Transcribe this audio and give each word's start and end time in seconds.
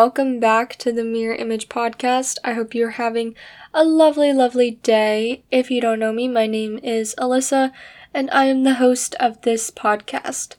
welcome 0.00 0.40
back 0.40 0.76
to 0.76 0.90
the 0.90 1.04
Mirror 1.04 1.34
Image 1.34 1.68
Podcast. 1.68 2.38
I 2.42 2.54
hope 2.54 2.74
you're 2.74 2.96
having 2.96 3.34
a 3.74 3.84
lovely, 3.84 4.32
lovely 4.32 4.70
day. 4.82 5.42
If 5.50 5.70
you 5.70 5.82
don't 5.82 5.98
know 5.98 6.10
me, 6.10 6.26
my 6.26 6.46
name 6.46 6.78
is 6.82 7.14
Alyssa, 7.18 7.70
and 8.14 8.30
I 8.30 8.46
am 8.46 8.64
the 8.64 8.76
host 8.76 9.14
of 9.20 9.42
this 9.42 9.70
podcast. 9.70 10.54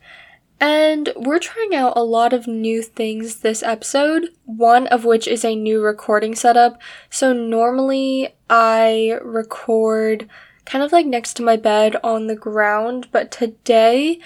And 0.59 1.11
we're 1.15 1.39
trying 1.39 1.73
out 1.73 1.93
a 1.95 2.03
lot 2.03 2.33
of 2.33 2.45
new 2.45 2.83
things 2.83 3.37
this 3.37 3.63
episode, 3.63 4.29
one 4.45 4.85
of 4.85 5.05
which 5.05 5.27
is 5.27 5.43
a 5.43 5.55
new 5.55 5.81
recording 5.81 6.35
setup. 6.35 6.79
So, 7.09 7.33
normally 7.33 8.35
I 8.47 9.17
record 9.23 10.29
kind 10.65 10.83
of 10.83 10.91
like 10.91 11.07
next 11.07 11.33
to 11.37 11.43
my 11.43 11.55
bed 11.55 11.95
on 12.03 12.27
the 12.27 12.35
ground, 12.35 13.07
but 13.11 13.31
today 13.31 14.19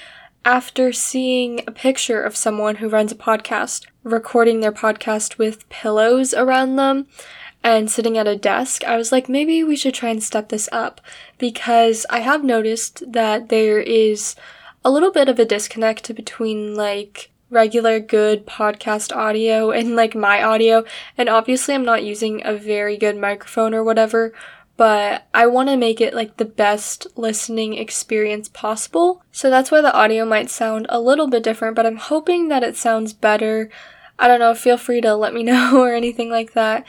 after 0.45 0.93
seeing 0.93 1.61
a 1.65 1.71
picture 1.71 2.21
of 2.21 2.37
someone 2.37 2.75
who 2.75 2.87
runs 2.87 3.11
a 3.11 3.15
podcast 3.15 3.87
recording 4.03 4.59
their 4.59 4.71
podcast 4.71 5.39
with 5.39 5.67
pillows 5.69 6.35
around 6.35 6.75
them 6.75 7.07
and 7.63 7.89
sitting 7.89 8.15
at 8.15 8.27
a 8.27 8.35
desk, 8.35 8.83
I 8.83 8.95
was 8.95 9.11
like, 9.11 9.27
maybe 9.27 9.63
we 9.63 9.75
should 9.75 9.95
try 9.95 10.09
and 10.09 10.21
step 10.21 10.49
this 10.49 10.69
up 10.71 11.01
because 11.39 12.05
I 12.11 12.19
have 12.19 12.43
noticed 12.43 13.11
that 13.11 13.49
there 13.49 13.79
is 13.79 14.35
a 14.85 14.91
little 14.91 15.11
bit 15.11 15.27
of 15.27 15.39
a 15.39 15.45
disconnect 15.45 16.13
between 16.13 16.75
like 16.75 17.31
regular 17.49 17.99
good 17.99 18.45
podcast 18.45 19.15
audio 19.15 19.71
and 19.71 19.95
like 19.95 20.13
my 20.13 20.43
audio. 20.43 20.83
And 21.17 21.27
obviously, 21.27 21.73
I'm 21.73 21.85
not 21.85 22.03
using 22.03 22.45
a 22.45 22.53
very 22.55 22.97
good 22.97 23.17
microphone 23.17 23.73
or 23.73 23.83
whatever, 23.83 24.31
but 24.77 25.27
I 25.33 25.47
want 25.47 25.69
to 25.69 25.77
make 25.77 26.01
it 26.01 26.13
like 26.13 26.37
the 26.37 26.45
best 26.45 27.07
listening 27.15 27.75
experience 27.75 28.49
possible. 28.49 29.23
So 29.31 29.49
that's 29.49 29.71
why 29.71 29.81
the 29.81 29.93
audio 29.93 30.25
might 30.25 30.49
sound 30.49 30.85
a 30.89 30.99
little 30.99 31.27
bit 31.27 31.43
different, 31.43 31.75
but 31.75 31.85
I'm 31.85 31.97
hoping 31.97 32.49
that 32.49 32.63
it 32.63 32.75
sounds 32.75 33.13
better. 33.13 33.69
I 34.19 34.27
don't 34.27 34.39
know, 34.39 34.53
feel 34.53 34.77
free 34.77 35.01
to 35.01 35.15
let 35.15 35.33
me 35.33 35.43
know 35.51 35.81
or 35.81 35.93
anything 35.93 36.29
like 36.29 36.53
that. 36.53 36.85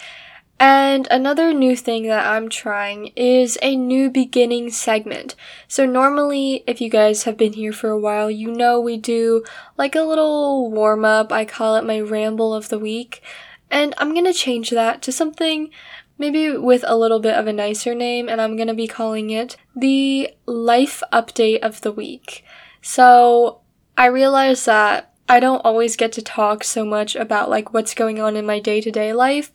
And 0.58 1.06
another 1.10 1.52
new 1.52 1.76
thing 1.76 2.04
that 2.04 2.26
I'm 2.26 2.48
trying 2.48 3.12
is 3.14 3.58
a 3.60 3.76
new 3.76 4.08
beginning 4.08 4.70
segment. 4.70 5.36
So 5.68 5.84
normally, 5.84 6.64
if 6.66 6.80
you 6.80 6.88
guys 6.88 7.24
have 7.24 7.36
been 7.36 7.52
here 7.52 7.74
for 7.74 7.90
a 7.90 7.98
while, 7.98 8.30
you 8.30 8.50
know 8.50 8.80
we 8.80 8.96
do 8.96 9.44
like 9.76 9.94
a 9.94 10.00
little 10.00 10.70
warm 10.70 11.04
up. 11.04 11.30
I 11.30 11.44
call 11.44 11.76
it 11.76 11.84
my 11.84 12.00
ramble 12.00 12.54
of 12.54 12.70
the 12.70 12.78
week. 12.78 13.22
And 13.70 13.94
I'm 13.98 14.14
gonna 14.14 14.32
change 14.32 14.70
that 14.70 15.02
to 15.02 15.12
something 15.12 15.70
maybe 16.18 16.56
with 16.56 16.84
a 16.86 16.96
little 16.96 17.20
bit 17.20 17.34
of 17.34 17.46
a 17.46 17.52
nicer 17.52 17.94
name, 17.94 18.28
and 18.28 18.40
I'm 18.40 18.56
gonna 18.56 18.74
be 18.74 18.86
calling 18.86 19.30
it 19.30 19.56
the 19.74 20.30
life 20.46 21.02
update 21.12 21.60
of 21.60 21.80
the 21.80 21.92
week. 21.92 22.44
So 22.82 23.60
I 23.96 24.06
realize 24.06 24.64
that 24.66 25.12
I 25.28 25.40
don't 25.40 25.64
always 25.64 25.96
get 25.96 26.12
to 26.12 26.22
talk 26.22 26.62
so 26.62 26.84
much 26.84 27.16
about 27.16 27.50
like 27.50 27.72
what's 27.72 27.94
going 27.94 28.20
on 28.20 28.36
in 28.36 28.46
my 28.46 28.60
day 28.60 28.80
to 28.80 28.90
day 28.90 29.12
life. 29.12 29.52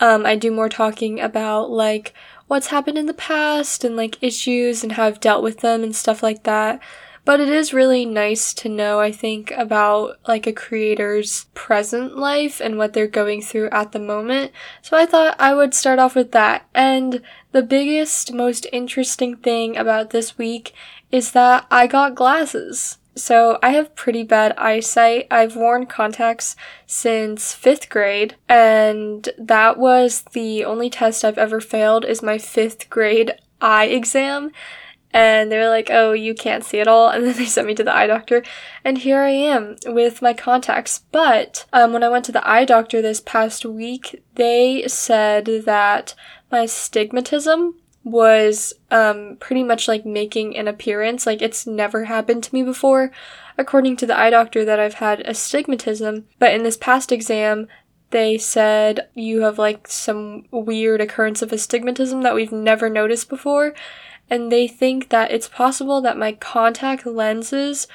Um, 0.00 0.26
I 0.26 0.36
do 0.36 0.50
more 0.50 0.68
talking 0.68 1.20
about 1.20 1.70
like 1.70 2.12
what's 2.46 2.66
happened 2.66 2.98
in 2.98 3.06
the 3.06 3.14
past 3.14 3.84
and 3.84 3.96
like 3.96 4.22
issues 4.22 4.82
and 4.82 4.92
how 4.92 5.06
I've 5.06 5.20
dealt 5.20 5.42
with 5.42 5.60
them 5.60 5.82
and 5.82 5.96
stuff 5.96 6.22
like 6.22 6.42
that. 6.44 6.80
But 7.24 7.40
it 7.40 7.48
is 7.48 7.72
really 7.72 8.04
nice 8.04 8.52
to 8.54 8.68
know, 8.68 9.00
I 9.00 9.10
think, 9.10 9.50
about 9.52 10.18
like 10.28 10.46
a 10.46 10.52
creator's 10.52 11.46
present 11.54 12.18
life 12.18 12.60
and 12.60 12.76
what 12.76 12.92
they're 12.92 13.06
going 13.06 13.40
through 13.40 13.70
at 13.70 13.92
the 13.92 13.98
moment. 13.98 14.52
So 14.82 14.96
I 14.96 15.06
thought 15.06 15.36
I 15.38 15.54
would 15.54 15.72
start 15.72 15.98
off 15.98 16.14
with 16.14 16.32
that. 16.32 16.66
And 16.74 17.22
the 17.52 17.62
biggest, 17.62 18.32
most 18.32 18.66
interesting 18.72 19.36
thing 19.36 19.76
about 19.76 20.10
this 20.10 20.36
week 20.36 20.74
is 21.10 21.32
that 21.32 21.66
I 21.70 21.86
got 21.86 22.14
glasses. 22.14 22.98
So 23.16 23.58
I 23.62 23.70
have 23.70 23.94
pretty 23.94 24.24
bad 24.24 24.52
eyesight. 24.58 25.28
I've 25.30 25.56
worn 25.56 25.86
contacts 25.86 26.56
since 26.86 27.54
5th 27.54 27.88
grade 27.88 28.36
and 28.48 29.28
that 29.38 29.78
was 29.78 30.24
the 30.32 30.64
only 30.64 30.90
test 30.90 31.24
I've 31.24 31.38
ever 31.38 31.60
failed 31.60 32.04
is 32.04 32.22
my 32.22 32.36
5th 32.38 32.88
grade 32.90 33.32
eye 33.60 33.86
exam 33.86 34.50
and 35.14 35.50
they 35.50 35.56
were 35.56 35.68
like, 35.68 35.88
"Oh, 35.90 36.12
you 36.12 36.34
can't 36.34 36.64
see 36.64 36.80
at 36.80 36.88
all." 36.88 37.08
And 37.14 37.24
then 37.24 37.36
they 37.36 37.46
sent 37.46 37.68
me 37.68 37.74
to 37.76 37.84
the 37.84 37.96
eye 37.96 38.08
doctor, 38.08 38.42
and 38.84 38.98
here 38.98 39.20
I 39.20 39.30
am 39.30 39.76
with 39.86 40.20
my 40.20 40.34
contacts. 40.34 41.02
But 41.12 41.64
um, 41.72 41.92
when 41.92 42.02
I 42.02 42.08
went 42.08 42.24
to 42.26 42.32
the 42.32 42.46
eye 42.46 42.64
doctor 42.64 43.00
this 43.00 43.20
past 43.20 43.64
week, 43.64 44.22
they 44.34 44.84
said 44.88 45.46
that 45.64 46.14
my 46.50 46.64
stigmatism 46.64 47.74
was 48.02 48.74
um, 48.90 49.36
pretty 49.40 49.62
much 49.62 49.88
like 49.88 50.04
making 50.04 50.56
an 50.56 50.68
appearance. 50.68 51.26
Like 51.26 51.40
it's 51.40 51.66
never 51.66 52.04
happened 52.04 52.42
to 52.44 52.54
me 52.54 52.64
before, 52.64 53.12
according 53.56 53.96
to 53.98 54.06
the 54.06 54.18
eye 54.18 54.30
doctor, 54.30 54.64
that 54.64 54.80
I've 54.80 54.94
had 54.94 55.20
astigmatism. 55.20 56.26
But 56.40 56.52
in 56.52 56.64
this 56.64 56.76
past 56.76 57.12
exam, 57.12 57.68
they 58.10 58.36
said 58.36 59.08
you 59.14 59.42
have 59.42 59.58
like 59.58 59.86
some 59.86 60.44
weird 60.50 61.00
occurrence 61.00 61.40
of 61.40 61.52
astigmatism 61.52 62.22
that 62.22 62.34
we've 62.34 62.52
never 62.52 62.90
noticed 62.90 63.28
before 63.28 63.74
and 64.30 64.50
they 64.50 64.66
think 64.66 65.10
that 65.10 65.30
it's 65.30 65.48
possible 65.48 66.00
that 66.00 66.16
my 66.16 66.32
contact 66.32 67.06
lenses 67.06 67.86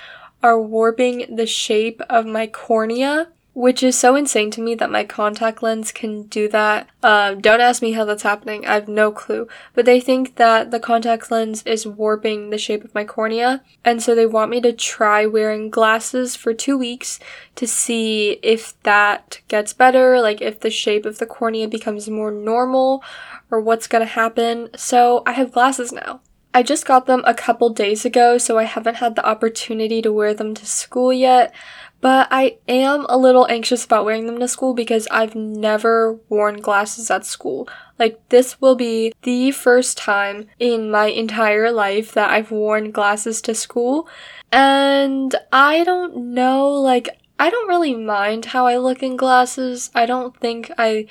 are 0.42 0.62
warping 0.62 1.36
the 1.36 1.46
shape 1.46 2.02
of 2.10 2.26
my 2.26 2.48
cornea, 2.48 3.28
which 3.60 3.84
is 3.84 4.00
so 4.00 4.16
insane 4.16 4.50
to 4.50 4.62
me 4.62 4.74
that 4.74 4.90
my 4.90 5.04
contact 5.04 5.62
lens 5.62 5.92
can 5.92 6.24
do 6.24 6.48
that. 6.48 6.88
Um, 7.04 7.42
don't 7.42 7.60
ask 7.60 7.82
me 7.82 7.92
how 7.92 8.06
that's 8.06 8.24
happening, 8.24 8.66
I 8.66 8.76
have 8.76 8.88
no 8.88 9.12
clue. 9.12 9.50
But 9.74 9.84
they 9.84 10.00
think 10.00 10.38
that 10.38 10.72
the 10.72 10.80
contact 10.80 11.30
lens 11.30 11.62
is 11.64 11.86
warping 11.86 12.52
the 12.52 12.58
shape 12.58 12.86
of 12.86 12.96
my 12.96 13.04
cornea, 13.04 13.62
and 13.84 14.02
so 14.02 14.16
they 14.16 14.26
want 14.26 14.50
me 14.50 14.62
to 14.62 14.72
try 14.72 15.26
wearing 15.26 15.70
glasses 15.70 16.38
for 16.38 16.54
two 16.54 16.78
weeks 16.78 17.20
to 17.56 17.68
see 17.68 18.40
if 18.42 18.82
that 18.84 19.42
gets 19.50 19.74
better, 19.74 20.22
like 20.22 20.42
if 20.42 20.62
the 20.62 20.70
shape 20.70 21.06
of 21.06 21.18
the 21.18 21.26
cornea 21.26 21.68
becomes 21.68 22.10
more 22.10 22.32
normal, 22.32 23.04
or 23.52 23.60
what's 23.60 23.88
gonna 23.88 24.06
happen. 24.06 24.70
So 24.78 25.22
I 25.26 25.34
have 25.34 25.52
glasses 25.52 25.92
now. 25.92 26.22
I 26.54 26.64
just 26.64 26.86
got 26.86 27.08
them 27.08 27.24
a 27.26 27.34
couple 27.34 27.70
days 27.70 28.06
ago, 28.06 28.38
so 28.38 28.58
I 28.58 28.64
haven't 28.64 28.96
had 28.96 29.16
the 29.16 29.26
opportunity 29.26 30.02
to 30.02 30.14
wear 30.14 30.34
them 30.34 30.56
to 30.56 30.66
school 30.66 31.12
yet. 31.12 31.54
But 32.02 32.30
I 32.32 32.58
am 32.68 33.06
a 33.10 33.18
little 33.18 33.46
anxious 33.50 33.84
about 33.84 34.06
wearing 34.06 34.26
them 34.26 34.40
to 34.40 34.48
school 34.48 34.74
because 34.74 35.08
I've 35.12 35.36
never 35.36 36.14
worn 36.30 36.62
glasses 36.62 37.12
at 37.12 37.26
school. 37.26 37.68
Like, 37.98 38.22
this 38.30 38.62
will 38.62 38.76
be 38.76 39.14
the 39.24 39.52
first 39.52 39.98
time 39.98 40.48
in 40.60 40.90
my 40.90 41.08
entire 41.08 41.72
life 41.72 42.14
that 42.14 42.30
I've 42.30 42.52
worn 42.52 42.92
glasses 42.92 43.42
to 43.42 43.54
school. 43.54 44.08
And 44.52 45.36
I 45.52 45.84
don't 45.84 46.34
know, 46.34 46.70
like, 46.70 47.10
I 47.38 47.50
don't 47.50 47.68
really 47.68 47.96
mind 47.96 48.46
how 48.46 48.66
I 48.66 48.78
look 48.78 49.04
in 49.04 49.18
glasses. 49.18 49.92
I 49.94 50.06
don't 50.06 50.38
think 50.38 50.72
I 50.78 51.08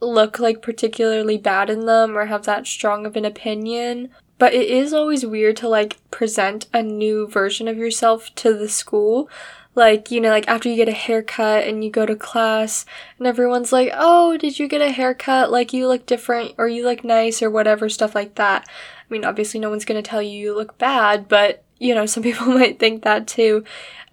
look 0.00 0.38
like 0.38 0.62
particularly 0.62 1.38
bad 1.38 1.70
in 1.70 1.86
them 1.86 2.16
or 2.16 2.26
have 2.26 2.44
that 2.44 2.66
strong 2.66 3.06
of 3.06 3.16
an 3.16 3.24
opinion. 3.24 4.10
But 4.38 4.52
it 4.52 4.68
is 4.68 4.92
always 4.92 5.24
weird 5.24 5.56
to 5.58 5.68
like 5.68 5.98
present 6.10 6.66
a 6.72 6.82
new 6.82 7.28
version 7.28 7.68
of 7.68 7.76
yourself 7.76 8.34
to 8.36 8.52
the 8.52 8.68
school. 8.68 9.28
Like, 9.74 10.10
you 10.10 10.20
know, 10.20 10.30
like 10.30 10.46
after 10.48 10.68
you 10.68 10.76
get 10.76 10.88
a 10.88 10.92
haircut 10.92 11.66
and 11.66 11.82
you 11.82 11.90
go 11.90 12.06
to 12.06 12.14
class 12.14 12.86
and 13.18 13.26
everyone's 13.26 13.72
like, 13.72 13.90
oh, 13.92 14.36
did 14.36 14.58
you 14.58 14.68
get 14.68 14.80
a 14.80 14.90
haircut? 14.90 15.50
Like, 15.50 15.72
you 15.72 15.88
look 15.88 16.06
different 16.06 16.54
or 16.58 16.68
you 16.68 16.84
look 16.84 17.02
nice 17.04 17.42
or 17.42 17.50
whatever, 17.50 17.88
stuff 17.88 18.14
like 18.14 18.36
that. 18.36 18.68
I 18.68 19.12
mean, 19.12 19.24
obviously, 19.24 19.60
no 19.60 19.70
one's 19.70 19.84
gonna 19.84 20.02
tell 20.02 20.22
you 20.22 20.38
you 20.38 20.54
look 20.54 20.78
bad, 20.78 21.28
but 21.28 21.64
you 21.78 21.94
know, 21.94 22.06
some 22.06 22.22
people 22.22 22.46
might 22.46 22.78
think 22.78 23.02
that 23.02 23.26
too. 23.26 23.64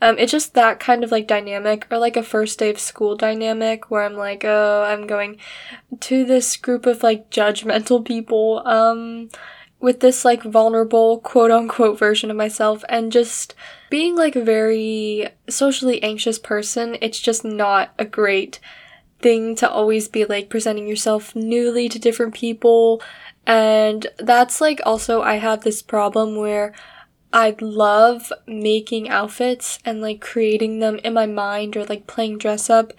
Um, 0.03 0.17
it's 0.17 0.31
just 0.31 0.55
that 0.55 0.79
kind 0.79 1.03
of 1.03 1.11
like 1.11 1.27
dynamic, 1.27 1.85
or 1.91 1.99
like 1.99 2.17
a 2.17 2.23
first 2.23 2.57
day 2.57 2.71
of 2.71 2.79
school 2.79 3.15
dynamic 3.15 3.91
where 3.91 4.03
I'm 4.03 4.15
like, 4.15 4.43
oh, 4.43 4.83
I'm 4.83 5.05
going 5.05 5.37
to 5.99 6.25
this 6.25 6.57
group 6.57 6.87
of 6.87 7.03
like 7.03 7.29
judgmental 7.29 8.03
people. 8.03 8.63
Um, 8.65 9.29
with 9.81 9.99
this 9.99 10.23
like 10.23 10.43
vulnerable 10.43 11.19
quote 11.19 11.51
unquote 11.51 11.97
version 11.97 12.29
of 12.29 12.37
myself 12.37 12.83
and 12.87 13.11
just 13.11 13.55
being 13.89 14.15
like 14.15 14.35
a 14.35 14.43
very 14.43 15.27
socially 15.49 16.01
anxious 16.03 16.39
person, 16.39 16.97
it's 17.01 17.19
just 17.19 17.43
not 17.43 17.93
a 17.97 18.05
great 18.05 18.59
thing 19.19 19.55
to 19.55 19.69
always 19.69 20.07
be 20.07 20.25
like 20.25 20.49
presenting 20.49 20.87
yourself 20.87 21.35
newly 21.35 21.89
to 21.89 21.99
different 21.99 22.33
people. 22.33 23.01
And 23.45 24.07
that's 24.17 24.61
like 24.61 24.79
also, 24.85 25.21
I 25.21 25.35
have 25.35 25.63
this 25.63 25.81
problem 25.81 26.35
where 26.35 26.73
I 27.33 27.55
love 27.59 28.31
making 28.45 29.09
outfits 29.09 29.79
and 29.85 30.01
like 30.01 30.21
creating 30.21 30.79
them 30.79 30.97
in 31.03 31.13
my 31.13 31.25
mind 31.25 31.75
or 31.77 31.85
like 31.85 32.07
playing 32.07 32.37
dress 32.37 32.69
up 32.69 32.93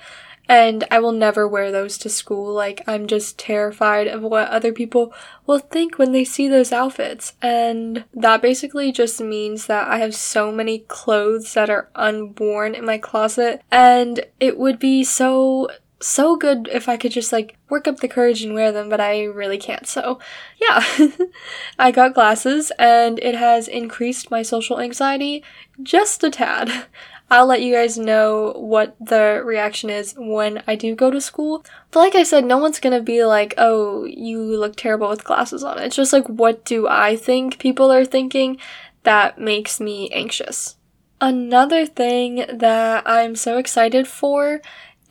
and 0.52 0.84
I 0.90 0.98
will 0.98 1.12
never 1.12 1.48
wear 1.48 1.72
those 1.72 1.96
to 1.96 2.10
school. 2.10 2.52
Like, 2.52 2.82
I'm 2.86 3.06
just 3.06 3.38
terrified 3.38 4.06
of 4.06 4.20
what 4.20 4.48
other 4.48 4.70
people 4.70 5.14
will 5.46 5.60
think 5.60 5.98
when 5.98 6.12
they 6.12 6.26
see 6.26 6.46
those 6.46 6.72
outfits. 6.72 7.32
And 7.40 8.04
that 8.12 8.42
basically 8.42 8.92
just 8.92 9.18
means 9.18 9.66
that 9.68 9.88
I 9.88 9.96
have 9.96 10.14
so 10.14 10.52
many 10.52 10.80
clothes 10.80 11.54
that 11.54 11.70
are 11.70 11.88
unworn 11.94 12.74
in 12.74 12.84
my 12.84 12.98
closet. 12.98 13.62
And 13.70 14.26
it 14.40 14.58
would 14.58 14.78
be 14.78 15.04
so 15.04 15.70
so 16.02 16.36
good 16.36 16.68
if 16.72 16.88
I 16.88 16.96
could 16.96 17.12
just 17.12 17.32
like 17.32 17.56
work 17.68 17.86
up 17.86 18.00
the 18.00 18.08
courage 18.08 18.42
and 18.42 18.54
wear 18.54 18.72
them, 18.72 18.88
but 18.88 19.00
I 19.00 19.24
really 19.24 19.58
can't. 19.58 19.86
So, 19.86 20.18
yeah, 20.60 20.84
I 21.78 21.90
got 21.90 22.14
glasses 22.14 22.72
and 22.78 23.18
it 23.20 23.34
has 23.34 23.68
increased 23.68 24.30
my 24.30 24.42
social 24.42 24.80
anxiety 24.80 25.42
just 25.82 26.22
a 26.24 26.30
tad. 26.30 26.86
I'll 27.30 27.46
let 27.46 27.62
you 27.62 27.72
guys 27.72 27.96
know 27.96 28.52
what 28.56 28.94
the 29.00 29.40
reaction 29.42 29.88
is 29.88 30.14
when 30.18 30.62
I 30.66 30.74
do 30.74 30.94
go 30.94 31.10
to 31.10 31.20
school. 31.20 31.64
But 31.90 32.00
like 32.00 32.14
I 32.14 32.24
said, 32.24 32.44
no 32.44 32.58
one's 32.58 32.78
gonna 32.78 33.00
be 33.00 33.24
like, 33.24 33.54
oh, 33.56 34.04
you 34.04 34.38
look 34.42 34.76
terrible 34.76 35.08
with 35.08 35.24
glasses 35.24 35.64
on. 35.64 35.78
It's 35.78 35.96
just 35.96 36.12
like, 36.12 36.28
what 36.28 36.64
do 36.66 36.86
I 36.86 37.16
think 37.16 37.58
people 37.58 37.90
are 37.90 38.04
thinking 38.04 38.58
that 39.04 39.38
makes 39.38 39.80
me 39.80 40.10
anxious? 40.10 40.76
Another 41.22 41.86
thing 41.86 42.44
that 42.52 43.04
I'm 43.06 43.34
so 43.34 43.56
excited 43.56 44.06
for 44.06 44.60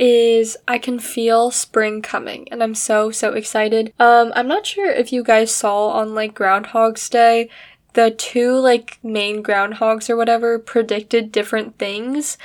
is 0.02 0.58
I 0.68 0.80
can 0.80 0.98
feel 0.98 1.52
spring 1.52 2.02
coming 2.02 2.48
and 2.52 2.64
I'm 2.64 2.74
so 2.74 3.12
so 3.12 3.34
excited. 3.34 3.94
Um 4.00 4.34
I'm 4.36 4.48
not 4.48 4.66
sure 4.66 4.92
if 4.92 5.14
you 5.14 5.24
guys 5.24 5.54
saw 5.54 5.90
on 5.90 6.16
like 6.16 6.34
Groundhog's 6.34 7.08
Day 7.08 7.50
the 7.94 8.10
two 8.10 8.58
like 8.58 8.98
main 9.04 9.44
groundhogs 9.44 10.10
or 10.10 10.18
whatever 10.18 10.58
predicted 10.58 11.32
different 11.32 11.78
things 11.78 12.40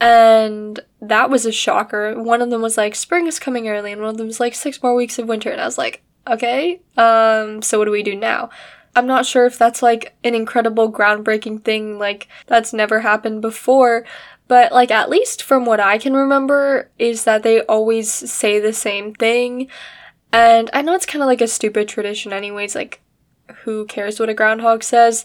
and 0.00 0.80
that 1.00 1.30
was 1.30 1.46
a 1.46 1.52
shocker. 1.52 2.20
One 2.20 2.42
of 2.42 2.50
them 2.50 2.60
was 2.60 2.76
like 2.76 2.96
spring 2.96 3.28
is 3.28 3.38
coming 3.38 3.68
early 3.68 3.92
and 3.92 4.00
one 4.00 4.10
of 4.10 4.16
them 4.18 4.26
was 4.26 4.40
like 4.40 4.56
6 4.56 4.82
more 4.82 4.94
weeks 4.96 5.18
of 5.18 5.28
winter 5.28 5.50
and 5.50 5.60
I 5.60 5.64
was 5.64 5.78
like, 5.78 6.02
"Okay. 6.26 6.80
Um 6.96 7.62
so 7.62 7.78
what 7.78 7.84
do 7.84 7.92
we 7.92 8.02
do 8.02 8.16
now?" 8.16 8.50
I'm 8.96 9.06
not 9.06 9.26
sure 9.26 9.44
if 9.44 9.58
that's 9.58 9.82
like 9.82 10.16
an 10.24 10.34
incredible 10.34 10.90
groundbreaking 10.90 11.62
thing 11.64 11.98
like 11.98 12.28
that's 12.46 12.72
never 12.72 13.00
happened 13.00 13.42
before, 13.42 14.06
but 14.48 14.72
like 14.72 14.90
at 14.90 15.10
least 15.10 15.42
from 15.42 15.64
what 15.66 15.80
I 15.80 15.98
can 15.98 16.14
remember 16.14 16.90
is 16.98 17.24
that 17.24 17.42
they 17.42 17.60
always 17.62 18.10
say 18.12 18.60
the 18.60 18.72
same 18.72 19.14
thing. 19.14 19.68
And 20.32 20.70
I 20.72 20.82
know 20.82 20.94
it's 20.94 21.06
kind 21.06 21.22
of 21.22 21.26
like 21.26 21.40
a 21.40 21.48
stupid 21.48 21.88
tradition 21.88 22.32
anyways, 22.32 22.74
like 22.74 23.00
who 23.62 23.86
cares 23.86 24.20
what 24.20 24.28
a 24.28 24.34
groundhog 24.34 24.82
says, 24.82 25.24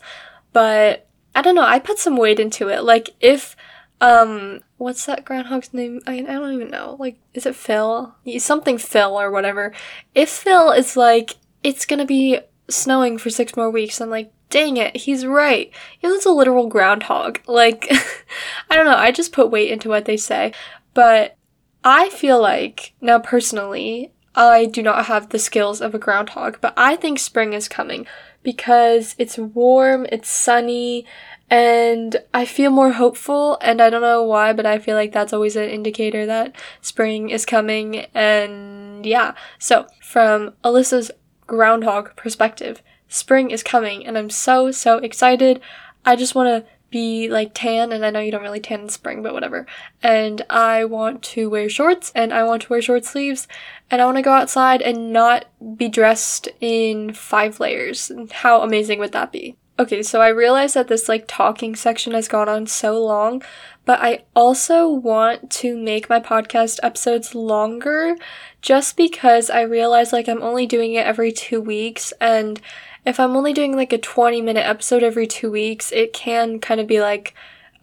but 0.53 1.07
I 1.35 1.41
don't 1.41 1.55
know, 1.55 1.63
I 1.63 1.79
put 1.79 1.99
some 1.99 2.17
weight 2.17 2.39
into 2.39 2.69
it. 2.69 2.83
Like 2.83 3.09
if 3.19 3.55
um 3.99 4.61
what's 4.77 5.05
that 5.05 5.25
groundhog's 5.25 5.73
name? 5.73 6.01
I, 6.07 6.19
I 6.19 6.21
don't 6.21 6.53
even 6.53 6.71
know. 6.71 6.95
Like 6.99 7.17
is 7.33 7.45
it 7.45 7.55
Phil? 7.55 8.15
Something 8.39 8.77
Phil 8.77 9.19
or 9.19 9.31
whatever. 9.31 9.73
If 10.15 10.29
Phil 10.29 10.71
is 10.71 10.97
like 10.97 11.35
it's 11.63 11.85
to 11.85 12.05
be 12.05 12.39
snowing 12.71 13.17
for 13.17 13.29
six 13.29 13.55
more 13.55 13.69
weeks. 13.69 14.01
I'm 14.01 14.09
like, 14.09 14.31
dang 14.49 14.77
it, 14.77 14.95
he's 14.95 15.25
right. 15.25 15.71
He 15.99 16.07
was 16.07 16.25
a 16.25 16.31
literal 16.31 16.67
groundhog. 16.67 17.39
Like, 17.47 17.91
I 18.71 18.75
don't 18.75 18.85
know, 18.85 18.95
I 18.95 19.11
just 19.11 19.33
put 19.33 19.51
weight 19.51 19.69
into 19.69 19.89
what 19.89 20.05
they 20.05 20.17
say. 20.17 20.53
But 20.93 21.35
I 21.83 22.09
feel 22.09 22.41
like, 22.41 22.93
now 23.01 23.19
personally, 23.19 24.11
I 24.33 24.65
do 24.65 24.81
not 24.81 25.05
have 25.07 25.29
the 25.29 25.39
skills 25.39 25.81
of 25.81 25.93
a 25.93 25.99
groundhog, 25.99 26.59
but 26.61 26.73
I 26.77 26.95
think 26.95 27.19
spring 27.19 27.51
is 27.51 27.67
coming 27.67 28.07
because 28.43 29.13
it's 29.17 29.37
warm, 29.37 30.07
it's 30.09 30.29
sunny, 30.29 31.05
and 31.49 32.15
I 32.33 32.45
feel 32.45 32.71
more 32.71 32.93
hopeful. 32.93 33.57
And 33.61 33.81
I 33.81 33.89
don't 33.89 34.01
know 34.01 34.23
why, 34.23 34.53
but 34.53 34.65
I 34.65 34.79
feel 34.79 34.95
like 34.95 35.11
that's 35.11 35.33
always 35.33 35.57
an 35.57 35.69
indicator 35.69 36.25
that 36.25 36.55
spring 36.79 37.29
is 37.29 37.45
coming. 37.45 38.05
And 38.15 39.05
yeah, 39.05 39.33
so 39.59 39.85
from 40.01 40.53
Alyssa's 40.63 41.11
groundhog 41.45 42.15
perspective. 42.15 42.81
Spring 43.09 43.51
is 43.51 43.61
coming 43.61 44.07
and 44.07 44.17
I'm 44.17 44.29
so, 44.29 44.71
so 44.71 44.99
excited. 44.99 45.59
I 46.05 46.15
just 46.15 46.33
want 46.33 46.47
to 46.47 46.71
be 46.91 47.29
like 47.29 47.51
tan 47.53 47.91
and 47.91 48.05
I 48.05 48.09
know 48.09 48.19
you 48.19 48.31
don't 48.31 48.43
really 48.43 48.59
tan 48.59 48.81
in 48.81 48.89
spring, 48.89 49.23
but 49.23 49.33
whatever. 49.33 49.65
And 50.03 50.41
I 50.49 50.85
want 50.85 51.23
to 51.23 51.49
wear 51.49 51.69
shorts 51.69 52.11
and 52.13 52.33
I 52.33 52.43
want 52.43 52.63
to 52.63 52.69
wear 52.69 52.81
short 52.81 53.05
sleeves 53.05 53.47
and 53.89 54.01
I 54.01 54.05
want 54.05 54.17
to 54.17 54.21
go 54.21 54.33
outside 54.33 54.81
and 54.81 55.11
not 55.11 55.45
be 55.77 55.89
dressed 55.89 56.49
in 56.59 57.13
five 57.13 57.59
layers. 57.59 58.11
How 58.31 58.61
amazing 58.61 58.99
would 58.99 59.13
that 59.13 59.31
be? 59.31 59.57
Okay, 59.79 60.03
so 60.03 60.21
I 60.21 60.27
realize 60.27 60.75
that 60.75 60.89
this 60.89 61.09
like 61.09 61.25
talking 61.27 61.75
section 61.75 62.13
has 62.13 62.27
gone 62.27 62.47
on 62.47 62.67
so 62.67 63.03
long, 63.03 63.41
but 63.85 63.99
I 63.99 64.25
also 64.35 64.87
want 64.87 65.49
to 65.51 65.75
make 65.75 66.07
my 66.07 66.19
podcast 66.19 66.79
episodes 66.83 67.33
longer 67.33 68.15
just 68.61 68.95
because 68.95 69.49
I 69.49 69.61
realize 69.61 70.13
like 70.13 70.27
I'm 70.27 70.43
only 70.43 70.67
doing 70.67 70.93
it 70.93 71.07
every 71.07 71.31
two 71.31 71.59
weeks 71.59 72.13
and 72.21 72.61
if 73.05 73.19
I'm 73.19 73.35
only 73.35 73.53
doing 73.53 73.75
like 73.75 73.93
a 73.93 73.97
20 73.97 74.41
minute 74.41 74.65
episode 74.65 75.03
every 75.03 75.27
two 75.27 75.51
weeks, 75.51 75.91
it 75.91 76.13
can 76.13 76.59
kind 76.59 76.79
of 76.79 76.87
be 76.87 77.01
like, 77.01 77.33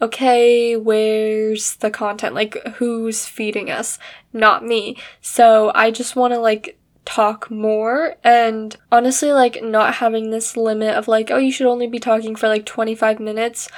okay, 0.00 0.76
where's 0.76 1.76
the 1.76 1.90
content? 1.90 2.34
Like, 2.34 2.56
who's 2.76 3.26
feeding 3.26 3.70
us? 3.70 3.98
Not 4.32 4.64
me. 4.64 4.96
So 5.20 5.72
I 5.74 5.90
just 5.90 6.14
want 6.14 6.34
to 6.34 6.38
like 6.38 6.78
talk 7.04 7.50
more 7.50 8.16
and 8.22 8.76
honestly, 8.92 9.32
like, 9.32 9.62
not 9.62 9.94
having 9.94 10.30
this 10.30 10.56
limit 10.56 10.94
of 10.94 11.08
like, 11.08 11.30
oh, 11.30 11.38
you 11.38 11.50
should 11.50 11.66
only 11.66 11.86
be 11.86 11.98
talking 11.98 12.36
for 12.36 12.48
like 12.48 12.66
25 12.66 13.18
minutes 13.18 13.68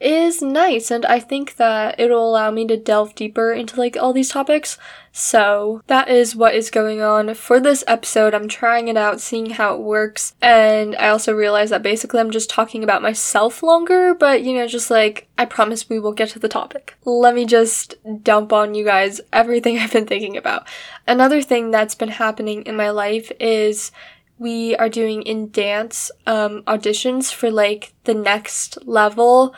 is 0.00 0.42
nice 0.42 0.90
and 0.90 1.06
I 1.06 1.20
think 1.20 1.56
that 1.56 1.98
it'll 1.98 2.28
allow 2.28 2.50
me 2.50 2.66
to 2.66 2.76
delve 2.76 3.14
deeper 3.14 3.52
into 3.52 3.76
like 3.76 3.96
all 3.96 4.12
these 4.12 4.28
topics. 4.28 4.76
So 5.12 5.82
that 5.86 6.08
is 6.08 6.34
what 6.34 6.56
is 6.56 6.70
going 6.70 7.00
on 7.00 7.34
for 7.34 7.60
this 7.60 7.84
episode. 7.86 8.34
I'm 8.34 8.48
trying 8.48 8.88
it 8.88 8.96
out, 8.96 9.20
seeing 9.20 9.50
how 9.50 9.74
it 9.76 9.80
works, 9.80 10.34
and 10.42 10.96
I 10.96 11.08
also 11.08 11.32
realize 11.32 11.70
that 11.70 11.84
basically 11.84 12.18
I'm 12.18 12.32
just 12.32 12.50
talking 12.50 12.82
about 12.82 13.00
myself 13.00 13.62
longer, 13.62 14.12
but 14.12 14.42
you 14.42 14.54
know, 14.54 14.66
just 14.66 14.90
like 14.90 15.28
I 15.38 15.44
promise 15.44 15.88
we 15.88 16.00
will 16.00 16.12
get 16.12 16.30
to 16.30 16.40
the 16.40 16.48
topic. 16.48 16.96
Let 17.04 17.36
me 17.36 17.46
just 17.46 17.94
dump 18.24 18.52
on 18.52 18.74
you 18.74 18.84
guys 18.84 19.20
everything 19.32 19.78
I've 19.78 19.92
been 19.92 20.06
thinking 20.06 20.36
about. 20.36 20.66
Another 21.06 21.40
thing 21.40 21.70
that's 21.70 21.94
been 21.94 22.08
happening 22.08 22.62
in 22.62 22.76
my 22.76 22.90
life 22.90 23.30
is 23.38 23.92
we 24.38 24.74
are 24.76 24.88
doing 24.88 25.22
in 25.22 25.50
dance 25.50 26.10
um, 26.26 26.62
auditions 26.62 27.32
for 27.32 27.50
like 27.50 27.92
the 28.04 28.14
next 28.14 28.78
level 28.84 29.54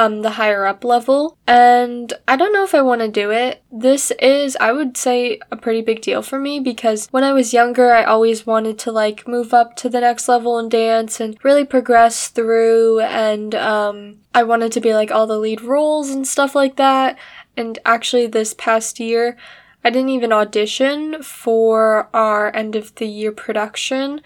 um, 0.00 0.22
the 0.22 0.30
higher 0.30 0.64
up 0.64 0.82
level. 0.82 1.36
And 1.46 2.12
I 2.26 2.36
don't 2.36 2.54
know 2.54 2.64
if 2.64 2.74
I 2.74 2.80
want 2.80 3.02
to 3.02 3.08
do 3.08 3.30
it. 3.30 3.62
This 3.70 4.10
is, 4.12 4.56
I 4.58 4.72
would 4.72 4.96
say, 4.96 5.38
a 5.50 5.56
pretty 5.56 5.82
big 5.82 6.00
deal 6.00 6.22
for 6.22 6.40
me 6.40 6.58
because 6.58 7.08
when 7.10 7.22
I 7.22 7.34
was 7.34 7.52
younger, 7.52 7.92
I 7.92 8.04
always 8.04 8.46
wanted 8.46 8.78
to 8.80 8.92
like 8.92 9.28
move 9.28 9.52
up 9.52 9.76
to 9.76 9.90
the 9.90 10.00
next 10.00 10.26
level 10.26 10.58
and 10.58 10.70
dance 10.70 11.20
and 11.20 11.36
really 11.42 11.64
progress 11.64 12.28
through. 12.28 13.00
And 13.00 13.54
um, 13.54 14.16
I 14.34 14.42
wanted 14.42 14.72
to 14.72 14.80
be 14.80 14.94
like 14.94 15.10
all 15.10 15.26
the 15.26 15.38
lead 15.38 15.60
roles 15.60 16.08
and 16.08 16.26
stuff 16.26 16.54
like 16.54 16.76
that. 16.76 17.18
And 17.54 17.78
actually, 17.84 18.26
this 18.26 18.54
past 18.54 19.00
year, 19.00 19.36
I 19.84 19.90
didn't 19.90 20.10
even 20.10 20.32
audition 20.32 21.22
for 21.22 22.08
our 22.14 22.54
end 22.56 22.74
of 22.74 22.94
the 22.94 23.06
year 23.06 23.32
production 23.32 24.22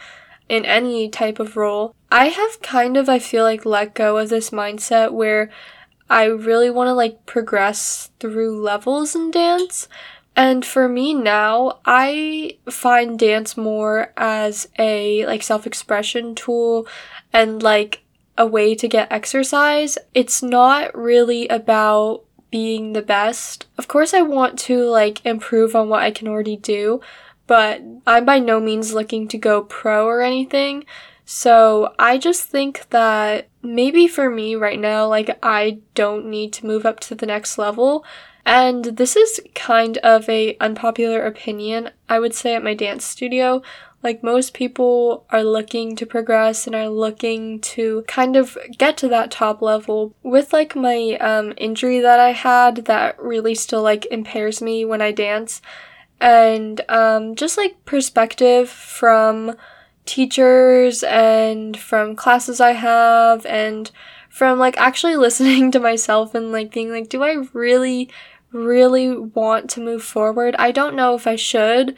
in 0.48 0.64
any 0.64 1.08
type 1.08 1.40
of 1.40 1.56
role. 1.56 1.94
I 2.10 2.26
have 2.28 2.62
kind 2.62 2.96
of, 2.96 3.08
I 3.08 3.18
feel 3.18 3.44
like, 3.44 3.64
let 3.64 3.94
go 3.94 4.18
of 4.18 4.28
this 4.28 4.50
mindset 4.50 5.12
where 5.12 5.50
I 6.08 6.24
really 6.24 6.70
want 6.70 6.88
to 6.88 6.94
like 6.94 7.26
progress 7.26 8.10
through 8.20 8.62
levels 8.62 9.14
in 9.14 9.30
dance. 9.30 9.88
And 10.36 10.64
for 10.64 10.88
me 10.88 11.14
now, 11.14 11.78
I 11.84 12.58
find 12.68 13.18
dance 13.18 13.56
more 13.56 14.12
as 14.16 14.68
a 14.78 15.24
like 15.26 15.42
self-expression 15.42 16.34
tool 16.34 16.88
and 17.32 17.62
like 17.62 18.02
a 18.36 18.46
way 18.46 18.74
to 18.74 18.88
get 18.88 19.12
exercise. 19.12 19.96
It's 20.12 20.42
not 20.42 20.96
really 20.96 21.46
about 21.48 22.24
being 22.50 22.92
the 22.92 23.02
best. 23.02 23.66
Of 23.78 23.88
course 23.88 24.12
I 24.12 24.22
want 24.22 24.58
to 24.60 24.84
like 24.84 25.24
improve 25.24 25.74
on 25.74 25.88
what 25.88 26.02
I 26.02 26.10
can 26.10 26.28
already 26.28 26.56
do, 26.56 27.00
but 27.46 27.82
I'm 28.06 28.24
by 28.24 28.38
no 28.38 28.60
means 28.60 28.94
looking 28.94 29.28
to 29.28 29.38
go 29.38 29.62
pro 29.62 30.06
or 30.06 30.20
anything. 30.20 30.84
So 31.24 31.94
I 31.98 32.18
just 32.18 32.44
think 32.44 32.88
that 32.90 33.48
maybe 33.62 34.06
for 34.06 34.28
me 34.28 34.54
right 34.56 34.78
now, 34.78 35.06
like 35.06 35.38
I 35.42 35.78
don't 35.94 36.26
need 36.26 36.52
to 36.54 36.66
move 36.66 36.84
up 36.84 37.00
to 37.00 37.14
the 37.14 37.26
next 37.26 37.56
level. 37.56 38.04
And 38.46 38.84
this 38.84 39.16
is 39.16 39.40
kind 39.54 39.96
of 39.98 40.28
a 40.28 40.56
unpopular 40.60 41.24
opinion, 41.24 41.90
I 42.10 42.18
would 42.18 42.34
say, 42.34 42.54
at 42.54 42.62
my 42.62 42.74
dance 42.74 43.04
studio. 43.04 43.62
Like 44.02 44.22
most 44.22 44.52
people 44.52 45.24
are 45.30 45.42
looking 45.42 45.96
to 45.96 46.04
progress 46.04 46.66
and 46.66 46.76
are 46.76 46.90
looking 46.90 47.58
to 47.60 48.04
kind 48.06 48.36
of 48.36 48.58
get 48.76 48.98
to 48.98 49.08
that 49.08 49.30
top 49.30 49.62
level. 49.62 50.14
With 50.22 50.52
like 50.52 50.76
my 50.76 51.16
um, 51.22 51.54
injury 51.56 52.00
that 52.00 52.20
I 52.20 52.32
had 52.32 52.84
that 52.84 53.18
really 53.18 53.54
still 53.54 53.82
like 53.82 54.06
impairs 54.10 54.60
me 54.60 54.84
when 54.84 55.00
I 55.00 55.10
dance, 55.10 55.62
and 56.20 56.82
um, 56.90 57.34
just 57.34 57.56
like 57.56 57.82
perspective 57.86 58.68
from 58.68 59.56
teachers 60.06 61.02
and 61.02 61.76
from 61.76 62.16
classes 62.16 62.60
I 62.60 62.72
have 62.72 63.44
and 63.46 63.90
from 64.28 64.58
like 64.58 64.76
actually 64.76 65.16
listening 65.26 65.70
to 65.72 65.80
myself 65.80 66.34
and 66.34 66.52
like 66.52 66.72
being 66.72 66.90
like, 66.90 67.08
do 67.08 67.22
I 67.22 67.46
really, 67.52 68.10
really 68.52 69.16
want 69.16 69.70
to 69.70 69.80
move 69.80 70.02
forward? 70.02 70.54
I 70.58 70.70
don't 70.70 70.96
know 70.96 71.14
if 71.14 71.26
I 71.26 71.36
should. 71.36 71.96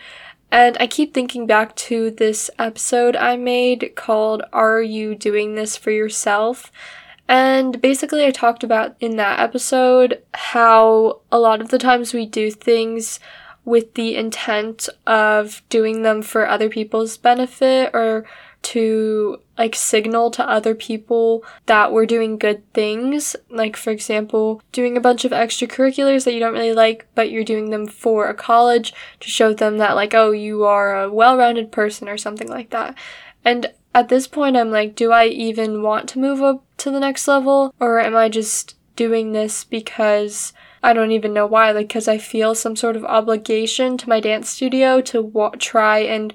And 0.51 0.77
I 0.79 0.87
keep 0.87 1.13
thinking 1.13 1.47
back 1.47 1.75
to 1.77 2.11
this 2.11 2.51
episode 2.59 3.17
I 3.17 3.37
made 3.37 3.93
called 3.97 4.43
Are 4.53 4.81
You 4.81 5.15
Doing 5.15 5.55
This 5.55 5.77
for 5.77 5.91
Yourself? 5.91 6.71
And 7.29 7.81
basically, 7.81 8.25
I 8.25 8.31
talked 8.31 8.63
about 8.63 8.95
in 9.01 9.17
that 9.17 9.41
episode 9.41 10.23
how 10.33 11.23
a 11.33 11.39
lot 11.39 11.61
of 11.61 11.71
the 11.71 11.79
times 11.79 12.15
we 12.15 12.25
do 12.25 12.53
things 12.53 13.19
with 13.67 13.93
the 13.95 14.17
intent 14.17 14.89
of 15.07 15.61
doing 15.69 16.01
them 16.03 16.23
for 16.23 16.49
other 16.49 16.71
people's 16.71 17.19
benefit 17.19 17.91
or 17.93 18.25
to 18.63 19.39
like 19.59 19.75
signal 19.75 20.31
to 20.31 20.49
other 20.49 20.75
people 20.75 21.45
that 21.67 21.93
we're 21.93 22.07
doing 22.07 22.39
good 22.39 22.63
things. 22.73 23.37
Like, 23.51 23.77
for 23.77 23.91
example, 23.91 24.63
doing 24.73 24.97
a 24.97 25.01
bunch 25.01 25.25
of 25.25 25.33
extracurriculars 25.33 26.25
that 26.25 26.33
you 26.33 26.41
don't 26.41 26.55
really 26.55 26.73
like, 26.73 27.07
but 27.15 27.31
you're 27.31 27.45
doing 27.45 27.71
them 27.71 27.87
for 27.87 28.29
a 28.29 28.35
college 28.35 28.95
to 29.21 29.29
show 29.29 29.53
them 29.53 29.79
that, 29.79 29.97
like, 29.97 30.15
oh, 30.15 30.31
you 30.31 30.65
are 30.65 31.03
a 31.03 31.13
well 31.13 31.37
rounded 31.37 31.73
person 31.73 32.09
or 32.09 32.17
something 32.17 32.49
like 32.49 32.71
that. 32.71 32.97
And 33.45 33.73
at 33.95 34.09
this 34.09 34.27
point, 34.27 34.57
I'm 34.57 34.71
like, 34.71 34.95
do 34.95 35.11
I 35.11 35.27
even 35.27 35.83
want 35.83 36.09
to 36.11 36.19
move 36.19 36.43
up 36.43 36.65
to 36.79 36.91
the 36.91 37.01
next 37.01 37.27
level? 37.27 37.75
Or 37.81 38.01
am 38.01 38.15
I 38.17 38.29
just 38.29 38.77
doing 38.95 39.33
this 39.33 39.65
because 39.65 40.53
I 40.87 40.93
don't 40.93 41.12
even 41.12 41.35
know 41.35 41.47
why? 41.47 41.73
Like, 41.73 41.88
because 41.88 42.09
I 42.09 42.19
feel 42.19 42.55
some 42.55 42.76
sort 42.76 42.97
of 42.97 43.05
obligation 43.05 43.99
to 43.99 44.09
my 44.09 44.21
dance 44.21 44.49
studio 44.49 45.00
to 45.02 45.21
wa- 45.21 45.52
try 45.59 45.99
and 45.99 46.33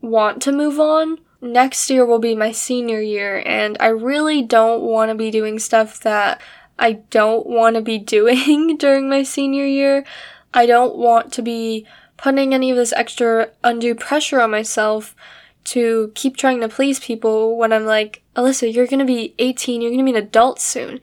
want 0.00 0.42
to 0.42 0.52
move 0.52 0.80
on? 0.80 1.18
next 1.44 1.90
year 1.90 2.04
will 2.04 2.18
be 2.18 2.34
my 2.34 2.50
senior 2.50 3.00
year, 3.00 3.42
and 3.44 3.76
I 3.78 3.88
really 3.88 4.42
don't 4.42 4.82
want 4.82 5.10
to 5.10 5.14
be 5.14 5.30
doing 5.30 5.58
stuff 5.58 6.00
that 6.00 6.40
I 6.78 6.92
don't 7.10 7.46
want 7.46 7.76
to 7.76 7.82
be 7.82 7.98
doing 8.16 8.76
during 8.76 9.08
my 9.08 9.22
senior 9.22 9.66
year. 9.66 10.04
I 10.52 10.66
don't 10.66 10.96
want 10.96 11.32
to 11.34 11.42
be 11.42 11.86
putting 12.16 12.54
any 12.54 12.70
of 12.70 12.76
this 12.76 12.92
extra 12.92 13.50
undue 13.62 13.94
pressure 13.94 14.40
on 14.40 14.50
myself 14.50 15.14
to 15.64 16.12
keep 16.14 16.36
trying 16.36 16.60
to 16.60 16.68
please 16.68 17.00
people 17.00 17.56
when 17.56 17.72
I'm 17.72 17.86
like, 17.86 18.22
Alyssa, 18.36 18.72
you're 18.72 18.86
gonna 18.86 19.04
be 19.04 19.34
18, 19.38 19.80
you're 19.80 19.90
gonna 19.90 20.04
be 20.04 20.10
an 20.10 20.16
adult 20.16 20.60
soon. 20.60 21.00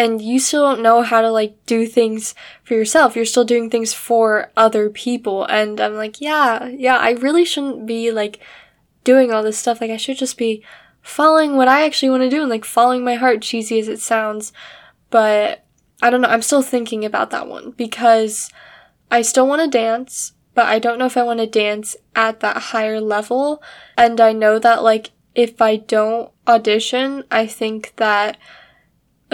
And 0.00 0.22
you 0.22 0.38
still 0.38 0.62
don't 0.62 0.82
know 0.82 1.02
how 1.02 1.20
to 1.20 1.30
like 1.30 1.54
do 1.66 1.86
things 1.86 2.34
for 2.64 2.72
yourself. 2.72 3.14
You're 3.14 3.26
still 3.26 3.44
doing 3.44 3.68
things 3.68 3.92
for 3.92 4.50
other 4.56 4.88
people. 4.88 5.44
And 5.44 5.78
I'm 5.78 5.92
like, 5.92 6.22
yeah, 6.22 6.68
yeah, 6.68 6.96
I 6.96 7.10
really 7.10 7.44
shouldn't 7.44 7.84
be 7.84 8.10
like 8.10 8.40
doing 9.04 9.30
all 9.30 9.42
this 9.42 9.58
stuff. 9.58 9.78
Like, 9.78 9.90
I 9.90 9.98
should 9.98 10.16
just 10.16 10.38
be 10.38 10.64
following 11.02 11.54
what 11.54 11.68
I 11.68 11.84
actually 11.84 12.08
want 12.08 12.22
to 12.22 12.30
do 12.30 12.40
and 12.40 12.48
like 12.48 12.64
following 12.64 13.04
my 13.04 13.16
heart, 13.16 13.42
cheesy 13.42 13.78
as 13.78 13.88
it 13.88 14.00
sounds. 14.00 14.54
But 15.10 15.66
I 16.00 16.08
don't 16.08 16.22
know. 16.22 16.28
I'm 16.28 16.40
still 16.40 16.62
thinking 16.62 17.04
about 17.04 17.28
that 17.32 17.46
one 17.46 17.72
because 17.72 18.50
I 19.10 19.20
still 19.20 19.46
want 19.46 19.60
to 19.60 19.68
dance, 19.68 20.32
but 20.54 20.64
I 20.64 20.78
don't 20.78 20.98
know 20.98 21.04
if 21.04 21.18
I 21.18 21.24
want 21.24 21.40
to 21.40 21.46
dance 21.46 21.94
at 22.16 22.40
that 22.40 22.56
higher 22.56 23.02
level. 23.02 23.62
And 23.98 24.18
I 24.18 24.32
know 24.32 24.58
that, 24.60 24.82
like, 24.82 25.10
if 25.34 25.60
I 25.60 25.76
don't 25.76 26.30
audition, 26.48 27.24
I 27.30 27.46
think 27.46 27.92
that 27.96 28.38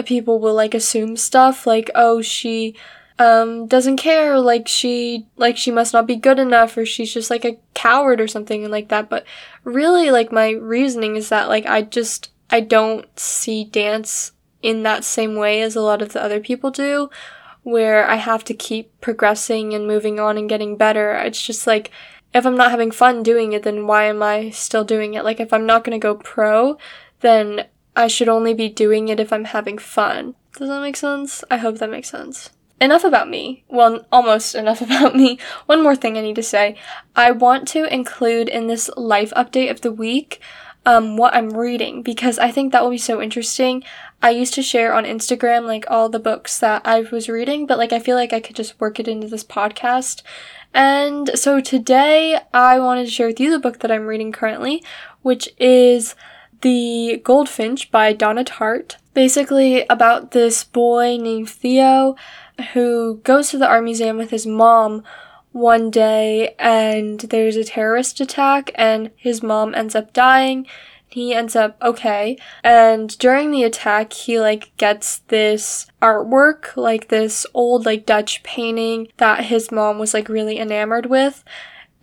people 0.05 0.39
will 0.39 0.53
like 0.53 0.73
assume 0.73 1.17
stuff 1.17 1.65
like, 1.65 1.89
oh, 1.95 2.21
she 2.21 2.75
um, 3.19 3.65
doesn't 3.67 3.97
care, 3.97 4.39
like 4.39 4.67
she, 4.67 5.25
like 5.37 5.57
she 5.57 5.71
must 5.71 5.93
not 5.93 6.05
be 6.05 6.15
good 6.15 6.37
enough, 6.39 6.77
or 6.77 6.85
she's 6.85 7.13
just 7.13 7.29
like 7.29 7.45
a 7.45 7.57
coward 7.73 8.21
or 8.21 8.27
something 8.27 8.69
like 8.69 8.89
that. 8.89 9.09
But 9.09 9.25
really, 9.63 10.11
like 10.11 10.31
my 10.31 10.51
reasoning 10.51 11.15
is 11.15 11.29
that 11.29 11.49
like 11.49 11.65
I 11.65 11.81
just, 11.81 12.31
I 12.49 12.61
don't 12.61 13.07
see 13.19 13.63
dance 13.63 14.31
in 14.61 14.83
that 14.83 15.03
same 15.03 15.35
way 15.35 15.61
as 15.61 15.75
a 15.75 15.81
lot 15.81 16.01
of 16.01 16.13
the 16.13 16.21
other 16.21 16.39
people 16.39 16.71
do, 16.71 17.09
where 17.63 18.07
I 18.07 18.15
have 18.15 18.43
to 18.45 18.53
keep 18.53 19.01
progressing 19.01 19.73
and 19.73 19.87
moving 19.87 20.19
on 20.19 20.37
and 20.37 20.47
getting 20.47 20.77
better. 20.77 21.13
It's 21.13 21.41
just 21.41 21.67
like, 21.67 21.91
if 22.33 22.45
I'm 22.45 22.57
not 22.57 22.71
having 22.71 22.91
fun 22.91 23.23
doing 23.23 23.53
it, 23.53 23.63
then 23.63 23.87
why 23.87 24.05
am 24.05 24.21
I 24.21 24.51
still 24.51 24.83
doing 24.83 25.15
it? 25.15 25.23
Like, 25.23 25.39
if 25.39 25.51
I'm 25.51 25.65
not 25.65 25.83
gonna 25.83 25.99
go 25.99 26.15
pro, 26.15 26.77
then 27.21 27.65
I 27.97 28.07
should 28.07 28.29
only 28.29 28.53
be 28.53 28.69
doing 28.69 29.09
it 29.09 29.19
if 29.19 29.33
I'm 29.33 29.45
having 29.45 29.77
fun. 29.77 30.35
Does 30.55 30.69
that 30.69 30.81
make 30.81 30.95
sense? 30.95 31.43
I 31.51 31.57
hope 31.57 31.79
that 31.79 31.89
makes 31.89 32.09
sense 32.09 32.51
enough 32.79 33.03
about 33.03 33.29
me. 33.29 33.63
Well, 33.67 34.05
almost 34.11 34.55
enough 34.55 34.81
about 34.87 35.15
me. 35.15 35.39
One 35.65 35.83
more 35.83 35.95
thing 35.95 36.17
I 36.17 36.21
need 36.21 36.35
to 36.35 36.43
say. 36.43 36.77
I 37.15 37.31
want 37.31 37.67
to 37.69 37.91
include 37.91 38.49
in 38.49 38.67
this 38.67 38.89
life 38.95 39.33
update 39.35 39.71
of 39.71 39.81
the 39.81 39.91
week 39.91 40.39
um, 40.85 41.17
what 41.17 41.35
I'm 41.35 41.49
reading 41.49 42.01
because 42.01 42.39
I 42.39 42.49
think 42.49 42.71
that 42.71 42.81
will 42.81 42.91
be 42.91 42.97
so 42.97 43.21
interesting. 43.21 43.83
I 44.21 44.29
used 44.29 44.53
to 44.53 44.61
share 44.61 44.93
on 44.93 45.03
Instagram 45.03 45.65
like 45.65 45.85
all 45.89 46.07
the 46.07 46.19
books 46.19 46.59
that 46.59 46.81
I 46.85 47.01
was 47.01 47.27
reading, 47.27 47.65
but 47.65 47.77
like 47.77 47.91
I 47.91 47.99
feel 47.99 48.15
like 48.15 48.31
I 48.31 48.39
could 48.39 48.55
just 48.55 48.79
work 48.79 48.99
it 48.99 49.07
into 49.07 49.27
this 49.27 49.43
podcast. 49.43 50.21
And 50.73 51.31
so 51.35 51.59
today 51.59 52.39
I 52.53 52.79
wanted 52.79 53.05
to 53.05 53.11
share 53.11 53.27
with 53.27 53.39
you 53.39 53.51
the 53.51 53.59
book 53.59 53.79
that 53.79 53.91
I'm 53.91 54.07
reading 54.07 54.31
currently, 54.31 54.81
which 55.23 55.49
is 55.59 56.15
The 56.61 57.21
Goldfinch 57.23 57.91
by 57.91 58.13
Donna 58.13 58.43
Tartt. 58.43 58.97
Basically 59.13 59.85
about 59.89 60.31
this 60.31 60.63
boy 60.63 61.17
named 61.17 61.49
Theo 61.49 62.15
who 62.73 63.19
goes 63.23 63.49
to 63.49 63.57
the 63.57 63.67
art 63.67 63.83
museum 63.83 64.17
with 64.17 64.31
his 64.31 64.47
mom 64.47 65.03
one 65.51 65.89
day 65.89 66.55
and 66.59 67.19
there's 67.19 67.55
a 67.55 67.63
terrorist 67.63 68.19
attack 68.19 68.71
and 68.75 69.11
his 69.15 69.41
mom 69.41 69.73
ends 69.73 69.95
up 69.95 70.13
dying. 70.13 70.67
He 71.09 71.33
ends 71.33 71.55
up 71.55 71.77
okay. 71.81 72.37
And 72.63 73.17
during 73.17 73.51
the 73.51 73.63
attack 73.63 74.13
he 74.13 74.39
like 74.39 74.75
gets 74.77 75.19
this 75.29 75.87
artwork 76.01 76.75
like 76.75 77.07
this 77.07 77.45
old 77.53 77.85
like 77.85 78.05
dutch 78.05 78.43
painting 78.43 79.07
that 79.17 79.45
his 79.45 79.71
mom 79.71 79.99
was 79.99 80.13
like 80.13 80.29
really 80.29 80.59
enamored 80.59 81.07
with 81.07 81.43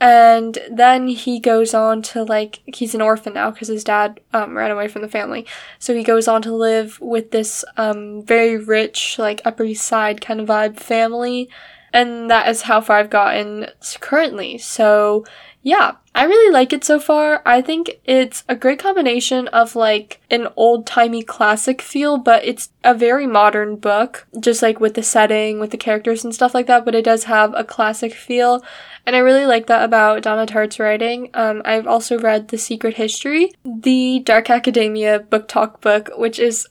and 0.04 0.58
then 0.70 1.08
he 1.08 1.40
goes 1.40 1.73
on 1.73 2.02
to 2.02 2.25
like 2.25 2.61
he's 2.66 2.94
an 2.94 3.00
orphan 3.00 3.32
now 3.32 3.50
because 3.50 3.68
his 3.68 3.82
dad 3.82 4.20
um, 4.34 4.54
ran 4.54 4.70
away 4.70 4.87
from 4.87 5.00
the 5.00 5.08
family. 5.08 5.46
So 5.78 5.94
he 5.94 6.02
goes 6.04 6.28
on 6.28 6.42
to 6.42 6.54
live 6.54 7.00
with 7.00 7.30
this 7.30 7.64
um, 7.78 8.23
very 8.23 8.58
rich 8.58 9.18
like 9.18 9.40
upper 9.46 9.64
east 9.64 9.87
side 9.87 10.20
kind 10.20 10.40
of 10.42 10.49
vibe 10.49 10.76
family 10.78 11.49
and 11.94 12.30
that 12.30 12.46
is 12.48 12.62
how 12.62 12.80
far 12.82 12.98
i've 12.98 13.08
gotten 13.08 13.66
currently 14.00 14.58
so 14.58 15.24
yeah, 15.64 15.92
I 16.14 16.24
really 16.24 16.52
like 16.52 16.74
it 16.74 16.84
so 16.84 17.00
far. 17.00 17.40
I 17.46 17.62
think 17.62 17.98
it's 18.04 18.44
a 18.50 18.54
great 18.54 18.78
combination 18.78 19.48
of 19.48 19.74
like 19.74 20.20
an 20.30 20.48
old 20.56 20.86
timey 20.86 21.22
classic 21.22 21.80
feel, 21.80 22.18
but 22.18 22.44
it's 22.44 22.68
a 22.84 22.92
very 22.92 23.26
modern 23.26 23.76
book, 23.76 24.26
just 24.38 24.60
like 24.60 24.78
with 24.78 24.92
the 24.92 25.02
setting, 25.02 25.58
with 25.58 25.70
the 25.70 25.78
characters 25.78 26.22
and 26.22 26.34
stuff 26.34 26.52
like 26.52 26.66
that, 26.66 26.84
but 26.84 26.94
it 26.94 27.06
does 27.06 27.24
have 27.24 27.54
a 27.56 27.64
classic 27.64 28.12
feel. 28.12 28.62
And 29.06 29.16
I 29.16 29.20
really 29.20 29.46
like 29.46 29.66
that 29.68 29.82
about 29.82 30.22
Donna 30.22 30.44
Tartt's 30.44 30.78
writing. 30.78 31.30
Um, 31.32 31.62
I've 31.64 31.86
also 31.86 32.18
read 32.18 32.48
The 32.48 32.58
Secret 32.58 32.96
History, 32.96 33.52
the 33.64 34.20
Dark 34.20 34.50
Academia 34.50 35.20
BookTok 35.20 35.80
book, 35.80 36.10
which 36.18 36.38
is 36.38 36.68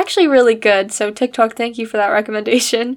actually 0.00 0.26
really 0.26 0.54
good. 0.54 0.92
So, 0.92 1.10
TikTok, 1.10 1.56
thank 1.56 1.78
you 1.78 1.86
for 1.86 1.96
that 1.96 2.08
recommendation. 2.12 2.96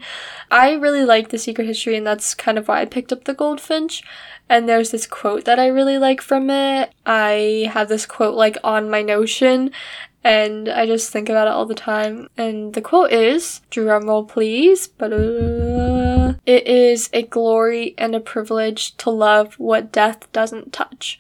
I 0.50 0.74
really 0.74 1.06
like 1.06 1.30
The 1.30 1.38
Secret 1.38 1.66
History, 1.66 1.96
and 1.96 2.06
that's 2.06 2.34
kind 2.34 2.58
of 2.58 2.68
why 2.68 2.82
I 2.82 2.86
picked 2.86 3.13
up 3.13 3.24
The 3.24 3.34
Goldfinch. 3.34 4.04
And 4.50 4.68
there's 4.68 4.92
this 4.92 5.08
quote 5.08 5.44
that 5.46 5.60
I 5.60 5.68
really 5.68 5.98
like 5.98 6.22
from 6.22 6.50
it. 6.50 6.94
I 7.06 7.70
have 7.74 7.89
this 7.89 8.06
quote 8.06 8.36
like 8.36 8.58
on 8.63 8.89
my 8.89 9.01
Notion, 9.01 9.72
and 10.24 10.68
I 10.70 10.86
just 10.86 11.12
think 11.12 11.30
about 11.30 11.48
it 11.48 11.54
all 11.54 11.66
the 11.66 11.75
time. 11.75 12.30
And 12.38 12.74
the 12.74 12.82
quote 12.82 13.12
is, 13.12 13.62
drumroll 13.72 14.27
please, 14.27 14.88
but 14.88 15.13
uh, 15.13 16.34
it 16.46 16.68
is 16.68 17.10
a 17.13 17.24
glory 17.24 17.94
and 17.98 18.16
a 18.16 18.20
privilege 18.20 18.96
to 18.98 19.10
love 19.10 19.56
what 19.56 19.92
death 19.92 20.32
doesn't 20.32 20.74
touch. 20.74 21.20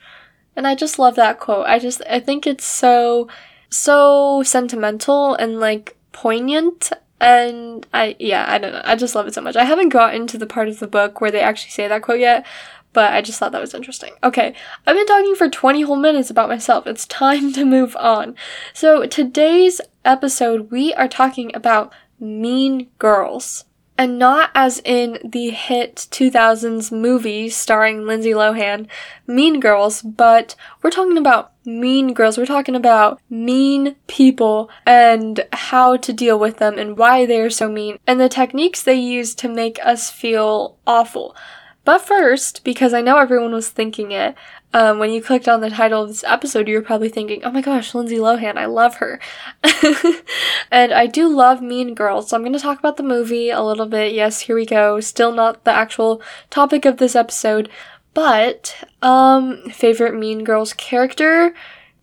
And 0.55 0.65
I 0.65 0.75
just 0.75 0.97
love 0.97 1.15
that 1.15 1.39
quote. 1.39 1.67
I 1.67 1.79
just, 1.79 2.01
I 2.09 2.19
think 2.19 2.47
it's 2.47 2.65
so, 2.65 3.27
so 3.69 4.43
sentimental 4.43 5.35
and 5.35 5.59
like 5.59 5.97
poignant 6.11 6.91
and 7.19 7.87
I, 7.93 8.15
yeah, 8.19 8.45
I 8.47 8.57
don't 8.59 8.73
know. 8.73 8.81
I 8.83 8.95
just 8.95 9.15
love 9.15 9.27
it 9.27 9.33
so 9.33 9.41
much. 9.41 9.55
I 9.55 9.63
haven't 9.63 9.89
gotten 9.89 10.27
to 10.27 10.37
the 10.37 10.45
part 10.45 10.67
of 10.67 10.79
the 10.79 10.87
book 10.87 11.19
where 11.19 11.31
they 11.31 11.41
actually 11.41 11.71
say 11.71 11.87
that 11.87 12.03
quote 12.03 12.19
yet, 12.19 12.45
but 12.93 13.13
I 13.13 13.21
just 13.21 13.39
thought 13.39 13.51
that 13.51 13.61
was 13.61 13.73
interesting. 13.73 14.13
Okay, 14.23 14.53
I've 14.85 14.95
been 14.95 15.05
talking 15.05 15.35
for 15.35 15.49
20 15.49 15.81
whole 15.81 15.95
minutes 15.95 16.29
about 16.29 16.49
myself. 16.49 16.85
It's 16.87 17.05
time 17.07 17.53
to 17.53 17.65
move 17.65 17.95
on. 17.95 18.35
So, 18.73 19.05
today's 19.05 19.81
episode, 20.05 20.71
we 20.71 20.93
are 20.93 21.07
talking 21.07 21.51
about 21.55 21.91
Mean 22.19 22.89
Girls. 22.99 23.65
And 23.99 24.19
not 24.19 24.51
as 24.53 24.79
in 24.85 25.17
the 25.23 25.49
hit 25.49 26.07
2000s 26.11 26.91
movie 26.91 27.49
starring 27.49 28.05
Lindsay 28.05 28.29
Lohan, 28.29 28.87
Mean 29.25 29.59
Girls, 29.59 30.03
but 30.03 30.55
we're 30.83 30.91
talking 30.91 31.17
about 31.17 31.51
mean 31.67 32.13
girls. 32.13 32.37
We're 32.37 32.45
talking 32.45 32.75
about 32.75 33.19
mean 33.29 33.95
people 34.07 34.69
and 34.85 35.45
how 35.51 35.97
to 35.97 36.13
deal 36.13 36.39
with 36.39 36.57
them 36.57 36.79
and 36.79 36.97
why 36.97 37.25
they 37.25 37.41
are 37.41 37.49
so 37.49 37.69
mean 37.69 37.99
and 38.07 38.19
the 38.19 38.29
techniques 38.29 38.81
they 38.81 38.95
use 38.95 39.35
to 39.35 39.49
make 39.49 39.77
us 39.83 40.09
feel 40.09 40.77
awful. 40.87 41.35
But 41.83 41.99
first, 41.99 42.65
because 42.65 42.93
I 42.93 42.99
know 42.99 43.17
everyone 43.17 43.53
was 43.53 43.69
thinking 43.69 44.11
it, 44.11 44.35
um, 44.73 44.99
when 44.99 45.09
you 45.09 45.23
clicked 45.23 45.47
on 45.47 45.61
the 45.61 45.69
title 45.69 46.03
of 46.03 46.09
this 46.09 46.23
episode, 46.25 46.67
you 46.67 46.75
were 46.75 46.81
probably 46.81 47.07
thinking, 47.07 47.45
oh 47.45 47.51
my 47.51 47.61
gosh, 47.61 47.95
Lindsay 47.95 48.17
Lohan, 48.17 48.57
I 48.57 48.65
love 48.65 48.95
her. 48.95 49.21
and 50.71 50.91
I 50.91 51.07
do 51.07 51.29
love 51.29 51.61
Mean 51.61 51.93
Girls, 51.93 52.29
so 52.29 52.35
I'm 52.35 52.43
going 52.43 52.51
to 52.51 52.59
talk 52.59 52.77
about 52.77 52.97
the 52.97 53.03
movie 53.03 53.49
a 53.49 53.63
little 53.63 53.85
bit. 53.85 54.13
Yes, 54.13 54.41
here 54.41 54.55
we 54.57 54.65
go. 54.65 54.99
Still 54.99 55.31
not 55.31 55.63
the 55.63 55.71
actual 55.71 56.21
topic 56.49 56.83
of 56.83 56.97
this 56.97 57.15
episode. 57.15 57.69
But, 58.17 58.75
um, 59.03 59.69
favorite 59.69 60.15
Mean 60.15 60.43
Girls 60.43 60.73
character, 60.73 61.53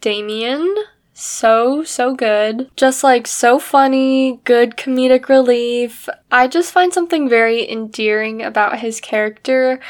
Damian 0.00 0.72
so, 1.12 1.82
so 1.84 2.14
good. 2.14 2.70
Just 2.76 3.02
like 3.02 3.26
so 3.26 3.58
funny, 3.58 4.40
good 4.44 4.76
comedic 4.76 5.28
relief. 5.28 6.08
I 6.30 6.46
just 6.46 6.72
find 6.72 6.92
something 6.92 7.28
very 7.28 7.68
endearing 7.68 8.42
about 8.42 8.78
his 8.78 9.00
character. 9.00 9.80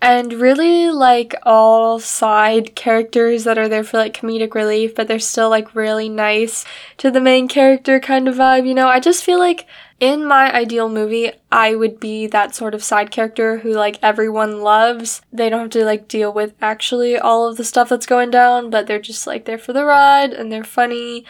and 0.00 0.32
really 0.34 0.90
like 0.90 1.34
all 1.44 2.00
side 2.00 2.74
characters 2.74 3.44
that 3.44 3.56
are 3.58 3.68
there 3.68 3.84
for 3.84 3.98
like 3.98 4.14
comedic 4.20 4.54
relief, 4.54 4.94
but 4.96 5.06
they're 5.06 5.18
still 5.20 5.48
like 5.48 5.76
really 5.76 6.08
nice 6.08 6.64
to 6.98 7.10
the 7.10 7.20
main 7.20 7.46
character 7.48 8.00
kind 8.00 8.26
of 8.28 8.34
vibe. 8.36 8.66
You 8.66 8.74
know, 8.74 8.88
I 8.88 8.98
just 8.98 9.24
feel 9.24 9.38
like 9.38 9.66
in 10.02 10.26
my 10.26 10.52
ideal 10.52 10.88
movie, 10.88 11.30
I 11.52 11.76
would 11.76 12.00
be 12.00 12.26
that 12.26 12.56
sort 12.56 12.74
of 12.74 12.82
side 12.82 13.12
character 13.12 13.58
who 13.58 13.72
like 13.72 14.00
everyone 14.02 14.60
loves. 14.60 15.22
They 15.32 15.48
don't 15.48 15.60
have 15.60 15.70
to 15.70 15.84
like 15.84 16.08
deal 16.08 16.32
with 16.32 16.54
actually 16.60 17.16
all 17.16 17.46
of 17.48 17.56
the 17.56 17.64
stuff 17.64 17.88
that's 17.88 18.04
going 18.04 18.32
down, 18.32 18.68
but 18.68 18.88
they're 18.88 18.98
just 18.98 19.28
like 19.28 19.44
there 19.44 19.58
for 19.58 19.72
the 19.72 19.84
ride 19.84 20.32
and 20.32 20.50
they're 20.50 20.64
funny. 20.64 21.24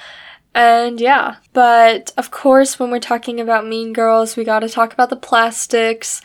And 0.55 1.03
yeah, 1.03 1.37
but 1.53 2.15
of 2.17 2.31
course, 2.31 2.79
when 2.79 2.91
we're 2.91 2.99
talking 2.99 3.41
about 3.41 3.67
Mean 3.67 3.93
Girls, 3.93 4.37
we 4.37 4.45
gotta 4.45 4.71
talk 4.71 4.95
about 4.95 5.11
the 5.11 5.17
plastics. 5.17 6.23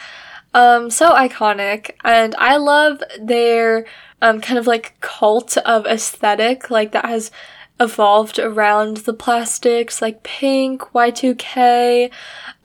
Um, 0.54 0.90
so 0.90 1.12
iconic, 1.12 1.92
and 2.06 2.34
I 2.36 2.56
love 2.56 3.04
their 3.20 3.86
um, 4.22 4.40
kind 4.40 4.58
of 4.58 4.66
like 4.66 4.98
cult 5.02 5.58
of 5.58 5.86
aesthetic, 5.86 6.70
like 6.70 6.94
that 6.94 7.06
has 7.06 7.30
evolved 7.80 8.40
around 8.40 8.98
the 8.98 9.14
plastics, 9.14 10.02
like 10.02 10.24
pink, 10.24 10.82
Y2K, 10.94 12.12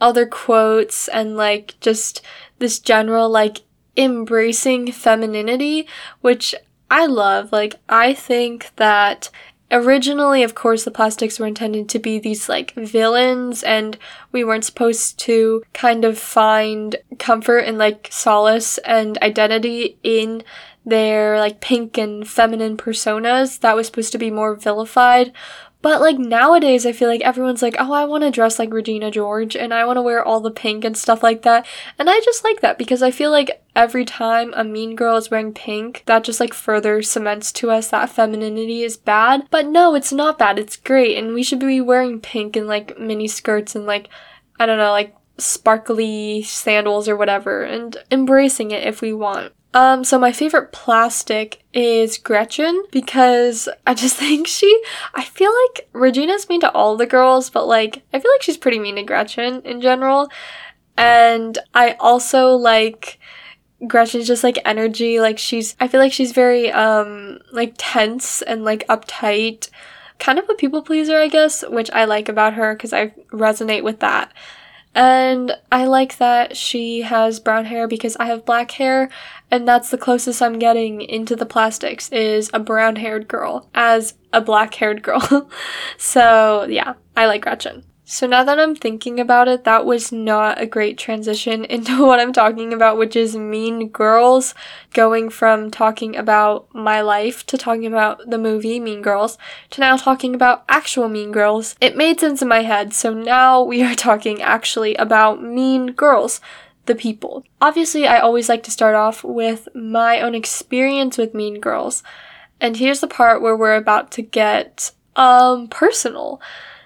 other 0.01 0.25
quotes, 0.25 1.07
and 1.07 1.37
like 1.37 1.75
just 1.79 2.21
this 2.59 2.79
general 2.79 3.29
like 3.29 3.61
embracing 3.95 4.91
femininity, 4.91 5.87
which 6.21 6.55
I 6.89 7.05
love. 7.07 7.51
Like, 7.51 7.75
I 7.89 8.13
think 8.13 8.69
that 8.75 9.29
originally, 9.73 10.43
of 10.43 10.55
course, 10.55 10.83
the 10.85 10.91
plastics 10.91 11.39
were 11.39 11.47
intended 11.47 11.89
to 11.89 11.99
be 11.99 12.19
these 12.19 12.47
like 12.47 12.73
villains, 12.75 13.63
and 13.63 13.97
we 14.31 14.43
weren't 14.43 14.63
supposed 14.63 15.19
to 15.19 15.63
kind 15.73 16.05
of 16.05 16.17
find 16.17 16.95
comfort 17.19 17.59
and 17.59 17.77
like 17.77 18.07
solace 18.11 18.77
and 18.79 19.17
identity 19.21 19.97
in 20.03 20.43
their 20.85 21.39
like 21.39 21.59
pink 21.59 21.97
and 21.97 22.27
feminine 22.27 22.77
personas. 22.77 23.59
That 23.59 23.75
was 23.75 23.87
supposed 23.87 24.11
to 24.11 24.17
be 24.17 24.31
more 24.31 24.55
vilified. 24.55 25.33
But 25.83 25.99
like 25.99 26.17
nowadays, 26.17 26.85
I 26.85 26.93
feel 26.93 27.09
like 27.09 27.19
everyone's 27.21 27.61
like, 27.61 27.75
oh, 27.77 27.91
I 27.91 28.05
want 28.05 28.23
to 28.23 28.31
dress 28.31 28.57
like 28.57 28.71
Regina 28.71 29.11
George 29.11 29.53
and 29.53 29.73
I 29.73 29.83
want 29.83 29.97
to 29.97 30.01
wear 30.01 30.23
all 30.23 30.39
the 30.39 30.49
pink 30.49 30.85
and 30.85 30.95
stuff 30.95 31.21
like 31.21 31.41
that. 31.41 31.67
And 31.99 32.09
I 32.09 32.21
just 32.21 32.45
like 32.45 32.61
that 32.61 32.77
because 32.77 33.03
I 33.03 33.11
feel 33.11 33.31
like 33.31 33.61
every 33.75 34.05
time 34.05 34.53
a 34.55 34.63
mean 34.63 34.95
girl 34.95 35.17
is 35.17 35.29
wearing 35.29 35.53
pink, 35.53 36.03
that 36.05 36.23
just 36.23 36.39
like 36.39 36.53
further 36.53 37.01
cements 37.01 37.51
to 37.51 37.69
us 37.69 37.89
that 37.89 38.09
femininity 38.09 38.81
is 38.81 38.95
bad. 38.95 39.45
But 39.51 39.67
no, 39.67 39.93
it's 39.93 40.13
not 40.13 40.39
bad. 40.39 40.57
It's 40.57 40.77
great. 40.77 41.17
And 41.17 41.33
we 41.33 41.43
should 41.43 41.59
be 41.59 41.81
wearing 41.81 42.21
pink 42.21 42.55
and 42.55 42.65
like 42.65 42.97
mini 42.97 43.27
skirts 43.27 43.75
and 43.75 43.85
like, 43.85 44.07
I 44.57 44.65
don't 44.65 44.77
know, 44.77 44.91
like 44.91 45.13
sparkly 45.37 46.43
sandals 46.43 47.09
or 47.09 47.17
whatever 47.17 47.63
and 47.63 47.97
embracing 48.09 48.71
it 48.71 48.87
if 48.87 49.01
we 49.01 49.11
want. 49.11 49.51
Um, 49.73 50.03
so 50.03 50.19
my 50.19 50.31
favorite 50.31 50.71
plastic 50.71 51.63
is 51.73 52.17
Gretchen 52.17 52.83
because 52.91 53.67
I 53.87 53.93
just 53.93 54.15
think 54.17 54.47
she, 54.47 54.81
I 55.15 55.23
feel 55.23 55.51
like 55.65 55.89
Regina's 55.93 56.47
mean 56.49 56.61
to 56.61 56.71
all 56.71 56.95
the 56.95 57.05
girls, 57.07 57.49
but 57.49 57.67
like, 57.67 58.03
I 58.13 58.19
feel 58.19 58.31
like 58.31 58.43
she's 58.43 58.57
pretty 58.57 58.79
mean 58.79 58.95
to 58.95 59.03
Gretchen 59.03 59.61
in 59.63 59.81
general. 59.81 60.29
And 60.95 61.57
I 61.73 61.93
also 61.99 62.49
like 62.51 63.19
Gretchen's 63.87 64.27
just 64.27 64.43
like 64.43 64.59
energy, 64.63 65.19
like 65.19 65.39
she's, 65.39 65.75
I 65.79 65.87
feel 65.87 65.99
like 65.99 66.13
she's 66.13 66.33
very, 66.33 66.71
um, 66.71 67.39
like 67.51 67.73
tense 67.77 68.43
and 68.43 68.63
like 68.63 68.87
uptight, 68.87 69.69
kind 70.19 70.37
of 70.37 70.47
a 70.49 70.53
people 70.53 70.83
pleaser, 70.83 71.17
I 71.17 71.27
guess, 71.27 71.63
which 71.67 71.89
I 71.91 72.05
like 72.05 72.29
about 72.29 72.53
her 72.53 72.75
because 72.75 72.93
I 72.93 73.07
resonate 73.31 73.83
with 73.83 74.01
that. 74.01 74.31
And 74.95 75.57
I 75.71 75.85
like 75.85 76.17
that 76.17 76.55
she 76.55 77.01
has 77.01 77.39
brown 77.39 77.65
hair 77.65 77.87
because 77.87 78.15
I 78.17 78.27
have 78.27 78.45
black 78.45 78.71
hair, 78.71 79.09
and 79.49 79.67
that's 79.67 79.89
the 79.89 79.97
closest 79.97 80.41
I'm 80.41 80.59
getting 80.59 81.01
into 81.01 81.35
the 81.35 81.45
plastics 81.47 82.11
is 82.11 82.51
a 82.53 82.59
brown 82.59 82.97
haired 82.97 83.27
girl 83.27 83.69
as 83.73 84.13
a 84.31 84.41
black 84.41 84.73
haired 84.75 85.01
girl. 85.01 85.49
so, 85.97 86.67
yeah, 86.69 86.93
I 87.17 87.25
like 87.25 87.41
Gretchen. 87.41 87.83
So 88.05 88.27
now 88.27 88.43
that 88.43 88.59
I'm 88.59 88.75
thinking 88.75 89.17
about 89.17 89.47
it, 89.47 89.63
that 89.63 89.85
was 89.85 90.11
not 90.11 90.61
a 90.61 90.65
great 90.65 90.97
transition 90.97 91.63
into 91.69 92.05
what 92.05 92.19
I'm 92.19 92.33
talking 92.33 92.73
about, 92.73 92.97
which 92.97 93.15
is 93.15 93.35
Mean 93.35 93.87
Girls, 93.89 94.53
going 94.93 95.29
from 95.29 95.71
talking 95.71 96.15
about 96.15 96.67
my 96.73 96.99
life 97.01 97.45
to 97.47 97.57
talking 97.57 97.85
about 97.85 98.29
the 98.29 98.37
movie 98.37 98.79
Mean 98.79 99.01
Girls 99.01 99.37
to 99.71 99.81
now 99.81 99.95
talking 99.95 100.35
about 100.35 100.65
actual 100.67 101.07
Mean 101.07 101.31
Girls. 101.31 101.75
It 101.79 101.95
made 101.95 102.19
sense 102.19 102.41
in 102.41 102.47
my 102.49 102.61
head, 102.61 102.93
so 102.93 103.13
now 103.13 103.63
we 103.63 103.81
are 103.83 103.95
talking 103.95 104.41
actually 104.41 104.95
about 104.95 105.41
Mean 105.41 105.93
Girls, 105.93 106.41
the 106.85 106.95
people. 106.95 107.45
Obviously, 107.61 108.05
I 108.05 108.19
always 108.19 108.49
like 108.49 108.63
to 108.63 108.71
start 108.71 108.95
off 108.95 109.23
with 109.23 109.69
my 109.73 110.19
own 110.19 110.35
experience 110.35 111.17
with 111.17 111.33
Mean 111.33 111.61
Girls. 111.61 112.03
And 112.59 112.75
here's 112.75 112.99
the 112.99 113.07
part 113.07 113.41
where 113.41 113.55
we're 113.55 113.75
about 113.75 114.11
to 114.11 114.21
get 114.21 114.91
um 115.15 115.69
personal. 115.69 116.41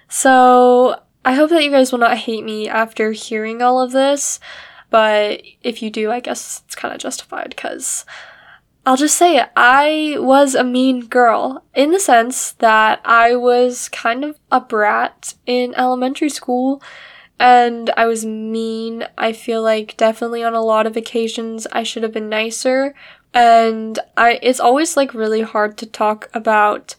So, 0.08 1.00
I 1.28 1.34
hope 1.34 1.50
that 1.50 1.62
you 1.62 1.70
guys 1.70 1.92
will 1.92 1.98
not 1.98 2.16
hate 2.16 2.42
me 2.42 2.70
after 2.70 3.12
hearing 3.12 3.60
all 3.60 3.82
of 3.82 3.92
this, 3.92 4.40
but 4.88 5.42
if 5.62 5.82
you 5.82 5.90
do, 5.90 6.10
I 6.10 6.20
guess 6.20 6.62
it's 6.64 6.74
kind 6.74 6.94
of 6.94 7.00
justified 7.00 7.50
because 7.50 8.06
I'll 8.86 8.96
just 8.96 9.18
say 9.18 9.36
it. 9.36 9.50
I 9.54 10.16
was 10.20 10.54
a 10.54 10.64
mean 10.64 11.04
girl 11.04 11.66
in 11.74 11.90
the 11.90 12.00
sense 12.00 12.52
that 12.52 13.02
I 13.04 13.36
was 13.36 13.90
kind 13.90 14.24
of 14.24 14.38
a 14.50 14.58
brat 14.58 15.34
in 15.44 15.74
elementary 15.74 16.30
school 16.30 16.82
and 17.38 17.90
I 17.94 18.06
was 18.06 18.24
mean. 18.24 19.04
I 19.18 19.34
feel 19.34 19.62
like 19.62 19.98
definitely 19.98 20.42
on 20.42 20.54
a 20.54 20.62
lot 20.62 20.86
of 20.86 20.96
occasions 20.96 21.66
I 21.72 21.82
should 21.82 22.04
have 22.04 22.12
been 22.12 22.30
nicer. 22.30 22.94
And 23.34 23.98
I 24.16 24.38
it's 24.42 24.60
always 24.60 24.96
like 24.96 25.12
really 25.12 25.42
hard 25.42 25.76
to 25.76 25.84
talk 25.84 26.30
about 26.32 26.96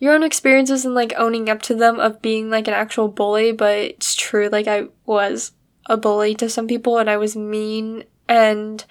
your 0.00 0.14
own 0.14 0.22
experiences 0.22 0.84
and 0.84 0.94
like 0.94 1.12
owning 1.16 1.48
up 1.48 1.62
to 1.62 1.74
them 1.74 2.00
of 2.00 2.22
being 2.22 2.50
like 2.50 2.66
an 2.66 2.74
actual 2.74 3.06
bully, 3.06 3.52
but 3.52 3.76
it's 3.76 4.14
true. 4.16 4.48
Like 4.48 4.66
I 4.66 4.88
was 5.04 5.52
a 5.86 5.96
bully 5.96 6.34
to 6.36 6.48
some 6.48 6.66
people 6.66 6.98
and 6.98 7.08
I 7.08 7.18
was 7.18 7.36
mean 7.36 8.04
and 8.28 8.84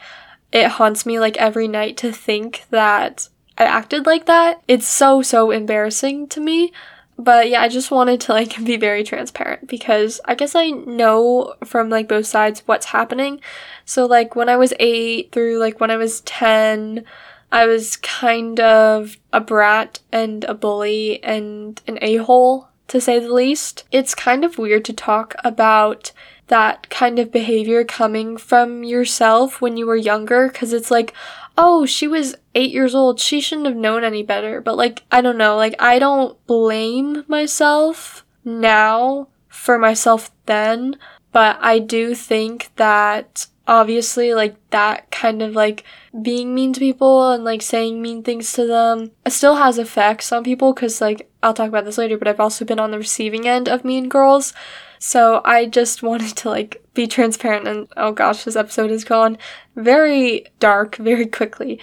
it 0.52 0.67
haunts 0.67 1.06
me 1.06 1.19
like 1.19 1.36
every 1.38 1.67
night 1.67 1.98
to 1.98 2.12
think 2.12 2.65
that 2.69 3.28
I 3.58 3.63
acted 3.63 4.06
like 4.06 4.28
that. 4.28 4.62
It's 4.67 4.88
so, 4.88 5.22
so 5.24 5.50
embarrassing 5.52 6.28
to 6.30 6.39
me. 6.39 6.72
But 7.17 7.50
yeah, 7.50 7.62
I 7.62 7.67
just 7.67 7.91
wanted 7.91 8.22
to 8.22 8.34
like 8.34 8.63
be 8.63 8.78
very 8.78 9.04
transparent 9.04 9.67
because 9.67 10.22
I 10.26 10.36
guess 10.36 10.54
I 10.56 10.69
know 10.69 11.56
from 11.65 11.89
like 11.89 12.08
both 12.08 12.28
sides 12.28 12.63
what's 12.67 12.88
happening. 12.88 13.41
So 13.84 14.06
like 14.06 14.36
when 14.36 14.48
I 14.48 14.58
was 14.58 14.74
8 14.80 15.32
through 15.32 15.60
like 15.60 15.80
when 15.80 15.91
I 15.91 15.98
was 15.98 16.22
10, 16.22 17.04
I 17.51 17.65
was 17.65 17.97
kind 17.97 18.59
of 18.59 19.17
a 19.33 19.41
brat 19.41 19.99
and 20.12 20.43
a 20.45 20.53
bully 20.53 21.23
and 21.23 21.81
an 21.88 21.97
a 22.01 22.17
hole, 22.17 22.69
to 22.89 23.01
say 23.01 23.19
the 23.19 23.33
least. 23.33 23.85
It's 23.91 24.15
kind 24.15 24.45
of 24.45 24.57
weird 24.57 24.85
to 24.85 24.93
talk 24.93 25.35
about 25.43 26.12
that 26.47 26.89
kind 26.89 27.19
of 27.19 27.31
behavior 27.31 27.83
coming 27.83 28.38
from 28.38 28.83
yourself 28.83 29.62
when 29.62 29.77
you 29.77 29.85
were 29.85 29.95
younger 29.95 30.47
because 30.47 30.73
it's 30.73 30.91
like, 30.91 31.13
oh, 31.57 31.85
she 31.85 32.07
was 32.07 32.35
eight 32.55 32.71
years 32.71 32.95
old. 32.95 33.19
She 33.19 33.41
shouldn't 33.41 33.67
have 33.67 33.75
known 33.75 34.03
any 34.03 34.23
better. 34.23 34.62
But, 34.62 34.77
like, 34.77 35.03
I 35.12 35.21
don't 35.21 35.38
know. 35.38 35.55
Like, 35.55 35.75
I 35.79 35.99
don't 35.99 36.43
blame 36.47 37.23
myself 37.27 38.25
now 38.43 39.27
for 39.47 39.77
myself 39.77 40.31
then, 40.45 40.97
but 41.31 41.57
I 41.62 41.79
do 41.79 42.15
think 42.15 42.71
that 42.77 43.47
obviously 43.69 44.34
like 44.34 44.55
that 44.71 45.12
kind 45.12 45.43
of 45.43 45.53
like 45.53 45.84
being 46.23 46.55
mean 46.55 46.73
to 46.73 46.79
people 46.79 47.32
and 47.32 47.43
like 47.43 47.62
saying 47.62 48.01
mean 48.01 48.23
things 48.23 48.51
to 48.51 48.65
them 48.65 49.12
still 49.27 49.55
has 49.58 49.77
effects 49.77 50.32
on 50.32 50.43
people 50.43 50.73
because 50.73 50.99
like 50.99 51.29
I'll 51.43 51.53
talk 51.53 51.69
about 51.69 51.86
this 51.86 51.99
later, 51.99 52.17
but 52.17 52.27
I've 52.27 52.39
also 52.39 52.65
been 52.65 52.79
on 52.79 52.89
the 52.89 52.97
receiving 52.97 53.47
end 53.47 53.69
of 53.69 53.86
mean 53.86 54.10
girls. 54.10 54.53
So 54.97 55.41
I 55.45 55.67
just 55.67 56.01
wanted 56.10 56.36
to 56.38 56.49
like 56.49 56.84
be 56.95 57.05
transparent 57.05 57.67
and 57.67 57.88
oh 57.95 58.12
gosh, 58.12 58.43
this 58.43 58.55
episode 58.55 58.89
has 58.89 59.03
gone 59.03 59.38
very 59.75 60.47
dark 60.60 60.95
very 60.95 61.27
quickly. 61.27 61.79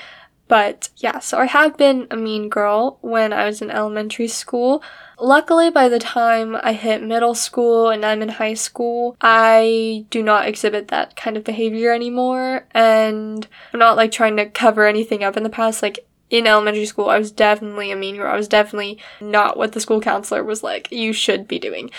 But 0.49 0.91
yeah, 0.97 1.19
so 1.19 1.39
I 1.39 1.47
have 1.47 1.77
been 1.77 2.07
a 2.11 2.17
mean 2.17 2.49
girl 2.49 2.99
when 3.01 3.33
I 3.33 3.47
was 3.47 3.61
in 3.61 3.71
elementary 3.71 4.29
school. 4.29 4.83
Luckily, 5.19 5.71
by 5.71 5.89
the 5.89 5.99
time 5.99 6.57
I 6.63 6.73
hit 6.73 7.03
middle 7.03 7.35
school 7.35 7.89
and 7.89 8.05
I'm 8.05 8.23
in 8.23 8.29
high 8.29 8.55
school, 8.55 9.17
I 9.21 10.05
do 10.11 10.23
not 10.23 10.47
exhibit 10.47 10.89
that 10.89 11.17
kind 11.17 11.37
of 11.37 11.45
behavior 11.45 11.93
anymore. 11.93 12.67
And 12.73 13.47
I'm 13.73 13.81
not 13.81 13.97
like 13.97 14.13
trying 14.13 14.37
to 14.37 14.47
cover 14.47 14.87
anything 14.87 15.25
up 15.25 15.37
in 15.37 15.43
the 15.43 15.51
past. 15.51 15.83
Like 15.83 16.07
in 16.31 16.47
elementary 16.47 16.87
school, 16.87 17.09
I 17.09 17.19
was 17.19 17.33
definitely 17.33 17.91
a 17.91 17.97
mean 17.97 18.17
girl. 18.17 18.33
I 18.33 18.37
was 18.37 18.49
definitely 18.49 18.99
not 19.21 19.57
what 19.57 19.73
the 19.73 19.81
school 19.81 20.01
counselor 20.01 20.45
was 20.45 20.63
like, 20.63 20.93
you 20.93 21.13
should 21.13 21.49
be 21.49 21.59
doing. 21.59 21.91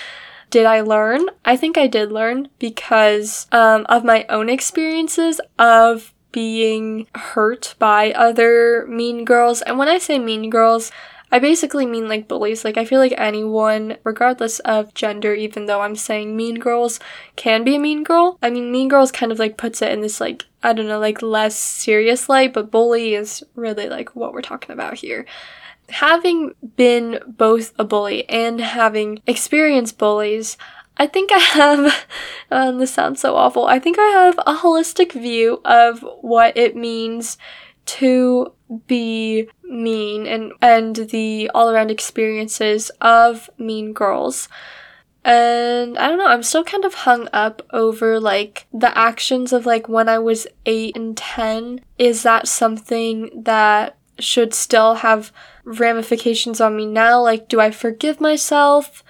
Did 0.50 0.66
I 0.66 0.82
learn? 0.82 1.26
I 1.44 1.58
think 1.58 1.78
I 1.78 1.88
did 1.88 2.12
learn 2.12 2.48
because 2.58 3.48
um, 3.52 3.86
of 3.90 4.06
my 4.06 4.26
own 4.30 4.50
experiences 4.50 5.42
of 5.60 6.14
being 6.38 7.08
hurt 7.15 7.73
by 7.80 8.12
other 8.12 8.86
mean 8.86 9.26
girls. 9.26 9.63
And 9.63 9.80
when 9.80 9.88
I 9.88 9.97
say 9.97 10.19
mean 10.19 10.52
girls, 10.52 10.91
I 11.32 11.39
basically 11.39 11.88
mean 11.88 12.08
like 12.08 12.28
bullies. 12.28 12.63
Like, 12.63 12.78
I 12.78 12.86
feel 12.86 13.00
like 13.00 13.15
anyone, 13.17 13.97
regardless 14.04 14.60
of 14.60 14.93
gender, 14.93 15.34
even 15.34 15.65
though 15.65 15.82
I'm 15.82 15.95
saying 15.95 16.38
mean 16.38 16.60
girls, 16.60 17.00
can 17.38 17.63
be 17.63 17.76
a 17.76 17.80
mean 17.80 18.04
girl. 18.04 18.38
I 18.39 18.52
mean, 18.52 18.71
mean 18.71 18.88
girls 18.88 19.12
kind 19.12 19.32
of 19.32 19.39
like 19.39 19.58
puts 19.58 19.82
it 19.82 19.91
in 19.91 20.02
this 20.02 20.21
like, 20.21 20.45
I 20.62 20.73
don't 20.73 20.86
know, 20.86 21.00
like 21.00 21.23
less 21.23 21.58
serious 21.58 22.30
light, 22.30 22.54
but 22.54 22.69
bully 22.69 23.15
is 23.15 23.43
really 23.56 23.89
like 23.89 24.15
what 24.15 24.32
we're 24.32 24.41
talking 24.43 24.73
about 24.73 24.97
here. 25.00 25.26
Having 25.89 26.54
been 26.76 27.19
both 27.26 27.73
a 27.80 27.84
bully 27.84 28.30
and 28.30 28.62
having 28.62 29.23
experienced 29.26 29.97
bullies, 29.97 30.56
I 30.98 31.08
think 31.08 31.32
I 31.32 31.40
have, 31.40 32.08
um, 32.52 32.78
this 32.80 32.94
sounds 32.94 33.22
so 33.22 33.36
awful, 33.36 33.66
I 33.66 33.80
think 33.80 33.98
I 34.00 34.10
have 34.10 34.40
a 34.40 34.56
holistic 34.56 35.14
view 35.14 35.62
of 35.64 36.04
what 36.22 36.58
it 36.58 36.76
means 36.76 37.38
to 37.86 38.54
be 38.86 39.48
mean 39.64 40.28
and 40.28 40.52
and 40.62 40.96
the 40.96 41.50
all 41.54 41.70
around 41.70 41.90
experiences 41.90 42.90
of 43.02 43.50
mean 43.58 43.94
girls. 43.94 44.50
And 45.24 45.98
I 45.98 46.08
don't 46.08 46.18
know, 46.18 46.28
I'm 46.28 46.44
still 46.44 46.64
kind 46.64 46.86
of 46.86 46.94
hung 46.94 47.28
up 47.34 47.62
over 47.72 48.20
like 48.20 48.66
the 48.74 48.98
actions 48.98 49.52
of 49.52 49.66
like 49.66 49.90
when 49.90 50.08
I 50.08 50.20
was 50.20 50.48
8 50.66 50.96
and 50.96 51.18
10. 51.18 51.82
Is 51.98 52.24
that 52.24 52.48
something 52.48 53.44
that 53.44 53.98
should 54.20 54.54
still 54.54 54.96
have 54.96 55.34
ramifications 55.66 56.62
on 56.62 56.78
me 56.78 56.86
now? 56.86 57.22
Like, 57.22 57.50
do 57.50 57.60
I 57.60 57.72
forgive 57.72 58.22
myself 58.22 59.04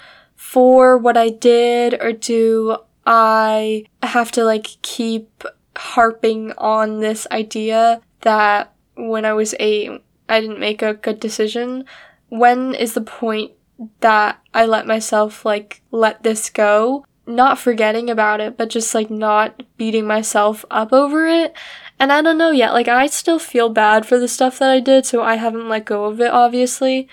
for 0.47 0.97
what 0.97 1.17
I 1.17 1.27
did, 1.27 2.01
or 2.01 2.13
do 2.13 2.77
I 3.05 3.83
have 4.01 4.31
to 4.31 4.45
like 4.45 4.77
keep 4.81 5.43
harping 5.75 6.53
on 6.57 7.01
this 7.01 7.27
idea 7.31 7.99
that 8.21 8.73
when 8.95 9.25
I 9.25 9.33
was 9.33 9.53
eight, 9.59 9.91
I 10.29 10.39
didn't 10.39 10.61
make 10.61 10.81
a 10.81 10.93
good 10.93 11.19
decision. 11.19 11.83
When 12.29 12.73
is 12.73 12.93
the 12.93 13.01
point 13.01 13.51
that 13.99 14.39
I 14.53 14.65
let 14.65 14.87
myself 14.87 15.43
like 15.43 15.81
let 15.91 16.23
this 16.23 16.49
go? 16.49 17.05
Not 17.25 17.59
forgetting 17.59 18.09
about 18.09 18.39
it, 18.39 18.55
but 18.55 18.69
just 18.69 18.95
like 18.95 19.09
not 19.09 19.63
beating 19.75 20.07
myself 20.07 20.63
up 20.71 20.93
over 20.93 21.27
it. 21.27 21.53
And 21.99 22.13
I 22.13 22.21
don't 22.21 22.37
know 22.37 22.51
yet. 22.51 22.71
Like, 22.71 22.87
I 22.87 23.07
still 23.07 23.39
feel 23.39 23.67
bad 23.67 24.05
for 24.05 24.17
the 24.17 24.27
stuff 24.29 24.59
that 24.59 24.69
I 24.69 24.79
did, 24.79 25.05
so 25.05 25.23
I 25.23 25.35
haven't 25.35 25.67
let 25.67 25.85
go 25.85 26.05
of 26.05 26.21
it, 26.21 26.31
obviously. 26.31 27.09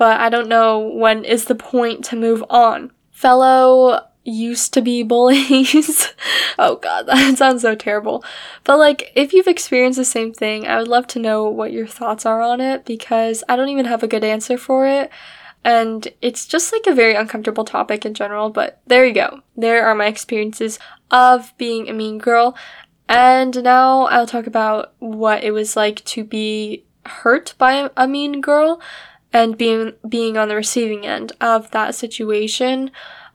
But 0.00 0.18
I 0.18 0.30
don't 0.30 0.48
know 0.48 0.78
when 0.78 1.26
is 1.26 1.44
the 1.44 1.54
point 1.54 2.06
to 2.06 2.16
move 2.16 2.42
on. 2.48 2.90
Fellow 3.10 4.06
used 4.24 4.72
to 4.72 4.80
be 4.80 5.02
bullies. 5.02 6.08
oh 6.58 6.76
god, 6.76 7.02
that 7.06 7.36
sounds 7.36 7.60
so 7.60 7.74
terrible. 7.74 8.24
But 8.64 8.78
like 8.78 9.12
if 9.14 9.34
you've 9.34 9.46
experienced 9.46 9.98
the 9.98 10.06
same 10.06 10.32
thing, 10.32 10.66
I 10.66 10.78
would 10.78 10.88
love 10.88 11.06
to 11.08 11.18
know 11.18 11.44
what 11.50 11.70
your 11.70 11.86
thoughts 11.86 12.24
are 12.24 12.40
on 12.40 12.62
it 12.62 12.86
because 12.86 13.44
I 13.46 13.56
don't 13.56 13.68
even 13.68 13.84
have 13.84 14.02
a 14.02 14.08
good 14.08 14.24
answer 14.24 14.56
for 14.56 14.86
it. 14.86 15.10
And 15.66 16.08
it's 16.22 16.46
just 16.46 16.72
like 16.72 16.86
a 16.86 16.94
very 16.94 17.12
uncomfortable 17.12 17.66
topic 17.66 18.06
in 18.06 18.14
general, 18.14 18.48
but 18.48 18.80
there 18.86 19.04
you 19.04 19.12
go. 19.12 19.42
There 19.54 19.86
are 19.86 19.94
my 19.94 20.06
experiences 20.06 20.78
of 21.10 21.52
being 21.58 21.90
a 21.90 21.92
mean 21.92 22.16
girl. 22.16 22.56
And 23.06 23.62
now 23.62 24.04
I'll 24.04 24.26
talk 24.26 24.46
about 24.46 24.94
what 24.98 25.44
it 25.44 25.50
was 25.50 25.76
like 25.76 26.02
to 26.06 26.24
be 26.24 26.86
hurt 27.04 27.52
by 27.58 27.90
a 27.98 28.08
mean 28.08 28.40
girl 28.40 28.80
and 29.32 29.56
being 29.56 29.92
being 30.08 30.36
on 30.36 30.48
the 30.48 30.56
receiving 30.56 31.06
end 31.06 31.32
of 31.40 31.70
that 31.70 31.94
situation. 31.94 32.90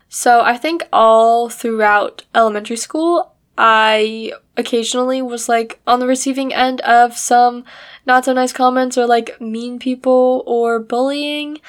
So 0.09 0.41
I 0.41 0.57
think 0.57 0.83
all 0.93 1.49
throughout 1.49 2.23
elementary 2.33 2.77
school, 2.77 3.33
I 3.57 4.33
occasionally 4.57 5.21
was 5.21 5.49
like 5.49 5.79
on 5.87 5.99
the 5.99 6.07
receiving 6.07 6.53
end 6.53 6.81
of 6.81 7.17
some 7.17 7.63
not 8.05 8.25
so 8.25 8.33
nice 8.33 8.53
comments 8.53 8.97
or 8.97 9.05
like 9.05 9.39
mean 9.41 9.79
people 9.79 10.43
or 10.45 10.79
bullying. 10.79 11.59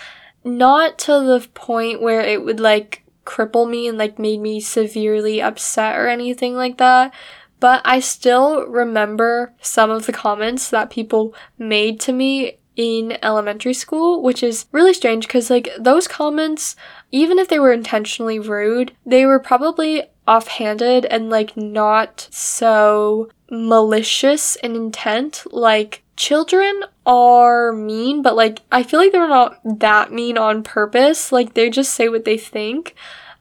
Not 0.45 0.99
to 1.01 1.13
the 1.13 1.49
point 1.55 2.01
where 2.01 2.21
it 2.21 2.45
would 2.45 2.61
like 2.61 3.03
cripple 3.25 3.69
me 3.69 3.89
and 3.89 3.99
like 3.99 4.19
made 4.19 4.41
me 4.41 4.61
severely 4.61 5.43
upset 5.43 5.99
or 5.99 6.07
anything 6.09 6.55
like 6.55 6.79
that. 6.79 7.13
But 7.59 7.83
I 7.85 8.01
still 8.01 8.67
remember 8.67 9.55
some 9.61 9.91
of 9.91 10.07
the 10.07 10.13
comments 10.13 10.71
that 10.71 10.91
people 10.91 11.35
made 11.59 11.99
to 12.01 12.13
me 12.13 12.59
in 12.77 13.17
elementary 13.23 13.75
school, 13.75 14.23
which 14.23 14.43
is 14.43 14.67
really 14.71 14.95
strange 14.95 15.27
because, 15.27 15.51
like, 15.51 15.71
those 15.79 16.07
comments, 16.07 16.77
even 17.11 17.39
if 17.39 17.49
they 17.49 17.59
were 17.59 17.73
intentionally 17.73 18.39
rude, 18.39 18.93
they 19.05 19.25
were 19.25 19.41
probably 19.41 20.05
offhanded 20.29 21.07
and, 21.07 21.31
like, 21.31 21.57
not 21.57 22.29
so 22.31 23.31
malicious 23.51 24.57
in 24.57 24.77
intent. 24.77 25.45
Like, 25.51 26.03
children 26.17 26.83
are 27.07 27.73
mean, 27.73 28.23
but, 28.23 28.37
like, 28.37 28.61
I 28.71 28.83
feel 28.83 29.01
like 29.01 29.13
they're 29.13 29.29
not 29.29 29.59
that 29.79 30.13
mean 30.13 30.37
on 30.37 30.63
purpose. 30.63 31.33
Like, 31.33 31.55
they 31.55 31.71
just 31.71 31.95
say 31.95 32.09
what 32.09 32.25
they 32.25 32.37
think. 32.37 32.95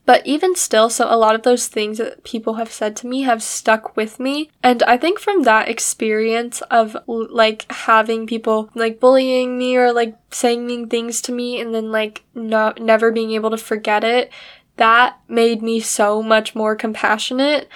But 0.05 0.25
even 0.25 0.55
still, 0.55 0.89
so 0.89 1.07
a 1.09 1.17
lot 1.17 1.33
of 1.33 1.41
those 1.41 1.67
things 1.67 1.97
that 1.97 2.23
people 2.23 2.55
have 2.55 2.71
said 2.71 2.95
to 2.97 3.07
me 3.07 3.23
have 3.23 3.41
stuck 3.41 3.97
with 3.97 4.19
me. 4.19 4.51
And 4.61 4.83
I 4.83 4.97
think 4.97 5.19
from 5.19 5.43
that 5.43 5.67
experience 5.67 6.61
of 6.69 6.95
like 7.07 7.65
having 7.71 8.27
people 8.27 8.69
like 8.75 8.99
bullying 8.99 9.57
me 9.57 9.75
or 9.77 9.91
like 9.91 10.15
saying 10.31 10.67
mean 10.67 10.89
things 10.89 11.21
to 11.23 11.31
me 11.31 11.59
and 11.59 11.73
then 11.73 11.91
like 11.91 12.23
not 12.35 12.79
never 12.79 13.11
being 13.11 13.31
able 13.31 13.49
to 13.49 13.57
forget 13.57 14.03
it, 14.03 14.31
that 14.77 15.19
made 15.27 15.63
me 15.63 15.79
so 15.79 16.21
much 16.21 16.53
more 16.53 16.75
compassionate. 16.75 17.67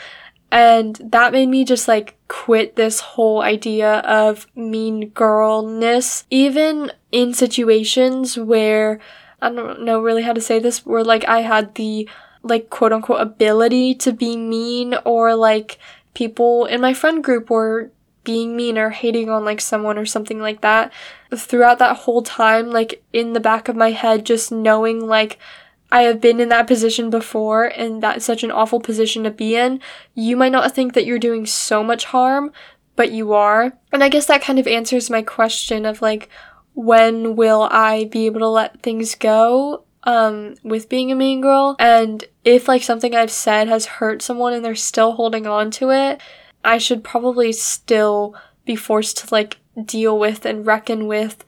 And 0.52 0.96
that 1.04 1.32
made 1.32 1.50
me 1.50 1.64
just 1.64 1.88
like 1.88 2.18
quit 2.28 2.76
this 2.76 3.00
whole 3.00 3.42
idea 3.42 4.00
of 4.00 4.48
mean 4.56 5.10
girlness, 5.10 6.26
even 6.30 6.92
in 7.12 7.34
situations 7.34 8.38
where 8.38 9.00
I 9.42 9.50
don't 9.50 9.84
know 9.84 10.02
really 10.02 10.24
how 10.24 10.34
to 10.34 10.42
say 10.42 10.60
this, 10.60 10.86
where 10.86 11.04
like 11.04 11.28
I 11.28 11.42
had 11.42 11.76
the 11.76 12.08
like 12.44 12.70
quote 12.70 12.94
unquote 12.94 13.22
ability 13.22 13.96
to 13.96 14.12
be 14.14 14.38
mean 14.38 14.96
or 15.06 15.36
like 15.36 15.78
people 16.14 16.66
in 16.66 16.82
my 16.82 16.94
friend 16.94 17.24
group 17.24 17.50
were 17.50 17.92
being 18.24 18.56
mean 18.56 18.78
or 18.78 18.90
hating 18.90 19.30
on 19.30 19.46
like 19.46 19.62
someone 19.62 19.98
or 19.98 20.06
something 20.06 20.40
like 20.40 20.62
that. 20.62 20.92
Throughout 21.36 21.80
that 21.80 21.98
whole 21.98 22.22
time, 22.22 22.70
like 22.70 23.04
in 23.14 23.34
the 23.34 23.40
back 23.40 23.68
of 23.68 23.76
my 23.76 23.92
head, 23.92 24.26
just 24.26 24.52
knowing 24.52 25.00
like 25.00 25.40
I 25.92 26.04
have 26.04 26.22
been 26.22 26.40
in 26.40 26.50
that 26.50 26.68
position 26.68 27.10
before 27.10 27.66
and 27.66 28.04
that's 28.04 28.26
such 28.26 28.44
an 28.44 28.52
awful 28.52 28.80
position 28.80 29.24
to 29.24 29.32
be 29.32 29.56
in, 29.56 29.82
you 30.14 30.36
might 30.38 30.52
not 30.52 30.74
think 30.74 30.94
that 30.94 31.06
you're 31.06 31.20
doing 31.20 31.46
so 31.46 31.84
much 31.84 32.06
harm, 32.06 32.52
but 32.96 33.12
you 33.12 33.34
are. 33.34 33.74
And 33.92 34.04
I 34.04 34.10
guess 34.10 34.28
that 34.28 34.42
kind 34.42 34.60
of 34.60 34.68
answers 34.68 35.10
my 35.10 35.24
question 35.24 35.86
of 35.86 36.02
like, 36.02 36.30
when 36.80 37.36
will 37.36 37.68
I 37.70 38.06
be 38.06 38.26
able 38.26 38.40
to 38.40 38.48
let 38.48 38.82
things 38.82 39.14
go 39.14 39.84
um 40.06 40.56
with 40.64 40.88
being 40.88 41.12
a 41.12 41.16
mean 41.16 41.42
girl 41.42 41.76
and 41.78 42.24
if 42.46 42.70
like 42.70 42.84
something 42.84 43.14
I've 43.14 43.32
said 43.32 43.68
has 43.68 43.86
hurt 43.86 44.22
someone 44.22 44.54
and 44.54 44.64
they're 44.64 44.76
still 44.76 45.12
holding 45.12 45.46
on 45.46 45.72
to 45.72 45.92
it, 45.92 46.22
I 46.64 46.78
should 46.78 47.04
probably 47.04 47.52
still 47.52 48.34
be 48.64 48.78
forced 48.78 49.18
to 49.18 49.28
like 49.30 49.58
deal 49.84 50.18
with 50.18 50.46
and 50.46 50.66
reckon 50.66 51.08
with 51.08 51.44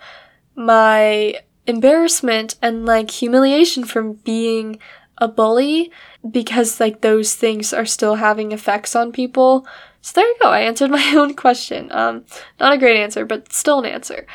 my 0.54 1.36
embarrassment 1.65 2.56
and 2.62 2.86
like 2.86 3.10
humiliation 3.10 3.86
from 3.86 4.15
being 4.26 4.80
a 5.17 5.30
bully 5.30 5.94
because 6.30 6.82
like 6.82 7.00
those 7.00 7.36
things 7.36 7.72
are 7.72 7.86
still 7.86 8.15
having 8.15 8.52
effects 8.52 8.98
on 8.98 9.13
people. 9.13 9.65
So 10.02 10.12
there 10.20 10.28
you 10.28 10.36
go. 10.41 10.50
I 10.50 10.60
answered 10.60 10.91
my 11.00 11.13
own 11.15 11.36
question. 11.36 11.89
Um 11.94 12.26
not 12.60 12.74
a 12.74 12.78
great 12.78 13.02
answer, 13.02 13.26
but 13.26 13.54
still 13.54 13.80
an 13.80 13.86
answer. 13.86 14.28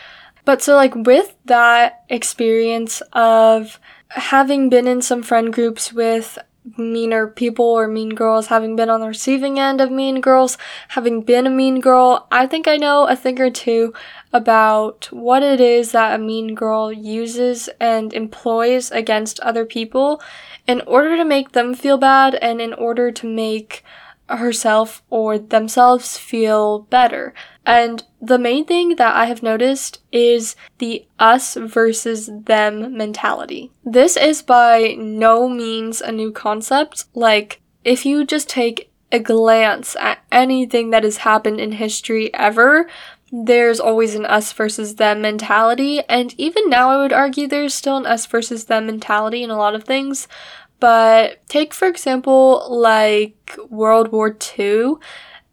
But 0.46 0.62
so, 0.62 0.76
like, 0.76 0.94
with 0.94 1.37
that 1.46 2.04
experience 2.09 3.02
of 3.12 3.80
having 4.11 4.70
been 4.70 4.87
in 4.87 5.02
some 5.02 5.22
friend 5.22 5.52
groups 5.52 5.92
with 5.92 6.38
meaner 6.78 7.26
people 7.26 7.64
or 7.64 7.88
mean 7.88 8.11
girls, 8.11 8.46
having 8.46 8.76
been 8.76 8.88
on 8.88 9.00
the 9.00 9.09
receiving 9.09 9.59
end 9.59 9.80
of 9.80 9.90
mean 9.90 10.20
girls, 10.20 10.56
having 10.88 11.22
been 11.22 11.48
a 11.48 11.50
mean 11.50 11.80
girl, 11.80 12.28
I 12.30 12.46
think 12.46 12.68
I 12.68 12.76
know 12.76 13.09
a 13.09 13.16
thing 13.16 13.40
or 13.40 13.50
two 13.50 13.92
about 14.32 15.09
what 15.11 15.42
it 15.42 15.61
is 15.61 15.90
that 15.92 16.14
a 16.14 16.22
mean 16.22 16.54
girl 16.54 16.92
uses 16.92 17.68
and 17.80 18.14
employs 18.14 18.92
against 18.92 19.40
other 19.40 19.64
people 19.64 20.22
in 20.68 20.80
order 20.82 21.16
to 21.16 21.24
make 21.24 21.52
them 21.52 21.74
feel 21.74 21.98
bad 21.98 22.37
and 22.37 22.61
in 22.61 22.72
order 22.72 23.11
to 23.11 23.26
make 23.26 23.82
herself 24.28 25.02
or 25.10 25.38
themselves 25.38 26.16
feel 26.16 26.80
better. 26.80 27.34
And 27.64 28.04
the 28.20 28.38
main 28.38 28.64
thing 28.64 28.96
that 28.96 29.14
I 29.14 29.26
have 29.26 29.42
noticed 29.42 30.00
is 30.12 30.56
the 30.78 31.06
us 31.18 31.54
versus 31.54 32.30
them 32.32 32.96
mentality. 32.96 33.72
This 33.84 34.16
is 34.16 34.42
by 34.42 34.94
no 34.98 35.48
means 35.48 36.00
a 36.00 36.12
new 36.12 36.32
concept. 36.32 37.06
Like, 37.14 37.60
if 37.84 38.06
you 38.06 38.24
just 38.24 38.48
take 38.48 38.90
a 39.12 39.18
glance 39.18 39.96
at 39.96 40.18
anything 40.32 40.90
that 40.90 41.04
has 41.04 41.18
happened 41.18 41.60
in 41.60 41.72
history 41.72 42.32
ever, 42.34 42.88
there's 43.32 43.80
always 43.80 44.14
an 44.14 44.24
us 44.26 44.52
versus 44.52 44.96
them 44.96 45.20
mentality. 45.20 46.00
And 46.08 46.34
even 46.38 46.68
now, 46.68 46.90
I 46.90 47.02
would 47.02 47.12
argue 47.12 47.46
there's 47.46 47.74
still 47.74 47.96
an 47.96 48.06
us 48.06 48.26
versus 48.26 48.66
them 48.66 48.86
mentality 48.86 49.42
in 49.42 49.50
a 49.50 49.56
lot 49.56 49.74
of 49.74 49.84
things. 49.84 50.28
But 50.78 51.46
take, 51.48 51.72
for 51.72 51.88
example, 51.88 52.66
like 52.68 53.56
World 53.70 54.12
War 54.12 54.36
II 54.58 54.94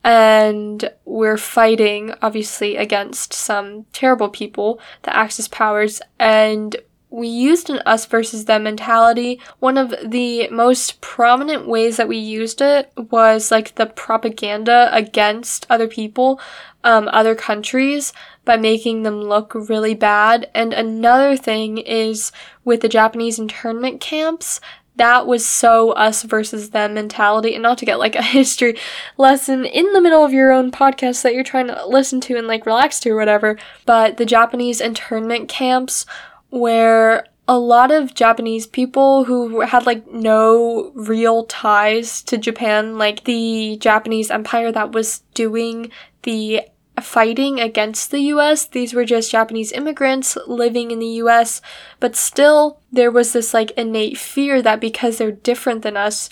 and 0.04 0.92
we're 1.06 1.38
fighting 1.38 2.14
obviously 2.22 2.76
against 2.76 3.34
some 3.34 3.86
terrible 3.94 4.30
people, 4.30 4.80
the 5.04 5.16
Axis 5.16 5.48
powers, 5.48 6.02
and 6.20 6.76
we 7.10 7.28
used 7.28 7.70
an 7.70 7.78
us 7.86 8.08
versus 8.08 8.46
them 8.46 8.64
mentality. 8.64 9.40
One 9.60 9.78
of 9.78 9.94
the 10.04 10.50
most 10.50 11.00
prominent 11.00 11.68
ways 11.68 11.98
that 11.98 12.08
we 12.08 12.18
used 12.18 12.60
it 12.60 12.92
was 13.12 13.52
like 13.52 13.76
the 13.76 13.86
propaganda 13.86 14.90
against 14.92 15.68
other 15.70 15.88
people, 15.88 16.42
um, 16.84 17.08
other 17.14 17.36
countries, 17.36 18.14
by 18.46 18.58
making 18.58 19.04
them 19.04 19.22
look 19.22 19.54
really 19.54 19.94
bad. 19.94 20.50
And 20.56 20.74
another 20.74 21.38
thing 21.38 21.78
is 21.78 22.32
with 22.66 22.82
the 22.82 22.90
Japanese 22.90 23.38
internment 23.38 24.02
camps, 24.02 24.60
that 24.96 25.26
was 25.26 25.46
so 25.46 25.92
us 25.92 26.24
versus 26.24 26.70
them 26.70 26.94
mentality 26.94 27.54
and 27.54 27.64
not 27.64 27.78
to 27.78 27.86
get 27.86 28.00
like 28.00 28.16
a 28.16 28.22
history 28.40 28.78
lesson 29.18 29.66
in 29.66 29.92
the 29.94 30.02
middle 30.02 30.24
of 30.24 30.34
your 30.34 30.52
own 30.52 30.72
podcast 30.72 31.24
that 31.24 31.34
you're 31.34 31.44
trying 31.44 31.68
to 31.68 31.86
listen 31.88 32.22
to 32.22 32.38
and 32.38 32.48
like 32.48 32.66
relax 32.66 33.00
to 33.00 33.10
or 33.12 33.16
whatever 33.16 33.58
but 33.86 34.18
the 34.18 34.26
japanese 34.26 34.80
internment 34.80 35.50
camps 35.50 36.06
where 36.50 37.26
a 37.48 37.58
lot 37.58 37.92
of 37.92 38.14
Japanese 38.14 38.66
people 38.66 39.26
who 39.26 39.62
had 39.62 39.86
like 39.86 40.10
no 40.12 40.92
real 40.96 41.46
ties 41.46 42.22
to 42.24 42.38
Japan, 42.38 42.98
like 42.98 43.26
the 43.26 43.78
Japanese 43.82 44.32
empire 44.32 44.72
that 44.72 44.94
was 44.94 45.24
doing 45.34 45.92
the 46.24 46.62
fighting 47.04 47.60
against 47.60 48.12
the 48.12 48.22
US. 48.34 48.66
These 48.66 48.94
were 48.94 49.06
just 49.06 49.32
Japanese 49.32 49.72
immigrants 49.72 50.38
living 50.48 50.92
in 50.92 51.00
the 51.00 51.22
US, 51.24 51.62
but 52.00 52.16
still 52.16 52.80
there 52.92 53.12
was 53.12 53.34
this 53.34 53.54
like 53.54 53.72
innate 53.72 54.18
fear 54.18 54.62
that 54.62 54.80
because 54.80 55.18
they're 55.18 55.32
different 55.32 55.82
than 55.82 55.98
us, 55.98 56.30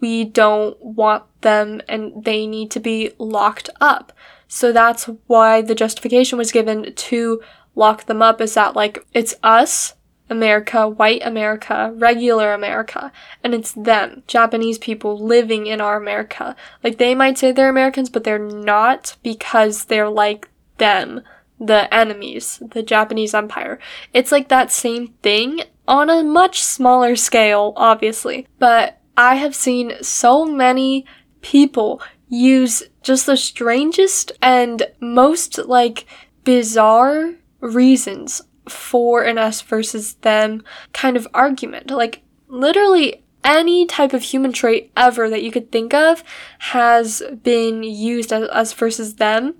we 0.00 0.24
don't 0.24 0.80
want 0.82 1.24
them 1.42 1.80
and 1.88 2.24
they 2.24 2.46
need 2.46 2.70
to 2.72 2.80
be 2.80 3.12
locked 3.18 3.70
up. 3.80 4.12
So 4.48 4.72
that's 4.72 5.04
why 5.26 5.62
the 5.62 5.74
justification 5.74 6.38
was 6.38 6.52
given 6.52 6.94
to 6.94 7.42
lock 7.76 8.06
them 8.06 8.20
up 8.20 8.40
is 8.40 8.54
that 8.54 8.74
like 8.74 9.04
it's 9.14 9.34
us, 9.42 9.94
America, 10.30 10.88
white 10.88 11.20
America, 11.24 11.92
regular 11.96 12.54
America, 12.54 13.12
and 13.42 13.52
it's 13.52 13.72
them, 13.72 14.22
Japanese 14.28 14.78
people 14.78 15.18
living 15.18 15.66
in 15.66 15.80
our 15.80 15.96
America. 15.96 16.54
Like 16.84 16.98
they 16.98 17.14
might 17.14 17.36
say 17.36 17.50
they're 17.50 17.68
Americans, 17.68 18.08
but 18.08 18.22
they're 18.22 18.38
not 18.38 19.16
because 19.24 19.86
they're 19.86 20.08
like 20.08 20.48
them, 20.78 21.22
the 21.58 21.92
enemies, 21.92 22.62
the 22.70 22.82
Japanese 22.82 23.34
Empire. 23.34 23.80
It's 24.14 24.30
like 24.30 24.48
that 24.48 24.70
same 24.70 25.08
thing 25.22 25.62
on 25.88 26.08
a 26.08 26.22
much 26.22 26.62
smaller 26.62 27.16
scale, 27.16 27.72
obviously. 27.76 28.46
But 28.60 29.00
I 29.16 29.34
have 29.34 29.54
seen 29.54 29.94
so 30.00 30.44
many 30.44 31.04
people 31.42 32.00
use 32.28 32.84
just 33.02 33.26
the 33.26 33.36
strangest 33.36 34.30
and 34.40 34.84
most 35.00 35.58
like 35.58 36.06
bizarre 36.44 37.34
reasons 37.60 38.42
for 38.70 39.22
an 39.22 39.38
us 39.38 39.60
versus 39.60 40.14
them 40.14 40.62
kind 40.92 41.16
of 41.16 41.28
argument. 41.34 41.90
Like, 41.90 42.22
literally 42.48 43.22
any 43.44 43.86
type 43.86 44.12
of 44.12 44.22
human 44.22 44.52
trait 44.52 44.90
ever 44.96 45.30
that 45.30 45.42
you 45.42 45.50
could 45.50 45.72
think 45.72 45.94
of 45.94 46.22
has 46.58 47.22
been 47.42 47.82
used 47.82 48.32
as 48.32 48.48
us 48.50 48.72
versus 48.72 49.16
them 49.16 49.54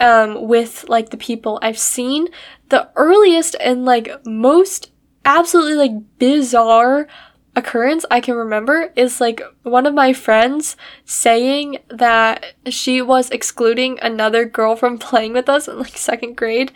um, 0.00 0.46
with 0.46 0.88
like 0.88 1.10
the 1.10 1.16
people 1.16 1.58
I've 1.62 1.78
seen. 1.78 2.28
The 2.68 2.90
earliest 2.96 3.56
and 3.60 3.84
like 3.84 4.10
most 4.26 4.90
absolutely 5.24 5.74
like 5.74 6.18
bizarre 6.18 7.08
occurrence 7.56 8.04
I 8.10 8.20
can 8.20 8.34
remember 8.34 8.92
is 8.94 9.20
like 9.20 9.40
one 9.62 9.86
of 9.86 9.94
my 9.94 10.12
friends 10.12 10.76
saying 11.06 11.78
that 11.88 12.44
she 12.68 13.00
was 13.00 13.30
excluding 13.30 13.98
another 14.00 14.44
girl 14.44 14.76
from 14.76 14.98
playing 14.98 15.32
with 15.32 15.48
us 15.48 15.66
in 15.66 15.78
like 15.78 15.96
second 15.96 16.36
grade 16.36 16.70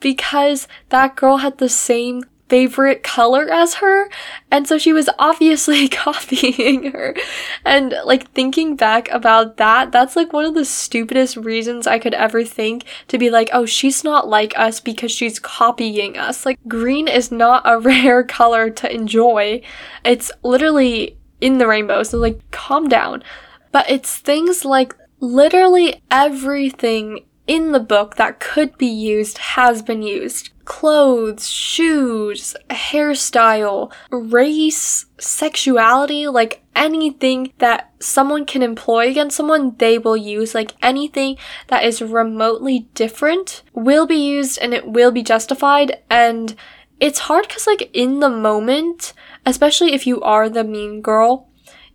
because 0.00 0.66
that 0.88 1.14
girl 1.14 1.38
had 1.38 1.58
the 1.58 1.68
same 1.68 2.24
favorite 2.48 3.02
color 3.02 3.50
as 3.50 3.74
her. 3.74 4.08
And 4.50 4.68
so 4.68 4.78
she 4.78 4.92
was 4.92 5.08
obviously 5.18 5.88
copying 6.04 6.92
her. 6.92 7.14
And 7.64 7.94
like 8.04 8.30
thinking 8.32 8.76
back 8.76 9.10
about 9.10 9.56
that 9.56 9.92
that's 9.92 10.16
like 10.16 10.32
one 10.32 10.44
of 10.44 10.54
the 10.54 10.64
stupidest 10.64 11.36
reasons 11.36 11.86
i 11.86 11.98
could 11.98 12.14
ever 12.14 12.44
think 12.44 12.84
to 13.08 13.18
be 13.18 13.30
like 13.30 13.48
oh 13.52 13.66
she's 13.66 14.04
not 14.04 14.28
like 14.28 14.56
us 14.58 14.80
because 14.80 15.12
she's 15.12 15.38
copying 15.38 16.16
us. 16.16 16.44
Like 16.44 16.58
green 16.68 17.08
is 17.08 17.30
not 17.30 17.62
a 17.64 17.78
rare 17.90 18.24
color 18.24 18.70
to 18.70 18.92
enjoy. 18.92 19.62
It's 20.04 20.30
literally 20.42 21.18
in 21.40 21.58
the 21.58 21.66
rainbow. 21.66 22.02
So 22.02 22.18
like 22.18 22.50
calm 22.50 22.88
down. 22.88 23.22
But 23.72 23.90
it's 23.90 24.18
things 24.18 24.64
like 24.64 24.94
literally 25.20 26.02
everything 26.10 27.24
in 27.46 27.72
the 27.72 27.80
book 27.80 28.16
that 28.16 28.40
could 28.40 28.78
be 28.78 28.86
used 28.86 29.38
has 29.38 29.82
been 29.82 30.02
used. 30.02 30.50
Clothes, 30.64 31.48
shoes, 31.48 32.56
hairstyle, 32.70 33.92
race, 34.10 35.06
sexuality, 35.18 36.26
like 36.26 36.62
anything 36.74 37.52
that 37.58 37.92
someone 38.00 38.44
can 38.44 38.62
employ 38.62 39.08
against 39.10 39.36
someone, 39.36 39.76
they 39.78 39.98
will 39.98 40.16
use. 40.16 40.54
Like 40.54 40.72
anything 40.82 41.36
that 41.68 41.84
is 41.84 42.02
remotely 42.02 42.88
different 42.94 43.62
will 43.72 44.06
be 44.06 44.16
used 44.16 44.58
and 44.60 44.72
it 44.74 44.86
will 44.88 45.10
be 45.10 45.22
justified. 45.22 45.98
And 46.10 46.54
it's 47.00 47.20
hard 47.20 47.48
because, 47.48 47.66
like, 47.66 47.90
in 47.92 48.20
the 48.20 48.30
moment, 48.30 49.12
especially 49.44 49.92
if 49.92 50.06
you 50.06 50.20
are 50.22 50.48
the 50.48 50.64
mean 50.64 51.02
girl, 51.02 51.48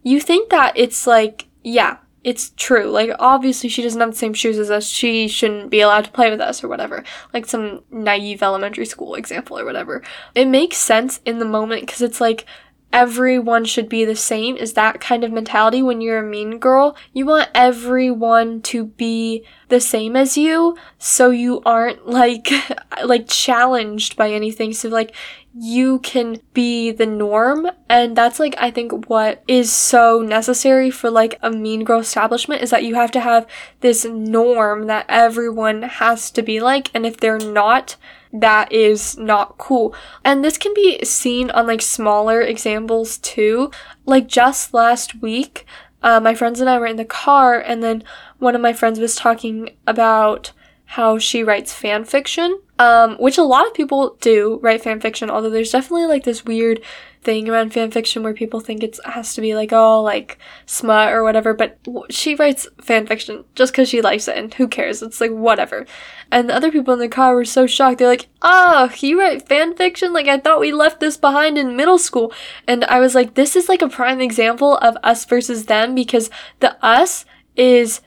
you 0.03 0.19
think 0.19 0.49
that 0.49 0.73
it's 0.75 1.07
like, 1.07 1.47
yeah, 1.63 1.97
it's 2.23 2.51
true. 2.57 2.85
Like, 2.85 3.11
obviously, 3.19 3.69
she 3.69 3.81
doesn't 3.81 3.99
have 3.99 4.11
the 4.11 4.17
same 4.17 4.33
shoes 4.33 4.57
as 4.57 4.69
us. 4.69 4.87
She 4.87 5.27
shouldn't 5.27 5.69
be 5.69 5.81
allowed 5.81 6.05
to 6.05 6.11
play 6.11 6.29
with 6.29 6.41
us 6.41 6.63
or 6.63 6.67
whatever. 6.67 7.03
Like, 7.33 7.45
some 7.45 7.83
naive 7.91 8.43
elementary 8.43 8.85
school 8.85 9.15
example 9.15 9.57
or 9.57 9.65
whatever. 9.65 10.03
It 10.35 10.47
makes 10.47 10.77
sense 10.77 11.21
in 11.25 11.39
the 11.39 11.45
moment 11.45 11.83
because 11.83 12.01
it's 12.01 12.19
like, 12.19 12.45
everyone 12.91 13.63
should 13.63 13.87
be 13.87 14.03
the 14.03 14.15
same 14.15 14.57
is 14.57 14.73
that 14.73 14.99
kind 14.99 15.23
of 15.23 15.31
mentality 15.31 15.81
when 15.81 16.01
you're 16.01 16.19
a 16.19 16.27
mean 16.27 16.57
girl. 16.57 16.95
You 17.13 17.25
want 17.25 17.49
everyone 17.53 18.61
to 18.63 18.85
be 18.85 19.45
the 19.67 19.79
same 19.79 20.15
as 20.15 20.37
you 20.37 20.75
so 20.97 21.29
you 21.29 21.61
aren't 21.65 22.07
like 22.07 22.49
like 23.05 23.27
challenged 23.27 24.15
by 24.15 24.31
anything. 24.31 24.73
So 24.73 24.89
like 24.89 25.15
you 25.57 25.99
can 25.99 26.39
be 26.53 26.91
the 26.91 27.05
norm 27.05 27.67
and 27.89 28.15
that's 28.15 28.39
like 28.39 28.55
I 28.59 28.69
think 28.69 29.09
what 29.09 29.43
is 29.47 29.71
so 29.71 30.21
necessary 30.21 30.91
for 30.91 31.09
like 31.09 31.39
a 31.41 31.49
mean 31.49 31.83
girl 31.83 31.99
establishment 31.99 32.61
is 32.61 32.69
that 32.69 32.83
you 32.83 32.95
have 32.95 33.11
to 33.11 33.19
have 33.19 33.47
this 33.81 34.05
norm 34.05 34.85
that 34.87 35.05
everyone 35.09 35.81
has 35.81 36.29
to 36.31 36.43
be 36.43 36.59
like 36.59 36.91
and 36.93 37.05
if 37.05 37.17
they're 37.17 37.39
not 37.39 37.95
that 38.31 38.71
is 38.71 39.17
not 39.17 39.57
cool. 39.57 39.93
And 40.23 40.43
this 40.43 40.57
can 40.57 40.73
be 40.73 41.03
seen 41.03 41.49
on 41.51 41.67
like 41.67 41.81
smaller 41.81 42.41
examples 42.41 43.17
too. 43.17 43.71
Like 44.05 44.27
just 44.27 44.73
last 44.73 45.21
week, 45.21 45.65
uh, 46.01 46.19
my 46.19 46.35
friends 46.35 46.59
and 46.59 46.69
I 46.69 46.77
were 46.79 46.85
in 46.85 46.95
the 46.95 47.05
car, 47.05 47.59
and 47.59 47.83
then 47.83 48.03
one 48.37 48.55
of 48.55 48.61
my 48.61 48.71
friends 48.71 48.99
was 48.99 49.15
talking 49.15 49.75
about 49.85 50.51
how 50.93 51.19
she 51.19 51.43
writes 51.43 51.71
fan 51.71 52.03
fiction, 52.03 52.59
um, 52.79 53.15
which 53.17 53.37
a 53.37 53.43
lot 53.43 53.67
of 53.67 53.75
people 53.75 54.17
do 54.21 54.59
write 54.63 54.81
fan 54.81 54.99
fiction, 54.99 55.29
although 55.29 55.51
there's 55.51 55.71
definitely 55.71 56.07
like 56.07 56.23
this 56.23 56.43
weird 56.45 56.81
thing 57.21 57.47
around 57.47 57.71
fan 57.71 57.91
fiction 57.91 58.23
where 58.23 58.33
people 58.33 58.59
think 58.59 58.81
it 58.81 58.97
has 59.05 59.35
to 59.35 59.41
be 59.41 59.53
like 59.53 59.73
oh 59.73 60.01
like 60.01 60.39
smut 60.65 61.11
or 61.11 61.21
whatever 61.21 61.53
but 61.53 61.77
she 62.09 62.33
writes 62.33 62.65
fan 62.81 63.05
fiction 63.05 63.43
just 63.55 63.73
because 63.73 63.89
she 63.89 64.01
likes 64.01 64.27
it 64.27 64.35
and 64.35 64.53
who 64.55 64.67
cares? 64.67 65.03
It's 65.03 65.21
like 65.21 65.31
whatever. 65.31 65.85
And 66.31 66.49
the 66.49 66.55
other 66.55 66.71
people 66.71 66.93
in 66.95 66.99
the 66.99 67.07
car 67.07 67.35
were 67.35 67.45
so 67.45 67.67
shocked. 67.67 67.99
They're 67.99 68.07
like 68.07 68.29
oh 68.41 68.89
you 68.99 69.19
write 69.19 69.47
fan 69.47 69.75
fiction? 69.75 70.11
Like 70.11 70.27
i 70.27 70.39
thought 70.39 70.59
we 70.59 70.71
left 70.71 71.01
this 71.01 71.17
behind 71.17 71.59
in 71.59 71.75
middle 71.75 71.99
school. 71.99 72.33
And 72.67 72.83
i 72.85 72.99
was 72.99 73.13
like 73.13 73.35
this 73.35 73.55
is 73.55 73.69
like 73.69 73.83
a 73.83 73.89
prime 73.89 74.21
example 74.21 74.77
of 74.77 74.97
us 75.03 75.23
versus 75.25 75.65
them 75.65 75.93
because 75.93 76.31
the 76.61 76.83
us 76.83 77.25
is 77.55 78.01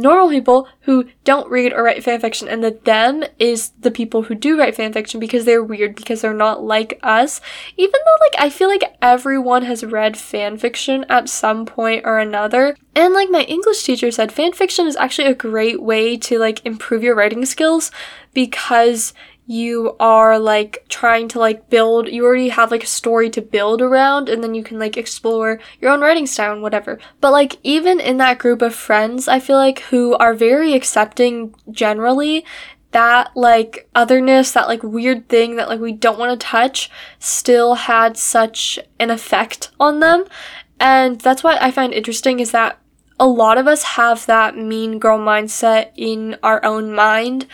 normal 0.00 0.28
people 0.28 0.68
who 0.82 1.08
don't 1.24 1.50
read 1.50 1.72
or 1.72 1.82
write 1.82 2.04
fanfiction, 2.04 2.50
and 2.50 2.62
the 2.62 2.78
them 2.84 3.24
is 3.38 3.70
the 3.80 3.90
people 3.90 4.22
who 4.22 4.34
do 4.34 4.58
write 4.58 4.76
fanfiction 4.76 5.18
because 5.18 5.44
they're 5.44 5.62
weird 5.64 5.96
because 5.96 6.20
they're 6.20 6.34
not 6.34 6.62
like 6.62 6.98
us. 7.02 7.40
Even 7.76 8.00
though, 8.04 8.24
like, 8.24 8.34
I 8.38 8.50
feel 8.50 8.68
like 8.68 8.96
everyone 9.02 9.62
has 9.62 9.84
read 9.84 10.14
fanfiction 10.14 11.04
at 11.08 11.28
some 11.28 11.66
point 11.66 12.04
or 12.04 12.18
another. 12.18 12.76
And, 12.94 13.14
like, 13.14 13.30
my 13.30 13.42
English 13.42 13.82
teacher 13.82 14.10
said, 14.10 14.30
fanfiction 14.30 14.86
is 14.86 14.96
actually 14.96 15.28
a 15.28 15.34
great 15.34 15.82
way 15.82 16.16
to, 16.18 16.38
like, 16.38 16.64
improve 16.64 17.02
your 17.02 17.14
writing 17.14 17.44
skills 17.44 17.90
because 18.32 19.12
you 19.46 19.94
are 20.00 20.38
like 20.38 20.84
trying 20.88 21.28
to 21.28 21.38
like 21.38 21.70
build 21.70 22.08
you 22.08 22.24
already 22.24 22.48
have 22.48 22.70
like 22.70 22.82
a 22.82 22.86
story 22.86 23.30
to 23.30 23.40
build 23.40 23.80
around 23.80 24.28
and 24.28 24.42
then 24.42 24.54
you 24.54 24.62
can 24.62 24.78
like 24.78 24.96
explore 24.96 25.60
your 25.80 25.92
own 25.92 26.00
writing 26.00 26.26
style 26.26 26.52
and 26.52 26.62
whatever 26.62 26.98
but 27.20 27.30
like 27.30 27.56
even 27.62 28.00
in 28.00 28.16
that 28.16 28.38
group 28.38 28.60
of 28.60 28.74
friends 28.74 29.28
i 29.28 29.38
feel 29.38 29.56
like 29.56 29.80
who 29.82 30.14
are 30.16 30.34
very 30.34 30.74
accepting 30.74 31.54
generally 31.70 32.44
that 32.90 33.30
like 33.36 33.88
otherness 33.94 34.52
that 34.52 34.66
like 34.66 34.82
weird 34.82 35.28
thing 35.28 35.56
that 35.56 35.68
like 35.68 35.80
we 35.80 35.92
don't 35.92 36.18
want 36.18 36.38
to 36.38 36.46
touch 36.46 36.90
still 37.20 37.74
had 37.74 38.16
such 38.16 38.78
an 38.98 39.10
effect 39.10 39.70
on 39.78 40.00
them 40.00 40.24
and 40.80 41.20
that's 41.20 41.44
what 41.44 41.60
i 41.62 41.70
find 41.70 41.92
interesting 41.94 42.40
is 42.40 42.50
that 42.50 42.80
a 43.18 43.26
lot 43.26 43.58
of 43.58 43.66
us 43.66 43.82
have 43.82 44.26
that 44.26 44.56
mean 44.56 44.98
girl 44.98 45.18
mindset 45.18 45.90
in 45.96 46.36
our 46.42 46.62
own 46.64 46.94
mind. 46.94 47.46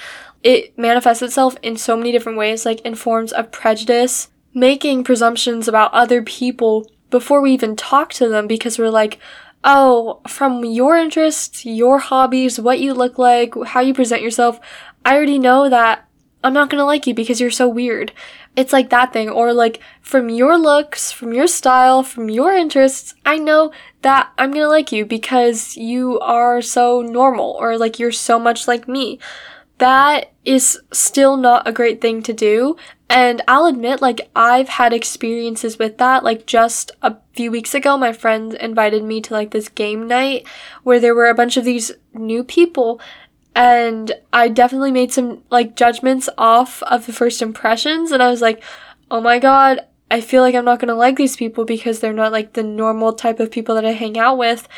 It 0.42 0.76
manifests 0.78 1.22
itself 1.22 1.56
in 1.62 1.76
so 1.76 1.96
many 1.96 2.12
different 2.12 2.38
ways, 2.38 2.66
like 2.66 2.80
in 2.80 2.94
forms 2.94 3.32
of 3.32 3.52
prejudice, 3.52 4.28
making 4.54 5.04
presumptions 5.04 5.68
about 5.68 5.94
other 5.94 6.22
people 6.22 6.90
before 7.10 7.40
we 7.40 7.52
even 7.52 7.76
talk 7.76 8.12
to 8.14 8.28
them 8.28 8.46
because 8.46 8.78
we're 8.78 8.90
like, 8.90 9.18
oh, 9.64 10.20
from 10.26 10.64
your 10.64 10.96
interests, 10.96 11.64
your 11.64 11.98
hobbies, 11.98 12.58
what 12.58 12.80
you 12.80 12.92
look 12.92 13.18
like, 13.18 13.54
how 13.66 13.80
you 13.80 13.94
present 13.94 14.22
yourself, 14.22 14.58
I 15.04 15.14
already 15.14 15.38
know 15.38 15.68
that 15.68 16.08
I'm 16.44 16.52
not 16.52 16.70
gonna 16.70 16.84
like 16.84 17.06
you 17.06 17.14
because 17.14 17.40
you're 17.40 17.50
so 17.50 17.68
weird. 17.68 18.12
It's 18.56 18.72
like 18.72 18.90
that 18.90 19.12
thing. 19.12 19.28
Or 19.28 19.52
like 19.52 19.80
from 20.00 20.28
your 20.28 20.58
looks, 20.58 21.12
from 21.12 21.32
your 21.32 21.46
style, 21.46 22.02
from 22.02 22.28
your 22.28 22.52
interests, 22.52 23.14
I 23.24 23.38
know 23.38 23.72
that 24.02 24.32
I'm 24.36 24.50
gonna 24.50 24.68
like 24.68 24.90
you 24.90 25.06
because 25.06 25.76
you 25.76 26.18
are 26.20 26.60
so 26.60 27.00
normal 27.00 27.56
or 27.60 27.78
like 27.78 27.98
you're 27.98 28.12
so 28.12 28.38
much 28.38 28.66
like 28.66 28.88
me. 28.88 29.20
That 29.82 30.30
is 30.44 30.78
still 30.92 31.36
not 31.36 31.66
a 31.66 31.72
great 31.72 32.00
thing 32.00 32.22
to 32.22 32.32
do. 32.32 32.76
And 33.10 33.42
I'll 33.48 33.66
admit, 33.66 34.00
like, 34.00 34.30
I've 34.36 34.68
had 34.68 34.92
experiences 34.92 35.76
with 35.76 35.98
that. 35.98 36.22
Like, 36.22 36.46
just 36.46 36.92
a 37.02 37.16
few 37.32 37.50
weeks 37.50 37.74
ago, 37.74 37.98
my 37.98 38.12
friend 38.12 38.54
invited 38.54 39.02
me 39.02 39.20
to 39.22 39.34
like 39.34 39.50
this 39.50 39.68
game 39.68 40.06
night 40.06 40.46
where 40.84 41.00
there 41.00 41.16
were 41.16 41.28
a 41.28 41.34
bunch 41.34 41.56
of 41.56 41.64
these 41.64 41.90
new 42.14 42.44
people 42.44 43.00
and 43.56 44.12
I 44.32 44.48
definitely 44.48 44.92
made 44.92 45.12
some 45.12 45.42
like 45.50 45.74
judgments 45.74 46.28
off 46.38 46.84
of 46.84 47.06
the 47.06 47.12
first 47.12 47.42
impressions 47.42 48.12
and 48.12 48.22
I 48.22 48.30
was 48.30 48.40
like, 48.40 48.62
"Oh 49.10 49.20
my 49.20 49.40
god, 49.40 49.80
I 50.12 50.20
feel 50.20 50.42
like 50.42 50.54
I'm 50.54 50.64
not 50.64 50.78
to 50.78 50.94
like 50.94 51.16
these 51.16 51.36
people 51.36 51.64
because 51.64 51.98
they're 51.98 52.12
not 52.12 52.30
like 52.30 52.52
the 52.52 52.62
normal 52.62 53.14
type 53.14 53.40
of 53.40 53.50
people 53.50 53.74
that 53.74 53.84
I 53.84 53.92
hang 53.92 54.16
out 54.16 54.38
with. 54.38 54.68